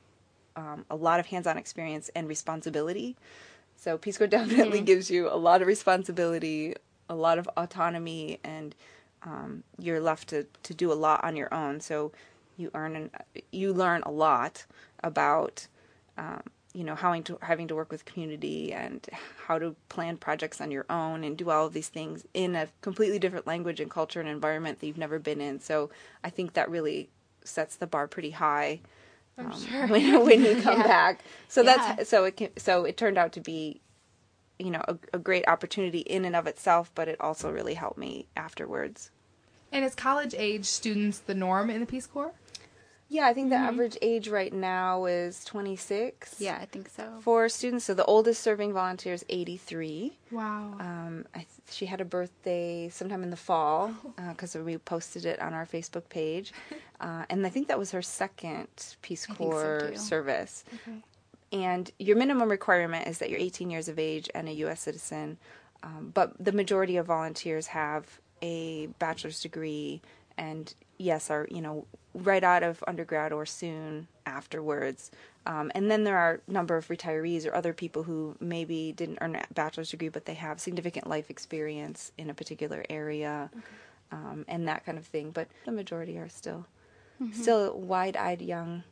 um, 0.56 0.84
a 0.88 0.96
lot 0.96 1.20
of 1.20 1.26
hands-on 1.26 1.58
experience 1.58 2.10
and 2.14 2.28
responsibility. 2.28 3.16
So 3.76 3.98
Peace 3.98 4.16
Corps 4.16 4.26
definitely 4.38 4.78
mm-hmm. 4.78 4.86
gives 4.86 5.10
you 5.10 5.28
a 5.28 5.36
lot 5.36 5.60
of 5.60 5.66
responsibility, 5.66 6.74
a 7.08 7.14
lot 7.14 7.38
of 7.38 7.48
autonomy, 7.56 8.38
and 8.44 8.74
um, 9.22 9.62
you're 9.78 10.00
left 10.00 10.28
to, 10.28 10.46
to 10.62 10.74
do 10.74 10.92
a 10.92 10.94
lot 10.94 11.22
on 11.24 11.36
your 11.36 11.52
own. 11.52 11.80
So 11.80 12.12
you 12.56 12.70
earn 12.74 12.96
an, 12.96 13.10
you 13.52 13.72
learn 13.72 14.02
a 14.04 14.10
lot 14.10 14.66
about 15.02 15.66
um, 16.16 16.42
you 16.72 16.84
know 16.84 16.94
having 16.94 17.22
to 17.24 17.38
having 17.42 17.68
to 17.68 17.74
work 17.74 17.90
with 17.90 18.04
community 18.04 18.72
and 18.72 19.06
how 19.46 19.58
to 19.58 19.76
plan 19.88 20.16
projects 20.16 20.60
on 20.60 20.70
your 20.70 20.86
own 20.90 21.24
and 21.24 21.36
do 21.36 21.50
all 21.50 21.66
of 21.66 21.72
these 21.72 21.88
things 21.88 22.24
in 22.34 22.54
a 22.56 22.68
completely 22.80 23.18
different 23.18 23.46
language 23.46 23.80
and 23.80 23.90
culture 23.90 24.20
and 24.20 24.28
environment 24.28 24.80
that 24.80 24.86
you've 24.86 24.98
never 24.98 25.18
been 25.18 25.40
in. 25.40 25.60
So 25.60 25.90
I 26.22 26.30
think 26.30 26.54
that 26.54 26.70
really 26.70 27.10
sets 27.44 27.76
the 27.76 27.86
bar 27.86 28.06
pretty 28.08 28.30
high. 28.30 28.80
I'm 29.38 29.46
um, 29.52 29.60
sure. 29.60 29.86
when, 29.88 30.24
when 30.24 30.44
you 30.44 30.56
come 30.62 30.80
yeah. 30.80 30.86
back. 30.86 31.24
So 31.48 31.62
Yeah. 31.62 31.94
that's 31.96 32.08
so 32.08 32.24
it 32.24 32.36
can, 32.36 32.50
so 32.56 32.84
it 32.84 32.96
turned 32.96 33.18
out 33.18 33.32
to 33.32 33.40
be 33.40 33.80
you 34.58 34.70
know 34.70 34.82
a, 34.86 34.96
a 35.12 35.18
great 35.18 35.46
opportunity 35.48 36.00
in 36.00 36.24
and 36.24 36.36
of 36.36 36.46
itself, 36.46 36.90
but 36.94 37.08
it 37.08 37.20
also 37.20 37.50
really 37.50 37.74
helped 37.74 37.98
me 37.98 38.26
afterwards. 38.36 39.10
And 39.72 39.84
is 39.84 39.94
college 39.94 40.34
age 40.36 40.66
students 40.66 41.18
the 41.18 41.34
norm 41.34 41.68
in 41.70 41.80
the 41.80 41.86
Peace 41.86 42.06
Corps? 42.06 42.32
Yeah, 43.08 43.26
I 43.26 43.34
think 43.34 43.50
the 43.50 43.56
average 43.56 43.98
age 44.00 44.28
right 44.28 44.52
now 44.52 45.04
is 45.04 45.44
26. 45.44 46.36
Yeah, 46.40 46.58
I 46.60 46.64
think 46.64 46.88
so. 46.88 47.18
For 47.20 47.48
students, 47.48 47.84
so 47.84 47.92
the 47.94 48.04
oldest 48.06 48.42
serving 48.42 48.72
volunteer 48.72 49.12
is 49.12 49.24
83. 49.28 50.16
Wow. 50.32 50.76
Um, 50.80 51.26
I 51.34 51.38
th- 51.38 51.48
she 51.70 51.86
had 51.86 52.00
a 52.00 52.04
birthday 52.04 52.88
sometime 52.88 53.22
in 53.22 53.30
the 53.30 53.36
fall 53.36 53.92
because 54.30 54.56
we 54.56 54.78
posted 54.78 55.26
it 55.26 55.38
on 55.40 55.52
our 55.52 55.66
Facebook 55.66 56.08
page, 56.08 56.52
uh, 57.00 57.24
and 57.28 57.46
I 57.46 57.50
think 57.50 57.68
that 57.68 57.78
was 57.78 57.90
her 57.90 58.02
second 58.02 58.68
Peace 59.02 59.26
I 59.28 59.34
think 59.34 59.38
so, 59.38 59.44
Corps 59.44 59.92
service. 59.96 60.64
Okay. 60.74 60.98
And 61.54 61.90
your 62.00 62.16
minimum 62.16 62.50
requirement 62.50 63.06
is 63.06 63.18
that 63.18 63.30
you're 63.30 63.38
18 63.38 63.70
years 63.70 63.88
of 63.88 63.98
age 63.98 64.28
and 64.34 64.48
a 64.48 64.52
U.S. 64.52 64.80
citizen. 64.80 65.38
Um, 65.84 66.10
but 66.12 66.32
the 66.44 66.50
majority 66.52 66.96
of 66.96 67.06
volunteers 67.06 67.68
have 67.68 68.20
a 68.42 68.86
bachelor's 68.98 69.40
degree, 69.40 70.02
and 70.36 70.74
yes, 70.98 71.30
are 71.30 71.46
you 71.50 71.60
know 71.60 71.86
right 72.12 72.42
out 72.42 72.62
of 72.62 72.82
undergrad 72.86 73.32
or 73.32 73.46
soon 73.46 74.08
afterwards. 74.26 75.10
Um, 75.46 75.70
and 75.74 75.90
then 75.90 76.04
there 76.04 76.16
are 76.16 76.40
a 76.48 76.50
number 76.50 76.76
of 76.76 76.88
retirees 76.88 77.46
or 77.46 77.54
other 77.54 77.72
people 77.74 78.02
who 78.02 78.34
maybe 78.40 78.92
didn't 78.92 79.18
earn 79.20 79.36
a 79.36 79.44
bachelor's 79.52 79.90
degree, 79.90 80.08
but 80.08 80.24
they 80.24 80.34
have 80.34 80.58
significant 80.58 81.06
life 81.06 81.28
experience 81.30 82.12
in 82.16 82.30
a 82.30 82.34
particular 82.34 82.84
area, 82.88 83.50
um, 84.10 84.44
and 84.48 84.66
that 84.66 84.84
kind 84.86 84.96
of 84.98 85.06
thing. 85.06 85.30
But 85.30 85.48
the 85.66 85.72
majority 85.72 86.18
are 86.18 86.28
still 86.30 86.66
Mhm. 87.22 87.34
still 87.34 87.78
wide-eyed 87.78 88.42
young 88.42 88.82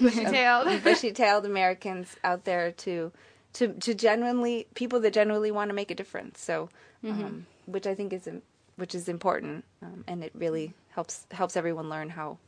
Bushy-tailed. 0.00 0.82
bushy-tailed 0.84 1.44
Americans 1.46 2.16
out 2.24 2.44
there 2.44 2.72
to 2.72 3.12
to 3.54 3.72
to 3.74 3.94
genuinely 3.94 4.66
people 4.74 5.00
that 5.00 5.12
genuinely 5.12 5.50
want 5.50 5.70
to 5.70 5.74
make 5.74 5.90
a 5.90 5.94
difference. 5.94 6.40
So, 6.40 6.68
um, 7.04 7.46
which 7.66 7.86
I 7.86 7.94
think 7.94 8.12
is 8.12 8.28
which 8.76 8.94
is 8.94 9.08
important, 9.08 9.64
um, 9.82 10.04
and 10.06 10.22
it 10.22 10.32
really 10.34 10.74
helps 10.90 11.26
helps 11.32 11.56
everyone 11.56 11.88
learn 11.88 12.10
how 12.10 12.38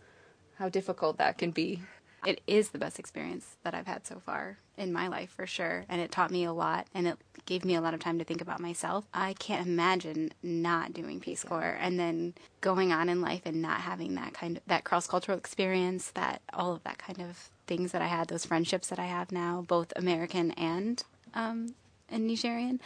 how 0.57 0.69
difficult 0.69 1.19
that 1.19 1.39
can 1.39 1.51
be. 1.51 1.83
It 2.25 2.41
is 2.47 2.71
the 2.71 2.79
best 2.79 2.99
experience 2.99 3.57
that 3.63 3.75
I've 3.75 3.87
had 3.87 4.07
so 4.07 4.21
far 4.21 4.59
in 4.77 4.93
my 4.93 5.09
life 5.09 5.31
for 5.31 5.47
sure, 5.47 5.85
and 5.89 6.01
it 6.01 6.11
taught 6.11 6.31
me 6.31 6.45
a 6.45 6.53
lot, 6.53 6.87
and 6.95 7.07
it 7.07 7.19
gave 7.47 7.65
me 7.65 7.75
a 7.75 7.81
lot 7.81 7.95
of 7.95 8.01
time 8.01 8.19
to 8.19 8.25
think 8.25 8.41
about 8.41 8.61
myself. 8.61 9.07
I 9.15 9.35
can't 9.35 9.67
imagine 9.67 10.33
not 10.43 10.93
doing 10.93 11.21
Peace 11.21 11.43
Corps 11.45 11.79
and 11.81 11.99
then 11.99 12.35
going 12.61 12.93
on 12.93 13.09
in 13.09 13.21
life 13.21 13.43
and 13.45 13.63
not 13.63 13.81
having 13.81 14.15
that 14.17 14.35
kind 14.35 14.59
of 14.59 14.63
that 14.67 14.85
cross 14.85 15.07
cultural 15.07 15.39
experience, 15.39 16.11
that 16.13 16.43
all 16.53 16.73
of 16.73 16.83
that 16.85 16.99
kind 16.99 17.21
of 17.21 17.51
things 17.67 17.93
that 17.93 18.03
I 18.03 18.07
had, 18.07 18.29
those 18.29 18.45
friendships 18.45 18.89
that 18.89 18.99
I 18.99 19.07
have 19.07 19.33
now, 19.33 19.65
both 19.67 19.93
American 19.97 20.51
and 20.53 21.03
um, 21.35 21.75
and 22.09 22.27
Nigerian, 22.27 22.81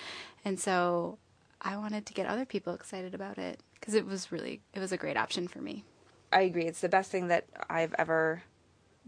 and 0.44 0.60
so 0.60 1.18
I 1.60 1.76
wanted 1.76 2.06
to 2.06 2.14
get 2.14 2.26
other 2.26 2.44
people 2.44 2.74
excited 2.74 3.14
about 3.14 3.38
it 3.38 3.60
because 3.74 3.94
it 3.94 4.06
was 4.06 4.30
really 4.30 4.60
it 4.74 4.80
was 4.80 4.92
a 4.92 4.96
great 4.96 5.16
option 5.16 5.48
for 5.48 5.60
me. 5.60 5.84
I 6.32 6.42
agree. 6.42 6.64
It's 6.64 6.80
the 6.80 6.88
best 6.88 7.10
thing 7.10 7.28
that 7.28 7.46
I've 7.70 7.94
ever 7.98 8.42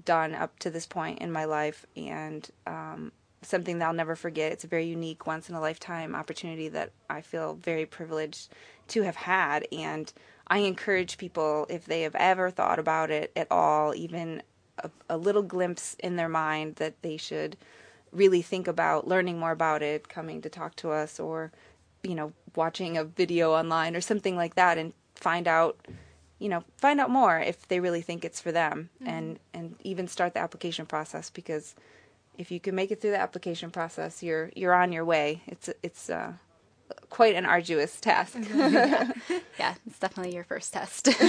done 0.04 0.34
up 0.34 0.58
to 0.60 0.70
this 0.70 0.86
point 0.86 1.20
in 1.20 1.32
my 1.32 1.44
life, 1.44 1.86
and 1.96 2.48
um, 2.66 3.12
something 3.42 3.78
that 3.78 3.86
I'll 3.86 3.94
never 3.94 4.16
forget. 4.16 4.52
It's 4.52 4.64
a 4.64 4.68
very 4.68 4.86
unique, 4.86 5.26
once 5.26 5.48
in 5.48 5.54
a 5.54 5.60
lifetime 5.60 6.14
opportunity 6.14 6.68
that 6.68 6.90
I 7.08 7.20
feel 7.20 7.54
very 7.54 7.86
privileged 7.86 8.52
to 8.88 9.02
have 9.02 9.16
had. 9.16 9.66
And 9.72 10.12
I 10.48 10.58
encourage 10.58 11.18
people, 11.18 11.66
if 11.68 11.86
they 11.86 12.02
have 12.02 12.14
ever 12.16 12.50
thought 12.50 12.78
about 12.78 13.10
it 13.10 13.32
at 13.34 13.50
all, 13.50 13.94
even 13.94 14.42
a, 14.78 14.90
a 15.08 15.16
little 15.16 15.42
glimpse 15.42 15.96
in 15.98 16.16
their 16.16 16.28
mind, 16.28 16.76
that 16.76 17.00
they 17.02 17.16
should 17.16 17.56
really 18.12 18.42
think 18.42 18.68
about 18.68 19.08
learning 19.08 19.38
more 19.38 19.50
about 19.50 19.82
it, 19.82 20.08
coming 20.08 20.40
to 20.42 20.48
talk 20.48 20.76
to 20.76 20.90
us, 20.90 21.18
or 21.18 21.52
you 22.02 22.14
know, 22.14 22.32
watching 22.54 22.96
a 22.96 23.04
video 23.04 23.52
online 23.52 23.96
or 23.96 24.00
something 24.00 24.36
like 24.36 24.54
that, 24.54 24.78
and 24.78 24.92
find 25.14 25.48
out 25.48 25.76
you 26.38 26.48
know 26.48 26.64
find 26.76 27.00
out 27.00 27.10
more 27.10 27.38
if 27.38 27.66
they 27.68 27.80
really 27.80 28.02
think 28.02 28.24
it's 28.24 28.40
for 28.40 28.52
them 28.52 28.90
Mhm. 29.02 29.08
and 29.08 29.38
and 29.54 29.76
even 29.84 30.06
start 30.08 30.34
the 30.34 30.40
application 30.40 30.86
process 30.86 31.30
because 31.30 31.74
if 32.38 32.50
you 32.50 32.60
can 32.60 32.74
make 32.74 32.90
it 32.90 33.00
through 33.00 33.12
the 33.12 33.18
application 33.20 33.70
process 33.70 34.22
you're 34.22 34.50
you're 34.54 34.74
on 34.74 34.92
your 34.92 35.04
way 35.04 35.42
it's 35.46 35.70
it's 35.82 36.10
uh 36.10 36.32
quite 37.10 37.34
an 37.34 37.46
arduous 37.46 38.00
task 38.00 38.36
yeah. 38.54 39.10
yeah, 39.58 39.74
it's 39.86 39.98
definitely 39.98 40.34
your 40.34 40.44
first 40.44 40.72
test. 40.72 41.08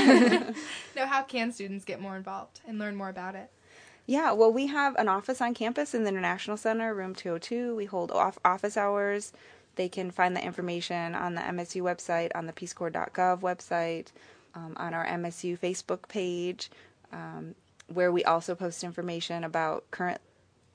Now, 0.95 1.05
how 1.07 1.23
can 1.23 1.51
students 1.51 1.85
get 1.85 1.99
more 2.01 2.15
involved 2.17 2.61
and 2.67 2.77
learn 2.79 2.95
more 2.95 3.09
about 3.09 3.35
it? 3.35 3.49
Yeah, 4.05 4.31
well, 4.33 4.51
we 4.53 4.67
have 4.67 4.95
an 4.97 5.07
office 5.07 5.41
on 5.41 5.53
campus 5.53 5.93
in 5.93 6.03
the 6.03 6.09
International 6.09 6.57
Center, 6.57 6.93
room 6.93 7.13
202. 7.15 7.75
We 7.75 7.85
hold 7.85 8.11
off 8.11 8.37
office 8.45 8.77
hours. 8.77 9.33
They 9.75 9.89
can 9.89 10.11
find 10.11 10.35
the 10.35 10.43
information 10.43 11.13
on 11.15 11.35
the 11.35 11.41
MSU 11.41 11.81
website, 11.83 12.31
on 12.35 12.45
the 12.47 12.53
peacecorps.gov 12.53 13.41
website, 13.41 14.07
um, 14.57 14.73
on 14.77 14.93
our 14.93 15.05
MSU 15.05 15.57
Facebook 15.57 16.07
page, 16.07 16.69
um, 17.11 17.53
where 17.87 18.11
we 18.11 18.23
also 18.23 18.55
post 18.55 18.83
information 18.83 19.43
about 19.43 19.89
current 19.91 20.19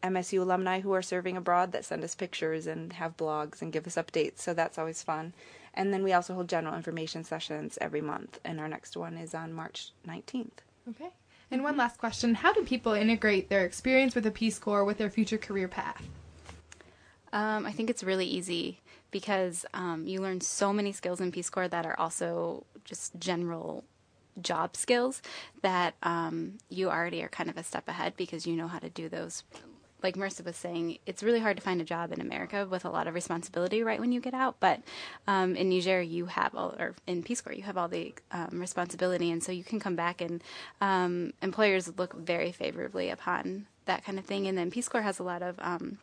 MSU 0.02 0.40
alumni 0.40 0.80
who 0.80 0.92
are 0.92 1.02
serving 1.02 1.36
abroad 1.36 1.72
that 1.72 1.84
send 1.84 2.02
us 2.02 2.14
pictures 2.14 2.66
and 2.66 2.92
have 2.94 3.16
blogs 3.16 3.60
and 3.60 3.72
give 3.72 3.86
us 3.86 3.96
updates. 3.96 4.38
So 4.38 4.54
that's 4.54 4.78
always 4.78 5.02
fun. 5.02 5.32
And 5.74 5.92
then 5.92 6.02
we 6.02 6.12
also 6.12 6.34
hold 6.34 6.48
general 6.48 6.76
information 6.76 7.24
sessions 7.24 7.78
every 7.80 8.00
month, 8.00 8.38
and 8.44 8.60
our 8.60 8.68
next 8.68 8.96
one 8.96 9.16
is 9.16 9.34
on 9.34 9.52
March 9.52 9.90
19th. 10.06 10.60
Okay. 10.90 11.10
And 11.50 11.62
one 11.62 11.76
last 11.76 11.98
question 11.98 12.34
How 12.34 12.52
do 12.52 12.62
people 12.62 12.92
integrate 12.92 13.48
their 13.48 13.64
experience 13.64 14.14
with 14.14 14.24
the 14.24 14.30
Peace 14.30 14.58
Corps 14.58 14.84
with 14.84 14.98
their 14.98 15.10
future 15.10 15.38
career 15.38 15.68
path? 15.68 16.06
Um, 17.32 17.64
I 17.64 17.72
think 17.72 17.88
it's 17.88 18.04
really 18.04 18.26
easy 18.26 18.81
because 19.12 19.64
um, 19.74 20.06
you 20.08 20.20
learn 20.20 20.40
so 20.40 20.72
many 20.72 20.90
skills 20.90 21.20
in 21.20 21.30
Peace 21.30 21.48
Corps 21.48 21.68
that 21.68 21.86
are 21.86 21.98
also 22.00 22.64
just 22.84 23.16
general 23.20 23.84
job 24.40 24.76
skills 24.76 25.22
that 25.60 25.94
um, 26.02 26.58
you 26.68 26.90
already 26.90 27.22
are 27.22 27.28
kind 27.28 27.50
of 27.50 27.56
a 27.56 27.62
step 27.62 27.86
ahead 27.86 28.14
because 28.16 28.46
you 28.46 28.56
know 28.56 28.66
how 28.66 28.80
to 28.80 28.88
do 28.88 29.08
those. 29.08 29.44
Like 30.02 30.16
Marissa 30.16 30.44
was 30.44 30.56
saying, 30.56 30.98
it's 31.06 31.22
really 31.22 31.38
hard 31.38 31.56
to 31.58 31.62
find 31.62 31.80
a 31.80 31.84
job 31.84 32.10
in 32.10 32.20
America 32.20 32.66
with 32.68 32.84
a 32.84 32.90
lot 32.90 33.06
of 33.06 33.14
responsibility 33.14 33.84
right 33.84 34.00
when 34.00 34.10
you 34.10 34.20
get 34.20 34.34
out. 34.34 34.56
But 34.58 34.80
um, 35.28 35.54
in 35.54 35.68
Niger, 35.68 36.02
you 36.02 36.26
have 36.26 36.56
all, 36.56 36.74
or 36.76 36.96
in 37.06 37.22
Peace 37.22 37.40
Corps, 37.40 37.52
you 37.52 37.62
have 37.62 37.78
all 37.78 37.86
the 37.86 38.12
um, 38.32 38.48
responsibility, 38.58 39.30
and 39.30 39.40
so 39.44 39.52
you 39.52 39.62
can 39.62 39.78
come 39.78 39.94
back, 39.94 40.20
and 40.20 40.42
um, 40.80 41.34
employers 41.40 41.96
look 41.98 42.14
very 42.14 42.50
favorably 42.50 43.10
upon 43.10 43.66
that 43.84 44.04
kind 44.04 44.18
of 44.18 44.24
thing. 44.24 44.48
And 44.48 44.58
then 44.58 44.72
Peace 44.72 44.88
Corps 44.88 45.02
has 45.02 45.20
a 45.20 45.22
lot 45.22 45.40
of 45.40 45.54
um, 45.60 45.98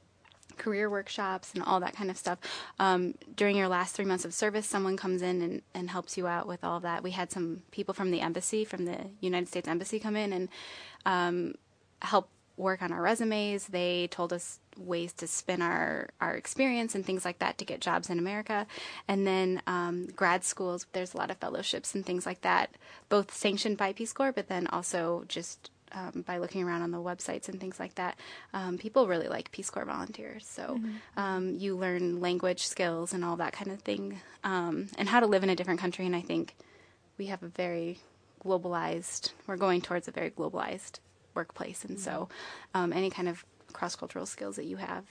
career 0.60 0.90
workshops 0.90 1.54
and 1.54 1.64
all 1.64 1.80
that 1.80 1.96
kind 1.96 2.12
of 2.12 2.18
stuff. 2.18 2.38
Um, 2.78 3.16
during 3.36 3.58
your 3.58 3.68
last 3.68 3.96
three 3.96 4.06
months 4.06 4.26
of 4.26 4.34
service, 4.34 4.68
someone 4.68 4.98
comes 4.98 5.22
in 5.22 5.42
and, 5.42 5.62
and 5.74 5.90
helps 5.90 6.18
you 6.18 6.28
out 6.28 6.48
with 6.48 6.64
all 6.64 6.80
that. 6.82 7.02
We 7.02 7.12
had 7.12 7.32
some 7.32 7.64
people 7.72 7.94
from 7.94 8.12
the 8.12 8.22
embassy, 8.22 8.66
from 8.66 8.86
the 8.86 8.98
United 9.20 9.48
States 9.48 9.68
Embassy, 9.68 10.00
come 10.00 10.16
in 10.16 10.32
and 10.34 10.50
um, 11.06 11.56
help 12.02 12.30
work 12.60 12.82
on 12.82 12.92
our 12.92 13.02
resumes. 13.02 13.68
They 13.68 14.08
told 14.08 14.34
us 14.34 14.60
ways 14.78 15.14
to 15.14 15.28
spin 15.28 15.62
our, 15.62 16.10
our 16.22 16.36
experience 16.36 16.94
and 16.94 17.06
things 17.06 17.26
like 17.26 17.40
that 17.40 17.58
to 17.58 17.66
get 17.66 17.82
jobs 17.82 18.10
in 18.10 18.20
America. 18.20 18.68
And 19.08 19.26
then 19.26 19.62
um, 19.66 20.08
grad 20.16 20.44
schools, 20.44 20.86
there's 20.92 21.14
a 21.14 21.18
lot 21.18 21.32
of 21.32 21.38
fellowships 21.38 21.96
and 21.96 22.06
things 22.06 22.26
like 22.26 22.42
that, 22.42 22.72
both 23.08 23.34
sanctioned 23.34 23.78
by 23.78 23.94
Peace 23.94 24.14
Corps, 24.14 24.34
but 24.34 24.50
then 24.50 24.68
also 24.68 25.24
just 25.28 25.72
um, 25.92 26.24
by 26.26 26.38
looking 26.38 26.64
around 26.64 26.82
on 26.82 26.92
the 26.92 26.98
websites 26.98 27.50
and 27.50 27.60
things 27.60 27.80
like 27.80 27.96
that, 27.96 28.18
um, 28.54 28.78
people 28.78 29.08
really 29.08 29.28
like 29.28 29.52
Peace 29.52 29.70
Corps 29.70 29.86
volunteers. 29.86 30.46
So 30.48 30.80
Mm-hmm. 30.80 31.20
um, 31.20 31.56
you 31.56 31.76
learn 31.76 32.20
language 32.22 32.66
skills 32.68 33.14
and 33.14 33.24
all 33.26 33.36
that 33.38 33.54
kind 33.54 33.72
of 33.72 33.80
thing, 33.82 34.22
um, 34.44 34.88
and 34.98 35.10
how 35.10 35.20
to 35.20 35.28
live 35.28 35.44
in 35.44 35.50
a 35.50 35.56
different 35.56 35.80
country. 35.80 36.06
And 36.06 36.16
I 36.16 36.22
think 36.22 36.56
we 37.18 37.26
have 37.28 37.44
a 37.44 37.48
very 37.48 38.00
globalized. 38.46 39.32
We're 39.48 39.58
going 39.58 39.82
towards 39.82 40.08
a 40.08 40.12
very 40.12 40.32
globalized 40.32 41.00
workplace, 41.36 41.86
and 41.86 42.00
so 42.00 42.30
um, 42.74 42.92
any 42.94 43.10
kind 43.10 43.28
of 43.28 43.46
cross 43.74 43.96
cultural 43.96 44.26
skills 44.26 44.56
that 44.56 44.66
you 44.66 44.78
have 44.78 45.06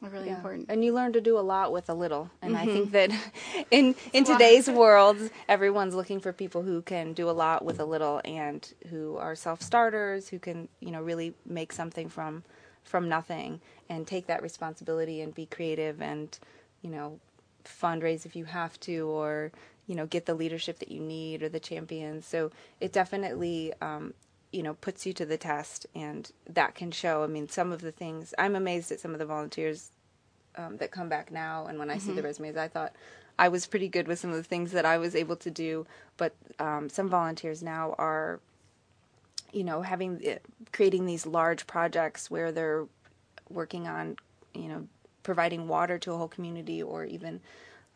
really 0.00 0.26
Yeah. 0.28 0.36
important. 0.36 0.66
And 0.70 0.84
you 0.84 0.92
learn 0.92 1.12
to 1.14 1.20
do 1.20 1.38
a 1.38 1.40
lot 1.40 1.72
with 1.72 1.88
a 1.88 1.94
little. 1.94 2.30
And 2.42 2.56
I 2.56 2.66
Mhm. 2.66 2.72
think 2.72 2.92
that 2.92 3.10
in 3.70 3.94
in 4.12 4.24
today's 4.24 4.68
world, 4.68 5.18
everyone's 5.48 5.94
looking 5.94 6.20
for 6.20 6.32
people 6.32 6.62
who 6.62 6.82
can 6.82 7.12
do 7.12 7.28
a 7.28 7.32
lot 7.32 7.64
with 7.64 7.80
a 7.80 7.84
little 7.84 8.20
and 8.24 8.72
who 8.90 9.16
are 9.16 9.34
self-starters, 9.34 10.28
who 10.28 10.38
can, 10.38 10.68
you 10.80 10.90
know, 10.90 11.02
really 11.02 11.34
make 11.46 11.72
something 11.72 12.08
from 12.08 12.44
from 12.82 13.08
nothing 13.08 13.60
and 13.88 14.06
take 14.06 14.26
that 14.26 14.42
responsibility 14.42 15.20
and 15.22 15.34
be 15.34 15.46
creative 15.46 16.02
and, 16.02 16.38
you 16.82 16.90
know, 16.90 17.18
fundraise 17.64 18.26
if 18.26 18.36
you 18.36 18.44
have 18.44 18.78
to 18.80 19.08
or, 19.08 19.50
you 19.86 19.94
know, 19.94 20.06
get 20.06 20.26
the 20.26 20.34
leadership 20.34 20.78
that 20.80 20.90
you 20.90 21.00
need 21.00 21.42
or 21.42 21.48
the 21.48 21.60
champions. 21.60 22.26
So 22.26 22.50
it 22.80 22.92
definitely 22.92 23.72
um, 23.80 24.12
you 24.54 24.62
know 24.62 24.74
puts 24.74 25.04
you 25.04 25.12
to 25.12 25.26
the 25.26 25.36
test 25.36 25.86
and 25.94 26.30
that 26.48 26.74
can 26.74 26.90
show 26.90 27.24
i 27.24 27.26
mean 27.26 27.48
some 27.48 27.72
of 27.72 27.80
the 27.80 27.90
things 27.92 28.32
i'm 28.38 28.54
amazed 28.54 28.92
at 28.92 29.00
some 29.00 29.12
of 29.12 29.18
the 29.18 29.26
volunteers 29.26 29.90
um, 30.56 30.76
that 30.76 30.90
come 30.92 31.08
back 31.08 31.32
now 31.32 31.66
and 31.66 31.78
when 31.78 31.90
i 31.90 31.98
see 31.98 32.12
the 32.12 32.20
Mhm. 32.20 32.24
resumes 32.24 32.56
i 32.56 32.68
thought 32.68 32.92
i 33.38 33.48
was 33.48 33.66
pretty 33.66 33.88
good 33.88 34.06
with 34.06 34.18
some 34.20 34.30
of 34.30 34.36
the 34.36 34.44
things 34.44 34.70
that 34.72 34.84
i 34.84 34.96
was 34.96 35.14
able 35.16 35.36
to 35.36 35.50
do 35.50 35.86
but 36.16 36.32
um, 36.60 36.88
some 36.88 37.08
volunteers 37.08 37.62
now 37.62 37.94
are 37.98 38.38
you 39.52 39.64
know 39.64 39.82
having 39.82 40.22
creating 40.72 41.06
these 41.06 41.26
large 41.26 41.66
projects 41.66 42.30
where 42.30 42.52
they're 42.52 42.86
working 43.50 43.86
on 43.88 44.16
you 44.54 44.68
know 44.68 44.86
providing 45.22 45.66
water 45.68 45.98
to 45.98 46.12
a 46.12 46.16
whole 46.16 46.28
community 46.28 46.82
or 46.82 47.04
even 47.04 47.40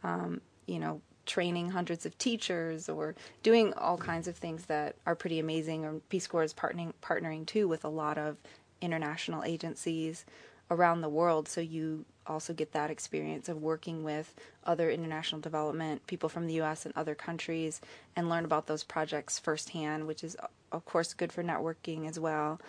um, 0.03 0.41
you 0.67 0.79
know 0.79 1.01
training 1.29 1.71
hundreds 1.71 2.05
of 2.05 2.19
teachers 2.19 2.89
or 2.89 3.15
doing 3.45 3.73
all 3.75 3.99
kinds 3.99 4.27
of 4.27 4.37
things 4.37 4.65
that 4.67 4.97
are 5.07 5.15
pretty 5.15 5.39
amazing. 5.39 5.85
Or 5.85 6.01
peace 6.09 6.27
corps 6.27 6.43
is 6.43 6.55
partnering 6.55 6.93
partnering 7.01 7.47
too 7.47 7.69
with 7.69 7.85
a 7.85 7.89
lot 7.89 8.19
of 8.19 8.39
international 8.81 9.45
agencies 9.45 10.25
around 10.71 11.03
the 11.03 11.09
world. 11.09 11.49
So 11.49 11.61
you 11.61 12.05
also 12.27 12.53
get 12.53 12.73
that 12.73 12.91
experience 12.91 13.49
of 13.49 13.63
working 13.63 14.03
with 14.03 14.35
other 14.65 14.91
international 14.91 15.41
development 15.41 16.07
people 16.07 16.29
from 16.29 16.47
the 16.47 16.61
US 16.61 16.85
and 16.85 16.95
other 16.97 17.15
countries 17.15 17.81
and 18.17 18.29
learn 18.29 18.45
about 18.45 18.67
those 18.67 18.85
projects 18.85 19.39
firsthand 19.39 20.07
which 20.07 20.23
is 20.23 20.37
of 20.73 20.85
course 20.85 21.15
good 21.15 21.33
for 21.33 21.43
networking 21.43 22.09
as 22.09 22.19
well. 22.19 22.61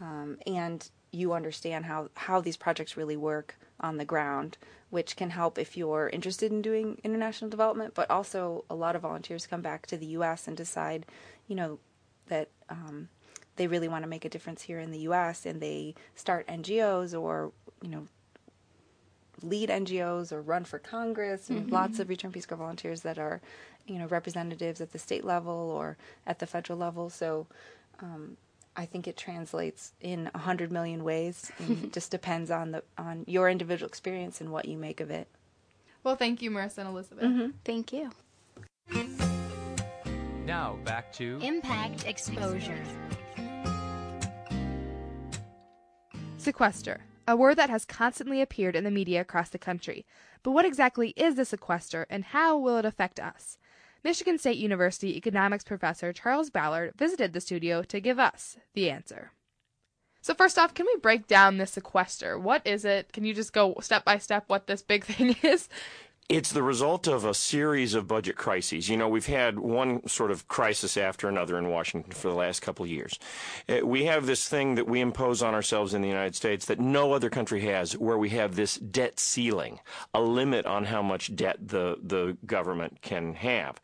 Um, 0.00 0.38
and 0.46 0.88
you 1.10 1.32
understand 1.32 1.86
how, 1.86 2.08
how 2.14 2.40
these 2.40 2.56
projects 2.56 2.96
really 2.96 3.16
work 3.16 3.56
on 3.80 3.96
the 3.96 4.04
ground, 4.04 4.58
which 4.90 5.16
can 5.16 5.30
help 5.30 5.58
if 5.58 5.76
you're 5.76 6.08
interested 6.12 6.50
in 6.52 6.60
doing 6.62 7.00
international 7.04 7.50
development. 7.50 7.94
But 7.94 8.10
also, 8.10 8.64
a 8.68 8.74
lot 8.74 8.96
of 8.96 9.02
volunteers 9.02 9.46
come 9.46 9.62
back 9.62 9.86
to 9.86 9.96
the 9.96 10.06
U.S. 10.06 10.48
and 10.48 10.56
decide, 10.56 11.06
you 11.46 11.54
know, 11.56 11.78
that 12.26 12.48
um, 12.68 13.08
they 13.56 13.66
really 13.66 13.88
want 13.88 14.02
to 14.04 14.08
make 14.08 14.24
a 14.24 14.28
difference 14.28 14.62
here 14.62 14.80
in 14.80 14.90
the 14.90 14.98
U.S. 15.00 15.46
and 15.46 15.60
they 15.60 15.94
start 16.14 16.46
NGOs 16.46 17.18
or, 17.18 17.52
you 17.82 17.88
know, 17.88 18.06
lead 19.42 19.70
NGOs 19.70 20.32
or 20.32 20.42
run 20.42 20.64
for 20.64 20.78
Congress. 20.78 21.48
And 21.48 21.68
Mhm. 21.68 21.72
lots 21.72 22.00
of 22.00 22.08
Return 22.08 22.32
Peace 22.32 22.44
Corps 22.46 22.56
volunteers 22.58 23.02
that 23.02 23.18
are, 23.18 23.40
you 23.86 23.98
know, 23.98 24.06
representatives 24.06 24.80
at 24.80 24.92
the 24.92 24.98
state 24.98 25.24
level 25.24 25.54
or 25.54 25.96
at 26.26 26.38
the 26.38 26.46
federal 26.46 26.78
level. 26.78 27.08
So. 27.08 27.46
Um, 28.00 28.36
I 28.78 28.86
think 28.86 29.08
it 29.08 29.16
translates 29.16 29.92
in 30.00 30.30
a 30.32 30.38
hundred 30.38 30.70
million 30.70 31.02
ways. 31.02 31.50
It 31.68 31.92
just 31.92 32.12
depends 32.12 32.48
on 32.48 32.70
the 32.70 32.84
on 32.96 33.24
your 33.26 33.50
individual 33.50 33.88
experience 33.88 34.40
and 34.40 34.52
what 34.52 34.66
you 34.66 34.78
make 34.78 35.00
of 35.00 35.10
it. 35.10 35.26
Well, 36.04 36.14
thank 36.14 36.40
you, 36.40 36.50
Marissa 36.52 36.78
and 36.78 36.88
Elizabeth. 36.88 37.24
Mm-hmm. 37.24 37.48
Thank 37.64 37.92
you. 37.92 38.12
Now 40.46 40.78
back 40.84 41.12
to 41.14 41.40
Impact 41.42 42.06
exposure. 42.06 42.78
Sequester, 46.36 47.00
a 47.26 47.36
word 47.36 47.56
that 47.56 47.70
has 47.70 47.84
constantly 47.84 48.40
appeared 48.40 48.76
in 48.76 48.84
the 48.84 48.92
media 48.92 49.20
across 49.20 49.48
the 49.48 49.58
country. 49.58 50.06
But 50.44 50.52
what 50.52 50.64
exactly 50.64 51.10
is 51.16 51.34
the 51.34 51.44
sequester 51.44 52.06
and 52.08 52.26
how 52.26 52.56
will 52.56 52.76
it 52.78 52.84
affect 52.84 53.18
us? 53.18 53.58
Michigan 54.08 54.38
State 54.38 54.56
University 54.56 55.18
economics 55.18 55.64
professor 55.64 56.14
Charles 56.14 56.48
Ballard 56.48 56.94
visited 56.96 57.34
the 57.34 57.42
studio 57.42 57.82
to 57.82 58.00
give 58.00 58.18
us 58.18 58.56
the 58.72 58.88
answer. 58.88 59.32
So 60.22 60.32
first 60.32 60.58
off, 60.58 60.72
can 60.72 60.86
we 60.86 60.96
break 60.96 61.26
down 61.26 61.58
this 61.58 61.72
sequester? 61.72 62.38
What 62.38 62.66
is 62.66 62.86
it? 62.86 63.12
Can 63.12 63.24
you 63.24 63.34
just 63.34 63.52
go 63.52 63.76
step 63.82 64.06
by 64.06 64.16
step 64.16 64.44
what 64.46 64.66
this 64.66 64.80
big 64.80 65.04
thing 65.04 65.36
is? 65.42 65.68
It's 66.28 66.52
the 66.52 66.62
result 66.62 67.06
of 67.06 67.24
a 67.24 67.32
series 67.32 67.94
of 67.94 68.06
budget 68.06 68.36
crises. 68.36 68.86
You 68.86 68.98
know, 68.98 69.08
we've 69.08 69.24
had 69.24 69.58
one 69.58 70.06
sort 70.06 70.30
of 70.30 70.46
crisis 70.46 70.98
after 70.98 71.26
another 71.26 71.56
in 71.56 71.70
Washington 71.70 72.12
for 72.12 72.28
the 72.28 72.34
last 72.34 72.60
couple 72.60 72.84
of 72.84 72.90
years. 72.90 73.18
Uh, 73.66 73.78
we 73.82 74.04
have 74.04 74.26
this 74.26 74.46
thing 74.46 74.74
that 74.74 74.86
we 74.86 75.00
impose 75.00 75.42
on 75.42 75.54
ourselves 75.54 75.94
in 75.94 76.02
the 76.02 76.08
United 76.08 76.36
States 76.36 76.66
that 76.66 76.78
no 76.78 77.14
other 77.14 77.30
country 77.30 77.62
has, 77.62 77.96
where 77.96 78.18
we 78.18 78.28
have 78.28 78.56
this 78.56 78.74
debt 78.76 79.18
ceiling, 79.18 79.80
a 80.12 80.20
limit 80.20 80.66
on 80.66 80.84
how 80.84 81.00
much 81.00 81.34
debt 81.34 81.56
the, 81.66 81.96
the 82.02 82.36
government 82.44 83.00
can 83.00 83.32
have. 83.32 83.80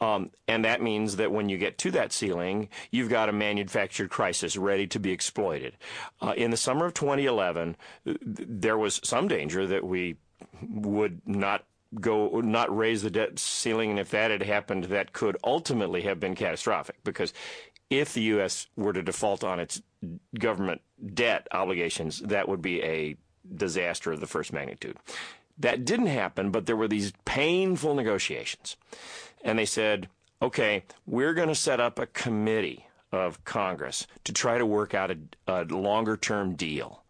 Um, 0.00 0.32
and 0.48 0.64
that 0.64 0.82
means 0.82 1.14
that 1.14 1.30
when 1.30 1.48
you 1.48 1.58
get 1.58 1.78
to 1.78 1.92
that 1.92 2.12
ceiling, 2.12 2.70
you've 2.90 3.08
got 3.08 3.28
a 3.28 3.32
manufactured 3.32 4.10
crisis 4.10 4.56
ready 4.56 4.88
to 4.88 4.98
be 4.98 5.12
exploited. 5.12 5.76
Uh, 6.20 6.34
in 6.36 6.50
the 6.50 6.56
summer 6.56 6.86
of 6.86 6.94
2011, 6.94 7.76
there 8.04 8.76
was 8.76 9.00
some 9.04 9.28
danger 9.28 9.64
that 9.68 9.84
we 9.84 10.16
would 10.60 11.20
not 11.24 11.64
go 12.00 12.40
not 12.40 12.74
raise 12.74 13.02
the 13.02 13.10
debt 13.10 13.38
ceiling 13.38 13.90
and 13.90 13.98
if 13.98 14.10
that 14.10 14.30
had 14.30 14.42
happened 14.42 14.84
that 14.84 15.12
could 15.12 15.36
ultimately 15.44 16.02
have 16.02 16.20
been 16.20 16.34
catastrophic 16.34 16.96
because 17.04 17.32
if 17.90 18.14
the 18.14 18.22
US 18.22 18.66
were 18.76 18.92
to 18.92 19.02
default 19.02 19.44
on 19.44 19.60
its 19.60 19.82
government 20.38 20.80
debt 21.14 21.46
obligations 21.52 22.20
that 22.20 22.48
would 22.48 22.62
be 22.62 22.82
a 22.82 23.16
disaster 23.54 24.10
of 24.12 24.20
the 24.20 24.26
first 24.26 24.52
magnitude. 24.52 24.96
That 25.58 25.84
didn't 25.84 26.06
happen 26.06 26.50
but 26.50 26.66
there 26.66 26.76
were 26.76 26.88
these 26.88 27.12
painful 27.24 27.94
negotiations. 27.94 28.76
And 29.42 29.58
they 29.58 29.66
said 29.66 30.08
okay 30.42 30.84
we're 31.06 31.34
going 31.34 31.48
to 31.48 31.54
set 31.54 31.80
up 31.80 31.98
a 31.98 32.06
committee 32.06 32.86
of 33.12 33.44
Congress 33.44 34.06
to 34.24 34.32
try 34.32 34.58
to 34.58 34.66
work 34.66 34.94
out 34.94 35.10
a, 35.10 35.18
a 35.46 35.64
longer 35.64 36.16
term 36.16 36.54
deal. 36.54 37.04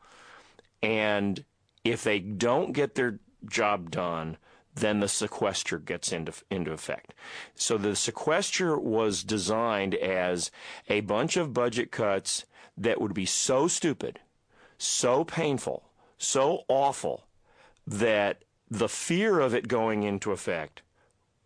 And 0.82 1.44
if 1.84 2.04
they 2.04 2.18
don't 2.18 2.72
get 2.72 2.94
their 2.94 3.18
job 3.46 3.90
done, 3.90 4.36
then 4.74 5.00
the 5.00 5.08
sequester 5.08 5.78
gets 5.78 6.12
into 6.12 6.32
into 6.50 6.72
effect. 6.72 7.14
So 7.54 7.78
the 7.78 7.94
sequester 7.94 8.78
was 8.78 9.22
designed 9.22 9.94
as 9.94 10.50
a 10.88 11.00
bunch 11.00 11.36
of 11.36 11.54
budget 11.54 11.90
cuts 11.90 12.44
that 12.76 13.00
would 13.00 13.14
be 13.14 13.26
so 13.26 13.68
stupid, 13.68 14.20
so 14.78 15.24
painful, 15.24 15.84
so 16.18 16.64
awful 16.68 17.26
that 17.86 18.42
the 18.70 18.88
fear 18.88 19.38
of 19.40 19.54
it 19.54 19.68
going 19.68 20.02
into 20.02 20.32
effect 20.32 20.82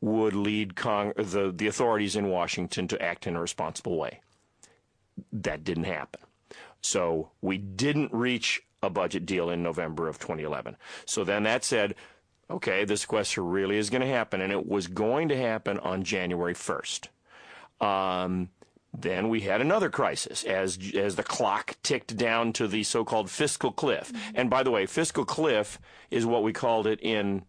would 0.01 0.35
lead 0.35 0.77
Cong- 0.77 1.13
the 1.17 1.53
the 1.55 1.67
authorities 1.67 2.17
in 2.17 2.29
Washington 2.29 2.89
to 2.89 3.03
act 3.03 3.27
in 3.27 3.37
a 3.37 3.41
responsible 3.41 3.99
way. 3.99 4.21
That 5.33 5.65
didn't 5.65 5.85
happen. 5.85 6.21
So 6.81 7.33
we 7.43 7.59
didn't 7.59 8.13
reach 8.13 8.63
a 8.83 8.89
budget 8.89 9.27
deal 9.27 9.51
in 9.51 9.63
November 9.63 10.09
of 10.09 10.19
2011. 10.19 10.77
So 11.05 11.25
then 11.25 11.43
that 11.43 11.65
said, 11.65 11.97
okay, 12.51 12.85
the 12.85 12.97
sequester 12.97 13.43
really 13.43 13.77
is 13.77 13.91
going 13.91 14.01
to 14.01 14.09
happen, 14.09 14.41
and 14.41 14.53
it 14.53 14.67
was 14.67 14.87
going 14.87 15.29
to 15.29 15.37
happen 15.37 15.79
on 15.79 16.03
January 16.03 16.55
1st. 16.55 17.09
Um, 17.81 18.51
then 18.93 19.29
we 19.29 19.43
had 19.43 19.61
another 19.61 19.91
crisis 19.91 20.45
as 20.45 20.79
as 20.95 21.17
the 21.17 21.23
clock 21.23 21.77
ticked 21.83 22.17
down 22.17 22.53
to 22.55 22.67
the 22.67 22.83
so-called 22.83 23.31
fiscal 23.31 23.71
cliff. 23.71 24.13
Mm-hmm. 24.13 24.37
And 24.37 24.51
by 24.51 24.63
the 24.63 24.71
way, 24.71 24.87
fiscal 24.87 25.25
cliff 25.25 25.79
is 26.11 26.25
what 26.25 26.43
we 26.43 26.53
called 26.53 26.87
it 26.87 26.99
in 27.01 27.45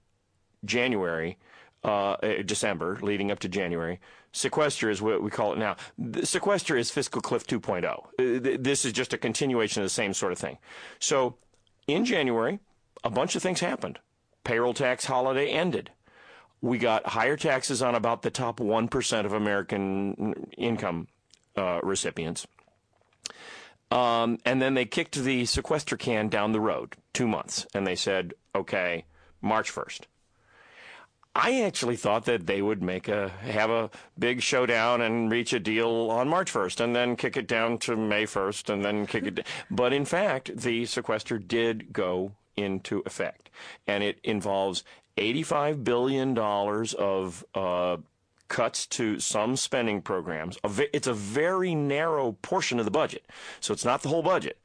January, 0.65 1.37
uh, 1.83 2.11
uh 2.11 2.41
December, 2.43 2.99
leading 3.01 3.31
up 3.31 3.39
to 3.39 3.49
January. 3.49 3.99
Sequester 4.31 4.91
is 4.91 5.01
what 5.01 5.23
we 5.23 5.31
call 5.31 5.53
it 5.53 5.59
now. 5.59 5.75
The 5.97 6.25
sequester 6.25 6.77
is 6.77 6.91
fiscal 6.91 7.21
cliff 7.21 7.47
2.0. 7.47 7.85
Uh, 7.85 8.57
this 8.59 8.85
is 8.85 8.93
just 8.93 9.13
a 9.13 9.17
continuation 9.17 9.81
of 9.81 9.85
the 9.85 9.89
same 9.89 10.13
sort 10.13 10.31
of 10.31 10.37
thing. 10.37 10.59
So 10.99 11.37
in 11.87 12.05
January, 12.05 12.59
a 13.03 13.09
bunch 13.09 13.35
of 13.35 13.41
things 13.41 13.59
happened. 13.61 13.97
Payroll 14.43 14.73
tax 14.73 15.05
holiday 15.05 15.49
ended. 15.49 15.91
We 16.61 16.77
got 16.77 17.07
higher 17.07 17.37
taxes 17.37 17.81
on 17.81 17.95
about 17.95 18.21
the 18.21 18.31
top 18.31 18.59
1% 18.59 19.25
of 19.25 19.33
American 19.33 20.47
income 20.57 21.07
uh, 21.55 21.79
recipients. 21.83 22.45
Um, 23.91 24.37
and 24.45 24.61
then 24.61 24.73
they 24.73 24.85
kicked 24.85 25.15
the 25.15 25.45
sequester 25.45 25.97
can 25.97 26.27
down 26.29 26.51
the 26.51 26.59
road 26.59 26.95
two 27.13 27.27
months, 27.27 27.65
and 27.73 27.87
they 27.87 27.95
said, 27.95 28.33
okay, 28.53 29.05
March 29.41 29.73
1st. 29.73 30.01
I 31.35 31.61
actually 31.61 31.95
thought 31.95 32.25
that 32.25 32.47
they 32.47 32.61
would 32.61 32.81
make 32.81 33.07
a 33.07 33.29
have 33.29 33.69
a 33.69 33.91
big 34.17 34.41
showdown 34.41 35.01
and 35.01 35.31
reach 35.31 35.53
a 35.53 35.59
deal 35.59 36.09
on 36.11 36.27
March 36.27 36.51
1st 36.51 36.81
and 36.81 36.95
then 36.95 37.15
kick 37.15 37.37
it 37.37 37.47
down 37.47 37.77
to 37.79 37.95
May 37.95 38.25
1st 38.25 38.73
and 38.73 38.83
then 38.83 39.05
kick 39.05 39.25
it 39.25 39.35
down. 39.35 39.45
but 39.69 39.93
in 39.93 40.05
fact 40.05 40.57
the 40.57 40.85
sequester 40.85 41.37
did 41.37 41.93
go 41.93 42.33
into 42.59 43.01
effect 43.05 43.49
and 43.87 44.03
it 44.03 44.19
involves 44.23 44.83
85 45.17 45.83
billion 45.83 46.33
dollars 46.33 46.93
of 46.93 47.43
uh, 47.53 47.97
cuts 48.47 48.85
to 48.87 49.19
some 49.19 49.55
spending 49.55 50.01
programs. 50.01 50.57
It's 50.93 51.07
a 51.07 51.13
very 51.13 51.75
narrow 51.75 52.33
portion 52.41 52.79
of 52.79 52.85
the 52.85 52.91
budget, 52.91 53.25
so 53.59 53.73
it's 53.73 53.85
not 53.85 54.01
the 54.01 54.09
whole 54.09 54.23
budget, 54.23 54.57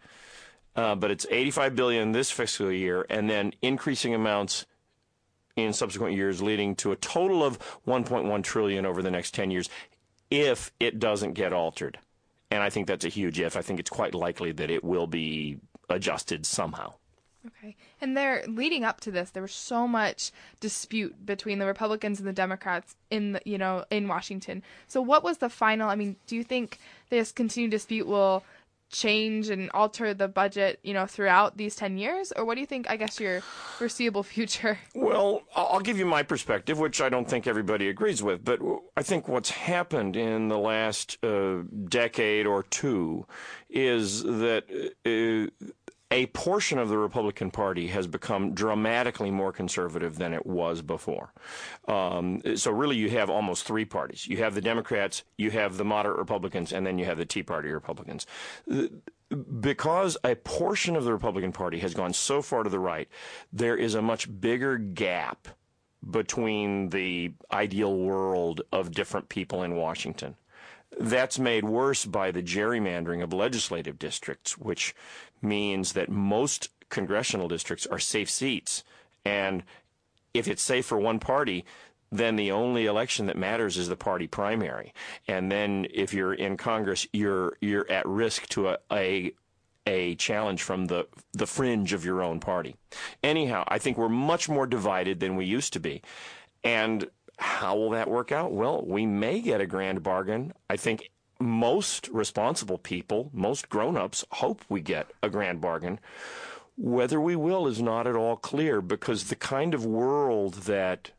uh, 0.76 0.94
but 0.94 1.10
it's 1.10 1.26
85 1.30 1.76
billion 1.76 2.12
this 2.12 2.30
fiscal 2.30 2.72
year, 2.72 3.06
and 3.10 3.28
then 3.28 3.52
increasing 3.62 4.14
amounts 4.14 4.66
in 5.56 5.72
subsequent 5.72 6.16
years, 6.16 6.42
leading 6.42 6.74
to 6.76 6.90
a 6.90 6.96
total 6.96 7.44
of 7.44 7.58
1.1 7.86 8.42
trillion 8.42 8.84
over 8.84 9.02
the 9.02 9.10
next 9.10 9.34
10 9.34 9.52
years, 9.52 9.68
if 10.30 10.72
it 10.80 10.98
doesn't 10.98 11.34
get 11.34 11.52
altered. 11.52 11.98
And 12.50 12.62
I 12.62 12.70
think 12.70 12.86
that's 12.86 13.04
a 13.04 13.08
huge 13.08 13.38
if. 13.38 13.56
I 13.56 13.62
think 13.62 13.78
it's 13.78 13.90
quite 13.90 14.14
likely 14.14 14.50
that 14.52 14.70
it 14.70 14.82
will 14.82 15.06
be 15.06 15.58
adjusted 15.88 16.44
somehow. 16.46 16.94
Okay. 17.46 17.76
And 18.00 18.16
there, 18.16 18.44
leading 18.46 18.84
up 18.84 19.00
to 19.00 19.10
this, 19.10 19.30
there 19.30 19.42
was 19.42 19.52
so 19.52 19.86
much 19.86 20.32
dispute 20.60 21.26
between 21.26 21.58
the 21.58 21.66
Republicans 21.66 22.18
and 22.18 22.28
the 22.28 22.32
Democrats 22.32 22.96
in 23.10 23.32
the, 23.32 23.42
you 23.44 23.58
know, 23.58 23.84
in 23.90 24.08
Washington. 24.08 24.62
So 24.86 25.02
what 25.02 25.22
was 25.22 25.38
the 25.38 25.50
final, 25.50 25.88
I 25.88 25.94
mean, 25.94 26.16
do 26.26 26.36
you 26.36 26.44
think 26.44 26.78
this 27.10 27.32
continued 27.32 27.70
dispute 27.70 28.06
will 28.06 28.44
change 28.90 29.48
and 29.50 29.70
alter 29.74 30.14
the 30.14 30.28
budget, 30.28 30.78
you 30.82 30.94
know, 30.94 31.04
throughout 31.06 31.56
these 31.56 31.76
10 31.76 31.98
years? 31.98 32.32
Or 32.32 32.44
what 32.44 32.54
do 32.54 32.60
you 32.60 32.66
think, 32.66 32.88
I 32.88 32.96
guess, 32.96 33.20
your 33.20 33.40
foreseeable 33.40 34.22
future? 34.22 34.78
Well, 34.94 35.42
I'll 35.54 35.80
give 35.80 35.98
you 35.98 36.06
my 36.06 36.22
perspective, 36.22 36.78
which 36.78 37.00
I 37.00 37.08
don't 37.08 37.28
think 37.28 37.46
everybody 37.46 37.88
agrees 37.88 38.22
with. 38.22 38.44
But 38.44 38.60
I 38.96 39.02
think 39.02 39.28
what's 39.28 39.50
happened 39.50 40.16
in 40.16 40.48
the 40.48 40.58
last 40.58 41.22
uh, 41.22 41.62
decade 41.88 42.46
or 42.46 42.62
two 42.62 43.26
is 43.68 44.22
that 44.22 44.64
uh, 45.04 45.66
a 46.10 46.26
portion 46.26 46.78
of 46.78 46.88
the 46.88 46.98
Republican 46.98 47.50
Party 47.50 47.88
has 47.88 48.06
become 48.06 48.54
dramatically 48.54 49.30
more 49.30 49.52
conservative 49.52 50.16
than 50.16 50.32
it 50.32 50.46
was 50.46 50.82
before. 50.82 51.32
Um, 51.88 52.40
so 52.56 52.70
really, 52.70 52.96
you 52.96 53.10
have 53.10 53.30
almost 53.30 53.66
three 53.66 53.84
parties. 53.84 54.26
You 54.26 54.36
have 54.38 54.54
the 54.54 54.60
Democrats, 54.60 55.24
you 55.36 55.50
have 55.50 55.76
the 55.76 55.84
moderate 55.84 56.18
Republicans, 56.18 56.72
and 56.72 56.86
then 56.86 56.98
you 56.98 57.04
have 57.04 57.18
the 57.18 57.24
Tea 57.24 57.42
Party 57.42 57.70
Republicans. 57.70 58.26
Because 59.60 60.16
a 60.22 60.36
portion 60.36 60.94
of 60.94 61.04
the 61.04 61.12
Republican 61.12 61.52
Party 61.52 61.78
has 61.78 61.94
gone 61.94 62.12
so 62.12 62.42
far 62.42 62.62
to 62.62 62.70
the 62.70 62.78
right, 62.78 63.08
there 63.52 63.76
is 63.76 63.94
a 63.94 64.02
much 64.02 64.40
bigger 64.40 64.78
gap 64.78 65.48
between 66.10 66.90
the 66.90 67.32
ideal 67.50 67.96
world 67.96 68.60
of 68.70 68.92
different 68.92 69.28
people 69.28 69.62
in 69.62 69.74
Washington. 69.74 70.36
That's 71.00 71.38
made 71.40 71.64
worse 71.64 72.04
by 72.04 72.30
the 72.30 72.42
gerrymandering 72.42 73.22
of 73.22 73.32
legislative 73.32 73.98
districts, 73.98 74.56
which 74.56 74.94
means 75.44 75.92
that 75.92 76.08
most 76.08 76.70
congressional 76.88 77.48
districts 77.48 77.86
are 77.86 77.98
safe 77.98 78.30
seats. 78.30 78.84
And 79.24 79.62
if 80.32 80.48
it's 80.48 80.62
safe 80.62 80.86
for 80.86 80.98
one 80.98 81.18
party, 81.18 81.64
then 82.10 82.36
the 82.36 82.52
only 82.52 82.86
election 82.86 83.26
that 83.26 83.36
matters 83.36 83.76
is 83.76 83.88
the 83.88 83.96
party 83.96 84.26
primary. 84.26 84.92
And 85.26 85.50
then 85.50 85.86
if 85.92 86.14
you're 86.14 86.34
in 86.34 86.56
Congress, 86.56 87.06
you're 87.12 87.56
you're 87.60 87.90
at 87.90 88.06
risk 88.06 88.48
to 88.50 88.70
a, 88.70 88.78
a 88.92 89.32
a 89.86 90.14
challenge 90.14 90.62
from 90.62 90.86
the 90.86 91.06
the 91.32 91.46
fringe 91.46 91.92
of 91.92 92.04
your 92.04 92.22
own 92.22 92.40
party. 92.40 92.76
Anyhow, 93.22 93.64
I 93.68 93.78
think 93.78 93.98
we're 93.98 94.08
much 94.08 94.48
more 94.48 94.66
divided 94.66 95.20
than 95.20 95.36
we 95.36 95.44
used 95.44 95.72
to 95.72 95.80
be. 95.80 96.02
And 96.62 97.08
how 97.38 97.76
will 97.76 97.90
that 97.90 98.08
work 98.08 98.30
out? 98.30 98.52
Well, 98.52 98.84
we 98.86 99.06
may 99.06 99.40
get 99.40 99.60
a 99.60 99.66
grand 99.66 100.02
bargain. 100.02 100.52
I 100.70 100.76
think 100.76 101.10
most 101.40 102.08
responsible 102.08 102.78
people, 102.78 103.30
most 103.32 103.68
grown-ups 103.68 104.24
hope 104.32 104.62
we 104.68 104.80
get 104.80 105.10
a 105.22 105.28
grand 105.28 105.60
bargain. 105.60 105.98
Whether 106.76 107.20
we 107.20 107.36
will 107.36 107.66
is 107.66 107.80
not 107.80 108.06
at 108.06 108.16
all 108.16 108.36
clear 108.36 108.80
because 108.80 109.24
the 109.24 109.36
kind 109.36 109.74
of 109.74 109.84
world 109.84 110.54
that 110.64 111.10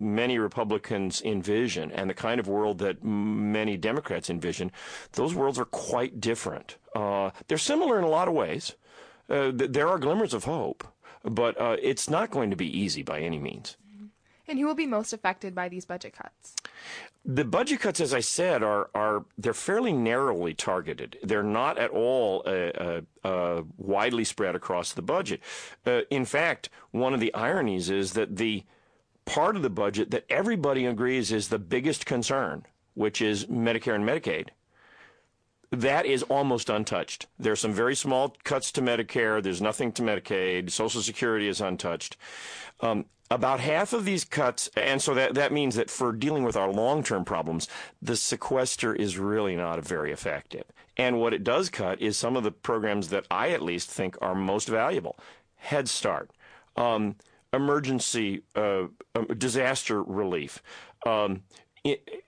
many 0.00 0.38
Republicans 0.38 1.22
envision 1.22 1.90
and 1.90 2.08
the 2.08 2.14
kind 2.14 2.38
of 2.38 2.46
world 2.46 2.78
that 2.78 3.02
many 3.02 3.76
Democrats 3.76 4.30
envision, 4.30 4.70
those 5.12 5.34
worlds 5.34 5.58
are 5.58 5.64
quite 5.64 6.20
different. 6.20 6.76
Uh, 6.94 7.30
they're 7.48 7.58
similar 7.58 7.98
in 7.98 8.04
a 8.04 8.08
lot 8.08 8.28
of 8.28 8.34
ways. 8.34 8.74
Uh, 9.28 9.50
there 9.52 9.88
are 9.88 9.98
glimmers 9.98 10.32
of 10.32 10.44
hope, 10.44 10.86
but 11.22 11.60
uh, 11.60 11.76
it's 11.82 12.08
not 12.08 12.30
going 12.30 12.50
to 12.50 12.56
be 12.56 12.78
easy 12.78 13.02
by 13.02 13.20
any 13.20 13.38
means. 13.38 13.76
And 14.46 14.58
who 14.58 14.66
will 14.66 14.74
be 14.74 14.86
most 14.86 15.12
affected 15.12 15.54
by 15.54 15.68
these 15.68 15.84
budget 15.84 16.14
cuts? 16.14 16.54
The 17.24 17.44
budget 17.44 17.80
cuts, 17.80 18.00
as 18.00 18.14
I 18.14 18.20
said, 18.20 18.62
are 18.62 18.90
are 18.94 19.24
they're 19.36 19.52
fairly 19.52 19.92
narrowly 19.92 20.54
targeted. 20.54 21.18
They're 21.22 21.42
not 21.42 21.76
at 21.76 21.90
all 21.90 22.42
uh, 22.46 22.50
uh, 22.50 23.00
uh, 23.22 23.62
widely 23.76 24.24
spread 24.24 24.54
across 24.54 24.92
the 24.92 25.02
budget. 25.02 25.40
Uh, 25.84 26.02
in 26.10 26.24
fact, 26.24 26.70
one 26.90 27.12
of 27.12 27.20
the 27.20 27.34
ironies 27.34 27.90
is 27.90 28.14
that 28.14 28.36
the 28.36 28.64
part 29.26 29.56
of 29.56 29.62
the 29.62 29.70
budget 29.70 30.10
that 30.10 30.24
everybody 30.30 30.86
agrees 30.86 31.30
is 31.30 31.48
the 31.48 31.58
biggest 31.58 32.06
concern, 32.06 32.64
which 32.94 33.20
is 33.20 33.44
Medicare 33.46 33.94
and 33.94 34.08
Medicaid, 34.08 34.48
that 35.70 36.06
is 36.06 36.22
almost 36.24 36.70
untouched. 36.70 37.26
There 37.38 37.52
are 37.52 37.56
some 37.56 37.74
very 37.74 37.94
small 37.94 38.36
cuts 38.44 38.72
to 38.72 38.80
Medicare. 38.80 39.42
There's 39.42 39.60
nothing 39.60 39.92
to 39.92 40.02
Medicaid. 40.02 40.70
Social 40.70 41.02
Security 41.02 41.46
is 41.46 41.60
untouched. 41.60 42.16
Um, 42.80 43.04
about 43.30 43.60
half 43.60 43.92
of 43.92 44.04
these 44.04 44.24
cuts, 44.24 44.70
and 44.76 45.02
so 45.02 45.14
that, 45.14 45.34
that 45.34 45.52
means 45.52 45.74
that 45.74 45.90
for 45.90 46.12
dealing 46.12 46.44
with 46.44 46.56
our 46.56 46.70
long 46.70 47.02
term 47.02 47.24
problems, 47.24 47.68
the 48.00 48.16
sequester 48.16 48.94
is 48.94 49.18
really 49.18 49.54
not 49.56 49.84
very 49.84 50.12
effective. 50.12 50.64
And 50.96 51.20
what 51.20 51.34
it 51.34 51.44
does 51.44 51.68
cut 51.68 52.00
is 52.00 52.16
some 52.16 52.36
of 52.36 52.42
the 52.42 52.50
programs 52.50 53.08
that 53.08 53.26
I 53.30 53.50
at 53.50 53.62
least 53.62 53.90
think 53.90 54.16
are 54.20 54.34
most 54.34 54.68
valuable 54.68 55.16
Head 55.56 55.88
Start, 55.88 56.30
um, 56.76 57.16
emergency 57.52 58.42
uh, 58.56 58.84
um, 59.14 59.26
disaster 59.36 60.02
relief. 60.02 60.62
Um, 61.06 61.42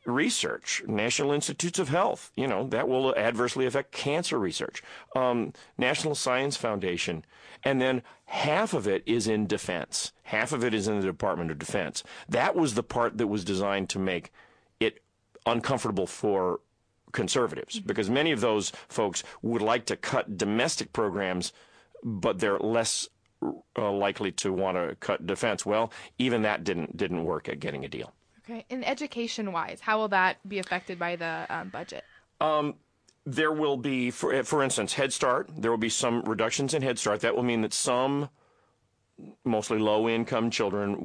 research, 0.05 0.83
National 0.87 1.33
Institutes 1.33 1.79
of 1.79 1.89
Health, 1.89 2.31
you 2.37 2.47
know, 2.47 2.67
that 2.69 2.89
will 2.89 3.15
adversely 3.17 3.67
affect 3.67 3.93
cancer 3.93 4.39
research, 4.39 4.83
um, 5.15 5.53
National 5.79 6.15
Science 6.15 6.57
Foundation, 6.57 7.25
and 7.63 7.81
then 7.81 8.03
half 8.27 8.75
of 8.75 8.87
it 8.87 9.03
is 9.07 9.27
in 9.27 9.47
defense. 9.47 10.13
Half 10.25 10.53
of 10.53 10.65
it 10.65 10.75
is 10.75 10.89
in 10.89 11.01
the 11.01 11.07
Department 11.07 11.51
of 11.51 11.59
Defense. 11.59 12.03
That 12.29 12.55
was 12.55 12.75
the 12.75 12.83
part 12.83 13.19
that 13.19 13.27
was 13.27 13.45
designed 13.45 13.89
to 13.91 13.99
make 13.99 14.33
it 14.79 15.03
uncomfortable 15.47 16.07
for 16.07 16.61
conservatives 17.13 17.77
mm-hmm. 17.77 17.87
because 17.87 18.09
many 18.09 18.33
of 18.33 18.41
those 18.41 18.73
folks 18.89 19.23
would 19.43 19.63
like 19.63 19.87
to 19.87 19.97
cut 19.97 20.37
domestic 20.37 20.93
programs, 20.93 21.53
but 22.03 22.39
they're 22.39 22.59
less 22.59 23.09
uh, 23.43 23.91
likely 23.91 24.31
to 24.31 24.53
want 24.53 24.77
to 24.77 24.97
cut 24.97 25.27
defense. 25.27 25.65
Well, 25.65 25.93
even 26.19 26.43
that 26.43 26.65
didn't 26.65 26.97
didn't 26.97 27.25
work 27.25 27.49
at 27.49 27.61
getting 27.61 27.85
a 27.85 27.89
deal. 27.89 28.13
Okay, 28.51 28.65
and 28.69 28.87
education 28.87 29.53
wise, 29.53 29.79
how 29.81 29.99
will 29.99 30.09
that 30.09 30.37
be 30.49 30.59
affected 30.59 30.99
by 30.99 31.15
the 31.15 31.47
um, 31.49 31.69
budget? 31.69 32.05
Um, 32.41 32.75
there 33.25 33.53
will 33.53 33.77
be, 33.77 34.11
for, 34.11 34.43
for 34.43 34.63
instance, 34.63 34.95
Head 34.95 35.13
Start. 35.13 35.51
There 35.57 35.71
will 35.71 35.79
be 35.79 35.89
some 35.89 36.23
reductions 36.23 36.75
in 36.75 36.83
Head 36.83 36.99
Start. 36.99 37.21
That 37.21 37.37
will 37.37 37.45
mean 37.45 37.61
that 37.61 37.73
some 37.73 38.29
mostly 39.45 39.79
low-income 39.79 40.51
children 40.51 40.97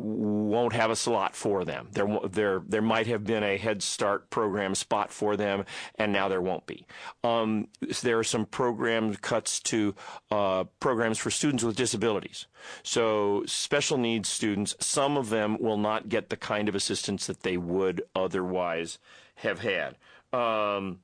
won't 0.49 0.73
have 0.73 0.91
a 0.91 0.95
slot 0.95 1.35
for 1.35 1.65
them. 1.65 1.89
There, 1.91 2.19
there, 2.29 2.61
there 2.67 2.81
might 2.81 3.07
have 3.07 3.23
been 3.23 3.43
a 3.43 3.57
Head 3.57 3.81
Start 3.81 4.29
program 4.29 4.75
spot 4.75 5.11
for 5.11 5.35
them, 5.35 5.65
and 5.95 6.11
now 6.11 6.27
there 6.27 6.41
won't 6.41 6.65
be. 6.65 6.85
Um, 7.23 7.67
there 8.01 8.19
are 8.19 8.23
some 8.23 8.45
program 8.45 9.15
cuts 9.15 9.59
to 9.61 9.95
uh, 10.31 10.65
programs 10.79 11.17
for 11.17 11.31
students 11.31 11.63
with 11.63 11.75
disabilities. 11.75 12.47
So 12.83 13.43
special 13.45 13.97
needs 13.97 14.29
students, 14.29 14.75
some 14.79 15.17
of 15.17 15.29
them 15.29 15.57
will 15.59 15.77
not 15.77 16.09
get 16.09 16.29
the 16.29 16.37
kind 16.37 16.69
of 16.69 16.75
assistance 16.75 17.27
that 17.27 17.41
they 17.41 17.57
would 17.57 18.03
otherwise 18.15 18.99
have 19.35 19.59
had. 19.59 19.97
Um, 20.33 20.99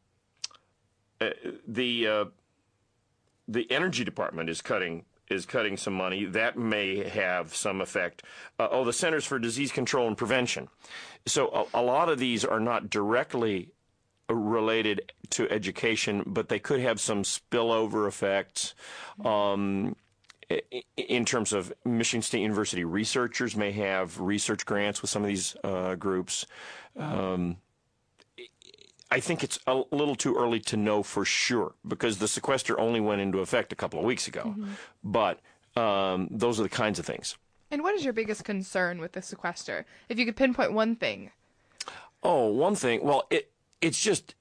uh, 1.20 1.30
the 1.68 2.08
uh, 2.08 2.26
the 3.48 3.70
energy 3.72 4.04
department 4.04 4.50
is 4.50 4.62
cutting 4.62 5.06
is 5.32 5.46
cutting 5.46 5.78
some 5.78 5.94
money. 5.94 6.26
That 6.26 6.58
may 6.58 7.08
have 7.08 7.56
some 7.56 7.82
effect. 7.82 8.24
Uh, 8.60 8.68
oh, 8.72 8.84
the 8.84 8.94
Centers 8.94 9.26
for 9.26 9.40
Disease 9.40 9.72
Control 9.72 10.08
and 10.08 10.18
Prevention. 10.18 10.70
So 11.26 11.68
a, 11.74 11.80
a, 11.80 11.84
lot 11.84 12.10
of 12.10 12.20
these 12.20 12.44
are 12.44 12.60
not 12.60 12.90
directly 12.90 13.70
related 14.30 15.12
to 15.32 15.50
education, 15.50 16.24
but 16.26 16.50
they 16.50 16.60
could 16.60 16.80
have 16.80 17.00
some 17.00 17.24
spillover 17.24 18.08
effects. 18.08 18.74
Um, 19.24 19.96
in 20.98 21.24
terms 21.24 21.54
of 21.54 21.72
Michigan 21.86 22.22
State 22.22 22.42
University 22.42 22.84
researchers 22.84 23.56
may 23.56 23.72
have 23.72 24.20
research 24.20 24.66
grants 24.66 25.02
with 25.02 25.10
some 25.10 25.22
of 25.22 25.30
these 25.30 25.56
uh, 25.64 25.96
groups. 25.96 26.46
Um, 26.98 27.58
I 29.12 29.20
think 29.20 29.44
it's 29.44 29.60
a 29.68 29.84
little 29.92 30.16
too 30.16 30.36
early 30.36 30.62
to 30.62 30.78
know 30.78 31.04
for 31.04 31.26
sure 31.26 31.74
because 31.86 32.18
the 32.20 32.30
sequester 32.30 32.80
only 32.80 33.02
went 33.02 33.22
into 33.22 33.40
effect 33.40 33.74
a 33.74 33.76
couple 33.76 34.00
of 34.00 34.06
weeks 34.06 34.28
ago. 34.28 34.44
Mm-hmm. 34.46 34.72
But 35.04 35.40
um, 35.76 36.30
those 36.32 36.60
are 36.60 36.64
the 36.64 36.70
kinds 36.70 36.98
of 36.98 37.06
things. 37.06 37.36
And 37.70 37.84
what 37.84 37.94
is 37.94 38.04
your 38.04 38.14
biggest 38.14 38.44
concern 38.46 39.00
with 39.00 39.12
the 39.12 39.22
sequester? 39.22 39.86
If 40.10 40.18
you 40.18 40.26
could 40.26 40.38
pinpoint 40.38 40.74
one 40.74 40.96
thing. 40.96 41.32
Oh, 42.24 42.48
one 42.48 42.76
thing. 42.76 43.04
Well, 43.04 43.28
it 43.30 43.52
it's 43.82 44.00
just 44.00 44.36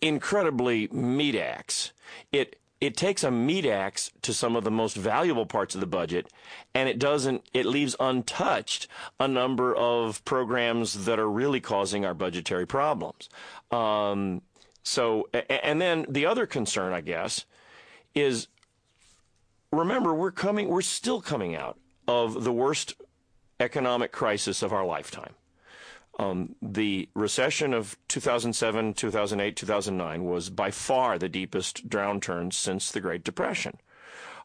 incredibly 0.00 0.88
meat 0.88 1.34
axe. 1.36 1.92
It 2.30 2.60
it 2.86 2.96
takes 2.96 3.24
a 3.24 3.32
meat 3.32 3.66
axe 3.66 4.12
to 4.22 4.32
some 4.32 4.54
of 4.54 4.62
the 4.62 4.70
most 4.70 4.96
valuable 4.96 5.44
parts 5.44 5.74
of 5.74 5.80
the 5.80 5.88
budget, 5.88 6.32
and 6.72 6.88
it 6.88 7.00
doesn't. 7.00 7.44
It 7.52 7.66
leaves 7.66 7.96
untouched 7.98 8.86
a 9.18 9.26
number 9.26 9.74
of 9.74 10.24
programs 10.24 11.04
that 11.04 11.18
are 11.18 11.28
really 11.28 11.60
causing 11.60 12.04
our 12.04 12.14
budgetary 12.14 12.64
problems. 12.64 13.28
Um, 13.72 14.42
so, 14.84 15.28
and 15.50 15.80
then 15.80 16.06
the 16.08 16.26
other 16.26 16.46
concern, 16.46 16.92
I 16.92 17.00
guess, 17.00 17.44
is 18.14 18.46
remember 19.72 20.14
we're 20.14 20.30
coming. 20.30 20.68
We're 20.68 20.82
still 20.82 21.20
coming 21.20 21.56
out 21.56 21.76
of 22.06 22.44
the 22.44 22.52
worst 22.52 22.94
economic 23.58 24.12
crisis 24.12 24.62
of 24.62 24.72
our 24.72 24.86
lifetime. 24.86 25.34
Um, 26.18 26.54
the 26.62 27.08
recession 27.14 27.74
of 27.74 27.96
2007, 28.08 28.94
2008, 28.94 29.56
2009 29.56 30.24
was 30.24 30.48
by 30.48 30.70
far 30.70 31.18
the 31.18 31.28
deepest 31.28 31.88
downturn 31.88 32.52
since 32.52 32.90
the 32.90 33.00
Great 33.00 33.22
Depression. 33.22 33.78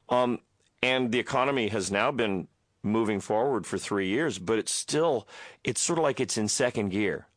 Um, 0.09 0.39
and 0.83 1.11
the 1.11 1.19
economy 1.19 1.69
has 1.69 1.89
now 1.89 2.11
been 2.11 2.47
moving 2.83 3.21
forward 3.21 3.65
for 3.65 3.77
three 3.77 4.07
years, 4.07 4.37
but 4.37 4.59
it's 4.59 4.73
still, 4.73 5.27
it's 5.63 5.79
sort 5.79 5.99
of 5.99 6.03
like 6.03 6.19
it's 6.19 6.37
in 6.37 6.47
second 6.47 6.89
gear. 6.89 7.27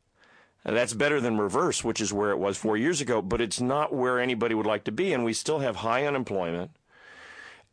That's 0.65 0.95
better 0.95 1.21
than 1.21 1.39
reverse, 1.39 1.85
which 1.85 2.01
is 2.01 2.13
where 2.13 2.31
it 2.31 2.39
was 2.39 2.57
four 2.57 2.77
years 2.77 3.03
ago, 3.03 3.21
but 3.21 3.43
it's 3.43 3.61
not 3.61 3.95
where 3.95 4.19
anybody 4.19 4.55
would 4.55 4.67
like 4.67 4.85
to 4.85 4.93
be. 4.93 5.13
And 5.13 5.23
we 5.23 5.35
still 5.35 5.59
have 5.59 5.77
high 5.77 6.07
unemployment. 6.07 6.71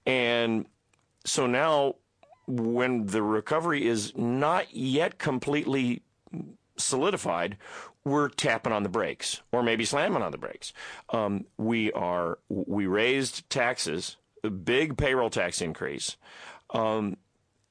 And 0.06 0.66
so 1.24 1.48
now, 1.48 1.96
when 2.48 3.06
the 3.06 3.24
recovery 3.24 3.88
is 3.88 4.16
not 4.18 4.76
yet 4.76 5.18
completely 5.18 6.02
solidified, 6.78 7.58
we're 8.04 8.30
tapping 8.30 8.74
on 8.74 8.84
the 8.84 8.90
brakes 8.90 9.42
or 9.52 9.64
maybe 9.64 9.86
slamming 9.86 10.22
on 10.22 10.32
the 10.32 10.38
brakes. 10.38 10.74
Um, 11.10 11.46
we 11.58 11.92
are 11.92 12.40
we 12.50 12.86
raised 12.88 13.50
taxes, 13.50 14.18
a 14.44 14.50
big 14.50 14.98
payroll 14.98 15.30
tax 15.30 15.62
increase, 15.62 16.18
um, 16.72 17.18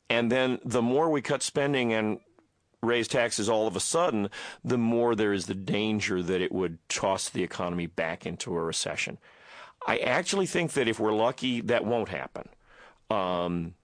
and 0.08 0.30
then 0.30 0.58
the 0.64 0.82
more 0.82 1.10
we 1.10 1.22
cut 1.22 1.42
spending 1.42 1.92
and 1.92 2.20
raise 2.82 3.08
taxes 3.08 3.48
all 3.48 3.66
of 3.66 3.76
a 3.76 3.80
sudden, 3.80 4.30
the 4.64 4.78
more 4.78 5.14
there 5.14 5.32
is 5.32 5.46
the 5.46 5.54
danger 5.54 6.22
that 6.22 6.40
it 6.40 6.52
would 6.52 6.78
toss 6.88 7.28
the 7.28 7.42
economy 7.42 7.86
back 7.86 8.24
into 8.24 8.54
a 8.54 8.62
recession. 8.62 9.18
I 9.86 9.98
actually 9.98 10.46
think 10.46 10.72
that 10.72 10.88
if 10.88 10.98
we're 10.98 11.12
lucky, 11.12 11.60
that 11.62 11.84
won't 11.84 12.08
happen. 12.08 12.48
Um, 13.10 13.74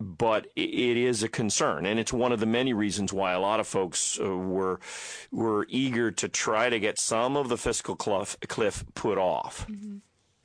but 0.00 0.46
it 0.56 0.96
is 0.96 1.22
a 1.22 1.28
concern, 1.28 1.86
and 1.86 1.98
it's 1.98 2.12
one 2.12 2.32
of 2.32 2.40
the 2.40 2.46
many 2.46 2.72
reasons 2.72 3.12
why 3.12 3.32
a 3.32 3.40
lot 3.40 3.60
of 3.60 3.66
folks 3.66 4.18
uh, 4.20 4.36
were 4.36 4.80
were 5.30 5.66
eager 5.68 6.10
to 6.10 6.28
try 6.28 6.68
to 6.68 6.78
get 6.78 6.98
some 6.98 7.36
of 7.36 7.48
the 7.48 7.56
fiscal 7.56 7.96
cliff, 7.96 8.36
cliff 8.48 8.84
put 8.94 9.18
off. 9.18 9.66
Mm-hmm. 9.68 9.98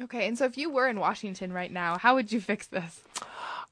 Okay, 0.03 0.27
and 0.27 0.37
so 0.37 0.45
if 0.45 0.57
you 0.57 0.69
were 0.69 0.87
in 0.87 0.99
Washington 0.99 1.51
right 1.51 1.71
now, 1.71 1.97
how 1.97 2.15
would 2.15 2.31
you 2.31 2.39
fix 2.39 2.67
this? 2.67 3.03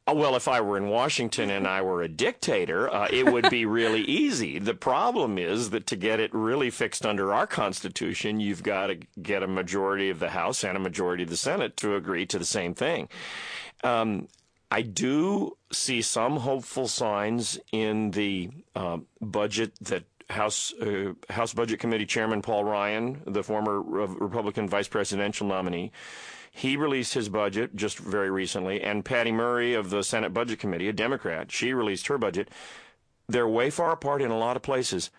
Uh, 0.07 0.13
well, 0.13 0.35
if 0.35 0.47
I 0.47 0.61
were 0.61 0.77
in 0.77 0.87
Washington 0.87 1.49
and 1.49 1.67
I 1.67 1.81
were 1.81 2.01
a 2.01 2.07
dictator, 2.07 2.93
uh, 2.93 3.07
it 3.11 3.31
would 3.31 3.49
be 3.49 3.65
really 3.65 4.01
easy. 4.05 4.57
The 4.57 4.73
problem 4.73 5.37
is 5.37 5.69
that 5.71 5.87
to 5.87 5.95
get 5.95 6.19
it 6.19 6.33
really 6.33 6.69
fixed 6.69 7.05
under 7.05 7.33
our 7.33 7.47
Constitution, 7.47 8.39
you've 8.39 8.63
got 8.63 8.87
to 8.87 8.99
get 9.21 9.43
a 9.43 9.47
majority 9.47 10.09
of 10.09 10.19
the 10.19 10.29
House 10.29 10.63
and 10.63 10.77
a 10.77 10.79
majority 10.79 11.23
of 11.23 11.29
the 11.29 11.37
Senate 11.37 11.75
to 11.77 11.95
agree 11.95 12.25
to 12.25 12.39
the 12.39 12.45
same 12.45 12.73
thing. 12.73 13.09
Um, 13.83 14.27
I 14.69 14.81
do 14.81 15.57
see 15.71 16.01
some 16.01 16.37
hopeful 16.37 16.87
signs 16.87 17.59
in 17.71 18.11
the 18.11 18.49
uh, 18.75 18.97
budget 19.21 19.73
that 19.81 20.03
House 20.29 20.73
uh, 20.73 21.13
House 21.29 21.53
Budget 21.53 21.79
Committee 21.79 22.05
Chairman 22.05 22.41
Paul 22.41 22.65
Ryan, 22.65 23.21
the 23.25 23.43
former 23.43 23.81
Republican 23.81 24.67
vice 24.67 24.89
presidential 24.89 25.47
nominee, 25.47 25.91
he 26.51 26.75
released 26.75 27.13
his 27.13 27.29
budget 27.29 27.75
just 27.75 27.97
very 27.97 28.29
recently, 28.29 28.81
and 28.81 29.05
Patty 29.05 29.31
Murray 29.31 29.73
of 29.73 29.89
the 29.89 30.03
Senate 30.03 30.33
Budget 30.33 30.59
Committee, 30.59 30.89
a 30.89 30.93
Democrat, 30.93 31.51
she 31.51 31.71
released 31.71 32.07
her 32.07 32.17
budget. 32.17 32.49
They're 33.27 33.47
way 33.47 33.69
far 33.69 33.91
apart 33.91 34.21
in 34.21 34.31
a 34.31 34.37
lot 34.37 34.55
of 34.57 34.63
places, 34.63 35.11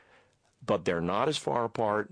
but 0.65 0.85
they're 0.85 1.01
not 1.01 1.29
as 1.29 1.39
far 1.39 1.65
apart 1.65 2.11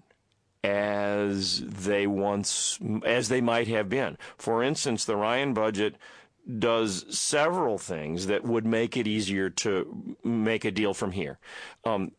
as 0.64 1.60
they 1.60 2.06
once 2.06 2.78
as 3.04 3.28
they 3.28 3.40
might 3.40 3.68
have 3.68 3.88
been. 3.88 4.16
For 4.38 4.62
instance, 4.62 5.04
the 5.04 5.16
Ryan 5.16 5.52
budget 5.54 5.96
does 6.58 7.04
several 7.16 7.78
things 7.78 8.26
that 8.26 8.44
would 8.44 8.64
make 8.66 8.96
it 8.96 9.06
easier 9.06 9.50
to 9.50 10.16
make 10.22 10.64
a 10.64 10.70
deal 10.70 10.94
from 10.94 11.12
here. 11.12 11.38
Um, 11.84 12.12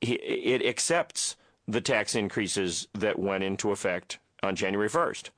it 0.00 0.64
accepts 0.64 1.36
the 1.66 1.80
tax 1.80 2.14
increases 2.14 2.88
that 2.92 3.18
went 3.18 3.42
into 3.42 3.70
effect 3.70 4.18
on 4.42 4.54
January 4.54 4.88
1st. 4.88 5.30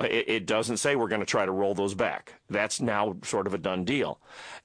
Uh, 0.00 0.04
it, 0.04 0.28
it 0.28 0.46
doesn't 0.46 0.76
say 0.76 0.94
we're 0.94 1.08
going 1.08 1.20
to 1.20 1.26
try 1.26 1.46
to 1.46 1.52
roll 1.52 1.74
those 1.74 1.94
back. 1.94 2.34
That's 2.48 2.80
now 2.80 3.16
sort 3.22 3.46
of 3.46 3.54
a 3.54 3.58
done 3.58 3.84
deal. 3.84 4.20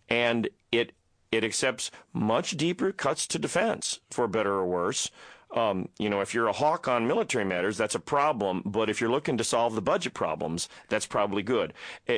And 0.09 0.49
it 0.71 0.91
it 1.31 1.43
accepts 1.43 1.91
much 2.13 2.55
deeper 2.55 2.91
cuts 2.93 3.27
to 3.27 3.39
defense, 3.39 3.99
for 4.09 4.27
better 4.27 4.53
or 4.53 4.65
worse, 4.65 5.11
um, 5.55 5.87
you 5.97 6.09
know, 6.09 6.19
if 6.19 6.33
you're 6.33 6.47
a 6.47 6.53
hawk 6.53 6.87
on 6.87 7.07
military 7.07 7.45
matters, 7.45 7.77
that's 7.77 7.95
a 7.95 7.99
problem. 7.99 8.61
But 8.65 8.89
if 8.89 8.99
you're 8.99 9.09
looking 9.09 9.37
to 9.37 9.43
solve 9.43 9.73
the 9.73 9.81
budget 9.81 10.13
problems, 10.13 10.67
that's 10.89 11.05
probably 11.05 11.43
good. 11.43 11.73
Uh, 12.07 12.17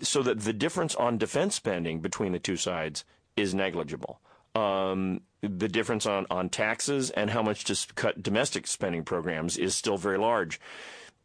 so 0.00 0.22
that 0.22 0.40
the 0.40 0.54
difference 0.54 0.94
on 0.94 1.18
defense 1.18 1.54
spending 1.54 2.00
between 2.00 2.32
the 2.32 2.38
two 2.38 2.56
sides 2.56 3.04
is 3.36 3.54
negligible. 3.54 4.20
Um, 4.54 5.20
the 5.42 5.68
difference 5.68 6.06
on, 6.06 6.26
on 6.30 6.48
taxes 6.48 7.10
and 7.10 7.30
how 7.30 7.42
much 7.42 7.64
to 7.64 7.94
cut 7.94 8.22
domestic 8.22 8.66
spending 8.66 9.04
programs 9.04 9.56
is 9.56 9.76
still 9.76 9.98
very 9.98 10.18
large. 10.18 10.58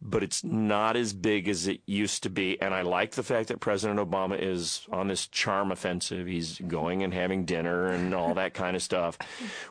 But 0.05 0.21
it's 0.21 0.43
not 0.43 0.97
as 0.97 1.13
big 1.13 1.47
as 1.47 1.65
it 1.65 1.79
used 1.85 2.23
to 2.23 2.29
be. 2.29 2.61
And 2.61 2.73
I 2.73 2.81
like 2.81 3.11
the 3.11 3.23
fact 3.23 3.47
that 3.47 3.61
President 3.61 4.01
Obama 4.01 4.37
is 4.37 4.85
on 4.91 5.07
this 5.07 5.27
charm 5.27 5.71
offensive. 5.71 6.27
He's 6.27 6.59
going 6.59 7.03
and 7.03 7.13
having 7.13 7.45
dinner 7.45 7.87
and 7.87 8.13
all 8.13 8.33
that 8.33 8.53
kind 8.53 8.75
of 8.75 8.83
stuff. 8.83 9.17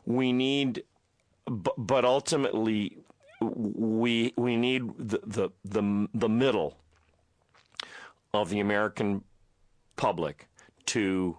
We 0.07 0.33
need 0.33 0.85
but, 1.47 1.75
but 1.77 2.05
ultimately, 2.05 2.99
we 3.41 4.33
we 4.37 4.57
need 4.57 4.83
the, 4.99 5.21
the 5.25 5.51
the 5.65 6.09
the 6.15 6.29
middle 6.29 6.79
of 8.33 8.51
the 8.51 8.61
American 8.61 9.25
public 9.97 10.49
to 10.87 11.37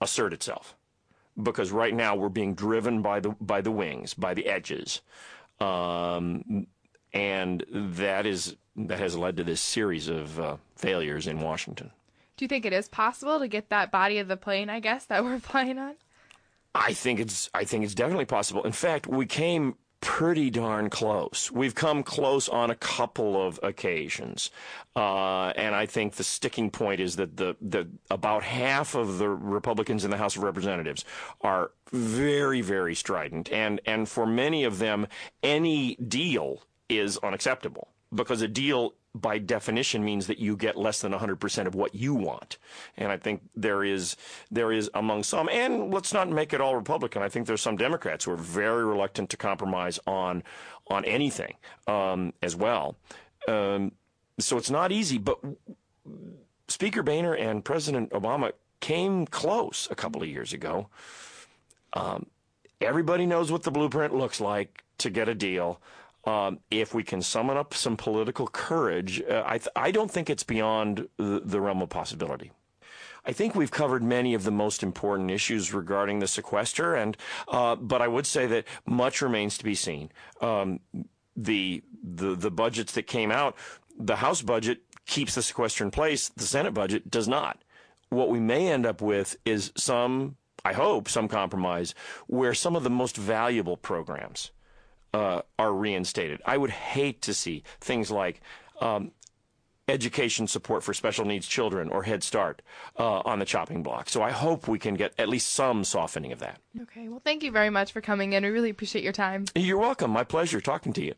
assert 0.00 0.32
itself, 0.32 0.76
because 1.42 1.70
right 1.70 1.94
now 1.94 2.14
we're 2.14 2.28
being 2.28 2.54
driven 2.54 3.02
by 3.02 3.20
the 3.20 3.30
by 3.40 3.60
the 3.60 3.70
wings, 3.70 4.14
by 4.14 4.34
the 4.34 4.46
edges, 4.46 5.00
um, 5.60 6.66
and 7.12 7.64
that 7.70 8.26
is 8.26 8.56
that 8.76 8.98
has 8.98 9.16
led 9.16 9.36
to 9.36 9.44
this 9.44 9.60
series 9.60 10.08
of 10.08 10.38
uh, 10.38 10.56
failures 10.76 11.26
in 11.26 11.40
Washington. 11.40 11.90
Do 12.36 12.44
you 12.44 12.48
think 12.48 12.64
it 12.64 12.72
is 12.72 12.88
possible 12.88 13.40
to 13.40 13.48
get 13.48 13.70
that 13.70 13.90
body 13.90 14.18
of 14.18 14.28
the 14.28 14.36
plane, 14.36 14.70
I 14.70 14.78
guess, 14.78 15.04
that 15.06 15.24
we're 15.24 15.40
flying 15.40 15.78
on? 15.78 15.94
I 16.78 16.92
think 16.92 17.18
it's 17.18 17.50
I 17.52 17.64
think 17.64 17.84
it's 17.84 17.94
definitely 17.94 18.24
possible. 18.24 18.62
In 18.62 18.72
fact, 18.72 19.06
we 19.06 19.26
came 19.26 19.74
pretty 20.00 20.48
darn 20.48 20.88
close. 20.88 21.50
We've 21.50 21.74
come 21.74 22.04
close 22.04 22.48
on 22.48 22.70
a 22.70 22.74
couple 22.76 23.44
of 23.44 23.58
occasions. 23.64 24.50
Uh, 24.94 25.48
and 25.56 25.74
I 25.74 25.86
think 25.86 26.14
the 26.14 26.24
sticking 26.24 26.70
point 26.70 27.00
is 27.00 27.16
that 27.16 27.36
the, 27.36 27.56
the 27.60 27.88
about 28.10 28.44
half 28.44 28.94
of 28.94 29.18
the 29.18 29.28
Republicans 29.28 30.04
in 30.04 30.10
the 30.10 30.16
House 30.16 30.36
of 30.36 30.44
Representatives 30.44 31.04
are 31.40 31.72
very, 31.92 32.60
very 32.60 32.94
strident. 32.94 33.50
And, 33.50 33.80
and 33.86 34.08
for 34.08 34.24
many 34.24 34.62
of 34.62 34.78
them, 34.78 35.08
any 35.42 35.96
deal 35.96 36.62
is 36.88 37.18
unacceptable 37.18 37.88
because 38.14 38.40
a 38.40 38.48
deal 38.48 38.94
by 39.20 39.38
definition 39.38 40.04
means 40.04 40.26
that 40.26 40.38
you 40.38 40.56
get 40.56 40.76
less 40.76 41.00
than 41.00 41.12
100% 41.12 41.66
of 41.66 41.74
what 41.74 41.94
you 41.94 42.14
want. 42.14 42.58
And 42.96 43.10
I 43.10 43.16
think 43.16 43.42
there 43.54 43.84
is 43.84 44.16
there 44.50 44.72
is 44.72 44.90
among 44.94 45.22
some 45.22 45.48
and 45.48 45.92
let's 45.92 46.12
not 46.12 46.28
make 46.28 46.52
it 46.52 46.60
all 46.60 46.76
Republican. 46.76 47.22
I 47.22 47.28
think 47.28 47.46
there's 47.46 47.62
some 47.62 47.76
Democrats 47.76 48.24
who 48.24 48.32
are 48.32 48.36
very 48.36 48.84
reluctant 48.84 49.30
to 49.30 49.36
compromise 49.36 49.98
on 50.06 50.42
on 50.88 51.04
anything 51.04 51.54
um, 51.86 52.32
as 52.42 52.56
well. 52.56 52.96
Um, 53.46 53.92
so 54.38 54.56
it's 54.56 54.70
not 54.70 54.92
easy, 54.92 55.18
but 55.18 55.38
Speaker 56.68 57.02
Boehner 57.02 57.34
and 57.34 57.64
President 57.64 58.10
Obama 58.10 58.52
came 58.80 59.26
close 59.26 59.88
a 59.90 59.94
couple 59.94 60.22
of 60.22 60.28
years 60.28 60.52
ago. 60.52 60.88
Um, 61.92 62.26
everybody 62.80 63.26
knows 63.26 63.50
what 63.50 63.62
the 63.62 63.70
blueprint 63.70 64.14
looks 64.14 64.40
like 64.40 64.84
to 64.98 65.10
get 65.10 65.28
a 65.28 65.34
deal. 65.34 65.80
Um, 66.28 66.58
if 66.70 66.92
we 66.92 67.04
can 67.04 67.22
summon 67.22 67.56
up 67.56 67.72
some 67.72 67.96
political 67.96 68.46
courage, 68.48 69.22
uh, 69.22 69.44
I, 69.46 69.56
th- 69.56 69.70
I 69.74 69.90
don't 69.90 70.10
think 70.10 70.28
it's 70.28 70.42
beyond 70.42 71.08
the, 71.16 71.40
the 71.42 71.58
realm 71.58 71.80
of 71.80 71.88
possibility. 71.88 72.52
I 73.24 73.32
think 73.32 73.54
we've 73.54 73.70
covered 73.70 74.02
many 74.02 74.34
of 74.34 74.44
the 74.44 74.50
most 74.50 74.82
important 74.82 75.30
issues 75.30 75.72
regarding 75.72 76.18
the 76.18 76.26
sequester, 76.26 76.94
and 76.94 77.16
uh, 77.48 77.76
but 77.76 78.02
I 78.02 78.08
would 78.08 78.26
say 78.26 78.46
that 78.46 78.66
much 78.84 79.22
remains 79.22 79.56
to 79.58 79.64
be 79.64 79.74
seen. 79.74 80.10
Um, 80.42 80.80
the 81.34 81.82
the 82.02 82.34
the 82.34 82.50
budgets 82.50 82.92
that 82.92 83.06
came 83.06 83.30
out, 83.30 83.56
the 83.98 84.16
House 84.16 84.42
budget 84.42 84.82
keeps 85.06 85.34
the 85.34 85.42
sequester 85.42 85.82
in 85.82 85.90
place. 85.90 86.28
The 86.28 86.44
Senate 86.44 86.74
budget 86.74 87.10
does 87.10 87.26
not. 87.26 87.62
What 88.10 88.28
we 88.28 88.38
may 88.40 88.68
end 88.68 88.84
up 88.84 89.00
with 89.00 89.36
is 89.46 89.72
some, 89.76 90.36
I 90.62 90.74
hope, 90.74 91.08
some 91.08 91.28
compromise 91.28 91.94
where 92.26 92.52
some 92.52 92.76
of 92.76 92.82
the 92.82 92.90
most 92.90 93.16
valuable 93.16 93.78
programs 93.78 94.50
uh, 95.14 95.42
are 95.58 95.72
reinstated. 95.72 96.40
I 96.44 96.56
would 96.56 96.70
hate 96.70 97.22
to 97.22 97.34
see 97.34 97.62
things 97.80 98.10
like 98.10 98.40
um, 98.80 99.12
education 99.88 100.46
support 100.46 100.82
for 100.82 100.92
special 100.92 101.24
needs 101.24 101.46
children 101.46 101.88
or 101.88 102.02
Head 102.02 102.22
Start 102.22 102.62
uh, 102.98 103.20
on 103.20 103.38
the 103.38 103.44
chopping 103.44 103.82
block. 103.82 104.08
So 104.08 104.22
I 104.22 104.30
hope 104.30 104.68
we 104.68 104.78
can 104.78 104.94
get 104.94 105.14
at 105.18 105.28
least 105.28 105.48
some 105.50 105.84
softening 105.84 106.32
of 106.32 106.38
that. 106.40 106.60
Okay. 106.82 107.08
Well, 107.08 107.22
thank 107.24 107.42
you 107.42 107.50
very 107.50 107.70
much 107.70 107.92
for 107.92 108.00
coming 108.00 108.34
in. 108.34 108.44
We 108.44 108.50
really 108.50 108.70
appreciate 108.70 109.02
your 109.02 109.12
time. 109.12 109.46
You're 109.54 109.78
welcome. 109.78 110.10
My 110.10 110.24
pleasure 110.24 110.60
talking 110.60 110.92
to 110.94 111.04
you. 111.04 111.14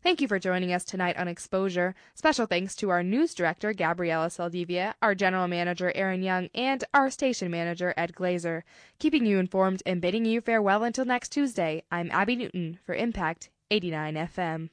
Thank 0.00 0.20
you 0.20 0.28
for 0.28 0.38
joining 0.38 0.72
us 0.72 0.84
tonight 0.84 1.16
on 1.16 1.26
Exposure. 1.26 1.94
Special 2.14 2.46
thanks 2.46 2.76
to 2.76 2.90
our 2.90 3.02
news 3.02 3.34
director, 3.34 3.72
Gabriela 3.72 4.28
Saldivia, 4.28 4.94
our 5.02 5.14
general 5.14 5.48
manager, 5.48 5.90
Aaron 5.94 6.22
Young, 6.22 6.48
and 6.54 6.84
our 6.94 7.10
station 7.10 7.50
manager, 7.50 7.94
Ed 7.96 8.12
Glazer. 8.14 8.62
Keeping 9.00 9.26
you 9.26 9.38
informed 9.38 9.82
and 9.84 10.00
bidding 10.00 10.24
you 10.24 10.40
farewell 10.40 10.84
until 10.84 11.04
next 11.04 11.30
Tuesday, 11.30 11.82
I'm 11.90 12.10
Abby 12.12 12.36
Newton 12.36 12.78
for 12.86 12.94
Impact 12.94 13.50
89 13.72 14.14
FM. 14.14 14.68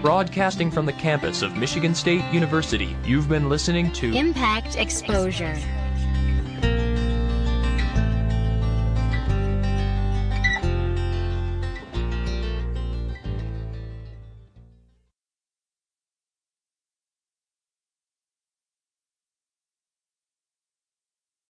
Broadcasting 0.00 0.70
from 0.70 0.86
the 0.86 0.92
campus 0.94 1.42
of 1.42 1.56
Michigan 1.56 1.94
State 1.94 2.24
University, 2.32 2.96
you've 3.04 3.28
been 3.28 3.50
listening 3.50 3.92
to 3.92 4.12
Impact 4.14 4.76
Exposure. 4.76 5.56